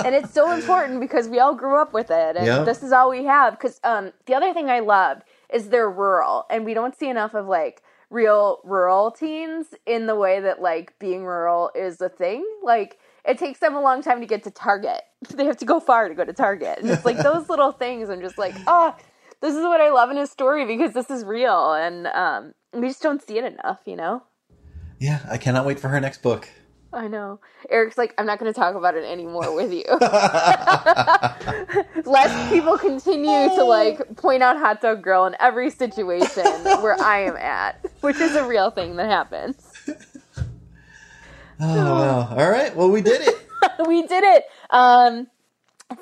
and 0.06 0.14
it's 0.16 0.32
so 0.34 0.52
important 0.52 1.00
because 1.00 1.28
we 1.28 1.40
all 1.40 1.56
grew 1.56 1.76
up 1.82 1.92
with 1.94 2.10
it 2.12 2.38
and 2.38 2.46
Yeah. 2.46 2.60
this 2.64 2.84
is 2.84 2.92
all 2.92 3.10
we 3.10 3.26
have 3.26 3.54
because 3.58 3.80
um, 3.84 4.12
the 4.28 4.36
other 4.36 4.54
thing 4.54 4.70
i 4.70 4.80
loved 4.80 5.24
is 5.52 5.70
they're 5.70 5.90
rural 5.90 6.46
and 6.52 6.66
we 6.66 6.76
don't 6.76 6.96
see 6.96 7.10
enough 7.10 7.34
of 7.34 7.48
like 7.48 7.82
real 8.12 8.60
rural 8.64 9.10
teens 9.10 9.68
in 9.88 10.06
the 10.06 10.16
way 10.16 10.40
that 10.40 10.62
like 10.62 10.94
being 11.00 11.24
rural 11.26 11.72
is 11.74 12.00
a 12.00 12.10
thing 12.10 12.46
like 12.64 13.00
it 13.28 13.40
takes 13.40 13.60
them 13.60 13.76
a 13.76 13.82
long 13.82 14.04
time 14.04 14.20
to 14.22 14.28
get 14.28 14.44
to 14.44 14.52
target 14.52 15.02
they 15.34 15.46
have 15.46 15.58
to 15.58 15.66
go 15.66 15.80
far 15.80 16.08
to 16.08 16.14
go 16.14 16.24
to 16.24 16.32
target 16.34 16.78
and 16.80 16.90
it's 16.92 17.04
like 17.04 17.18
those 17.24 17.50
little 17.50 17.72
things 17.72 18.08
i'm 18.10 18.22
just 18.22 18.38
like 18.38 18.54
oh 18.68 18.96
this 19.42 19.56
is 19.56 19.62
what 19.62 19.82
i 19.82 19.90
love 19.90 20.12
in 20.12 20.18
a 20.18 20.28
story 20.28 20.66
because 20.66 20.94
this 20.94 21.10
is 21.10 21.24
real 21.24 21.74
and 21.74 22.08
um, 22.08 22.54
we 22.74 22.88
just 22.88 23.02
don't 23.02 23.22
see 23.22 23.38
it 23.38 23.44
enough 23.44 23.80
you 23.86 23.96
know 23.96 24.24
yeah, 25.00 25.20
I 25.30 25.38
cannot 25.38 25.66
wait 25.66 25.80
for 25.80 25.90
her 25.90 26.00
next 26.00 26.22
book. 26.22 26.48
I 26.94 27.08
know. 27.08 27.40
Eric's 27.70 27.98
like, 27.98 28.14
I'm 28.18 28.26
not 28.26 28.40
going 28.40 28.54
to 28.54 28.58
talk 28.58 28.76
about 28.76 28.96
it 28.96 29.04
anymore 29.04 29.54
with 29.54 29.74
you. 29.74 29.84
Lest 32.06 32.54
people 32.54 32.78
continue 32.78 33.50
to 33.50 33.64
like 33.66 34.16
point 34.16 34.42
out 34.42 34.58
Hot 34.58 34.82
Dog 34.82 35.04
Girl 35.04 35.26
in 35.26 35.36
every 35.40 35.70
situation 35.70 36.46
where 36.82 37.00
I 37.02 37.24
am 37.24 37.36
at, 37.36 37.86
which 38.00 38.18
is 38.18 38.36
a 38.36 38.48
real 38.48 38.72
thing 38.72 38.96
that 38.98 39.10
happens. 39.10 39.58
Oh, 41.58 41.74
wow. 41.74 42.36
All 42.36 42.50
right. 42.50 42.76
Well, 42.76 42.92
we 42.92 43.00
did 43.00 43.22
it. 43.22 43.34
we 43.88 44.06
did 44.06 44.26
it. 44.26 44.44
Um, 44.72 45.28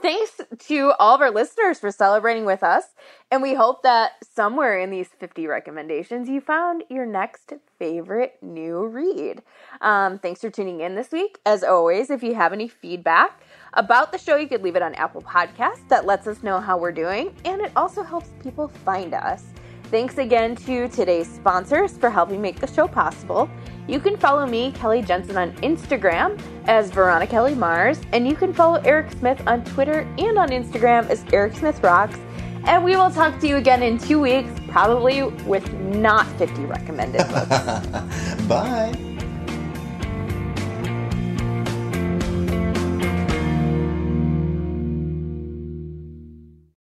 thanks 0.02 0.40
to 0.68 0.94
all 1.00 1.16
of 1.16 1.22
our 1.22 1.32
listeners 1.32 1.80
for 1.80 1.92
celebrating 1.92 2.46
with 2.46 2.64
us. 2.64 2.84
And 3.32 3.42
we 3.42 3.54
hope 3.54 3.84
that 3.84 4.12
somewhere 4.34 4.80
in 4.80 4.92
these 4.92 5.10
50 5.20 5.48
recommendations, 5.48 6.30
you 6.30 6.40
found 6.40 6.84
your 6.90 7.06
next 7.06 7.54
favorite 7.80 8.38
new 8.42 8.86
read. 8.86 9.42
Um, 9.82 10.20
thanks 10.20 10.42
for 10.42 10.50
tuning 10.50 10.80
in 10.80 10.96
this 10.96 11.12
week. 11.12 11.40
As 11.46 11.64
always, 11.64 12.10
if 12.10 12.24
you 12.24 12.36
have 12.36 12.54
any 12.54 12.68
feedback 12.68 13.42
about 13.74 14.12
the 14.12 14.18
show, 14.18 14.38
you 14.38 14.48
could 14.48 14.64
leave 14.64 14.76
it 14.76 14.82
on 14.82 14.96
Apple 14.96 15.22
Podcasts. 15.22 15.88
That 15.90 16.06
lets 16.06 16.28
us 16.28 16.44
know 16.44 16.60
how 16.60 16.78
we're 16.78 16.92
doing, 16.92 17.36
and 17.44 17.62
it 17.62 17.72
also 17.76 18.04
helps 18.04 18.30
people 18.42 18.68
find 18.68 19.14
us. 19.14 19.53
Thanks 19.94 20.18
again 20.18 20.56
to 20.56 20.88
today's 20.88 21.32
sponsors 21.32 22.00
for 22.00 22.10
helping 22.10 22.42
make 22.42 22.60
the 22.60 22.66
show 22.66 22.88
possible. 22.88 23.48
You 23.88 24.00
can 24.00 24.18
follow 24.18 24.48
me, 24.48 24.72
Kelly 24.72 25.04
Jensen, 25.04 25.38
on 25.38 25.52
Instagram 25.58 26.42
as 26.66 26.90
Veronica 26.90 27.30
Kelly 27.30 27.54
Mars, 27.54 28.02
and 28.12 28.28
you 28.28 28.34
can 28.34 28.54
follow 28.54 28.82
Eric 28.86 29.12
Smith 29.12 29.40
on 29.46 29.64
Twitter 29.64 30.12
and 30.18 30.40
on 30.40 30.50
Instagram 30.50 31.08
as 31.12 31.24
Eric 31.32 31.54
Smith 31.58 31.84
Rocks. 31.84 32.18
And 32.66 32.84
we 32.84 32.96
will 32.96 33.12
talk 33.12 33.40
to 33.42 33.48
you 33.48 33.58
again 33.58 33.84
in 33.84 34.00
two 34.00 34.20
weeks, 34.20 34.50
probably 34.68 35.22
with 35.46 35.72
not 35.74 36.26
50 36.40 36.66
recommended 36.66 37.28
books. 37.28 38.42
Bye. 38.48 39.13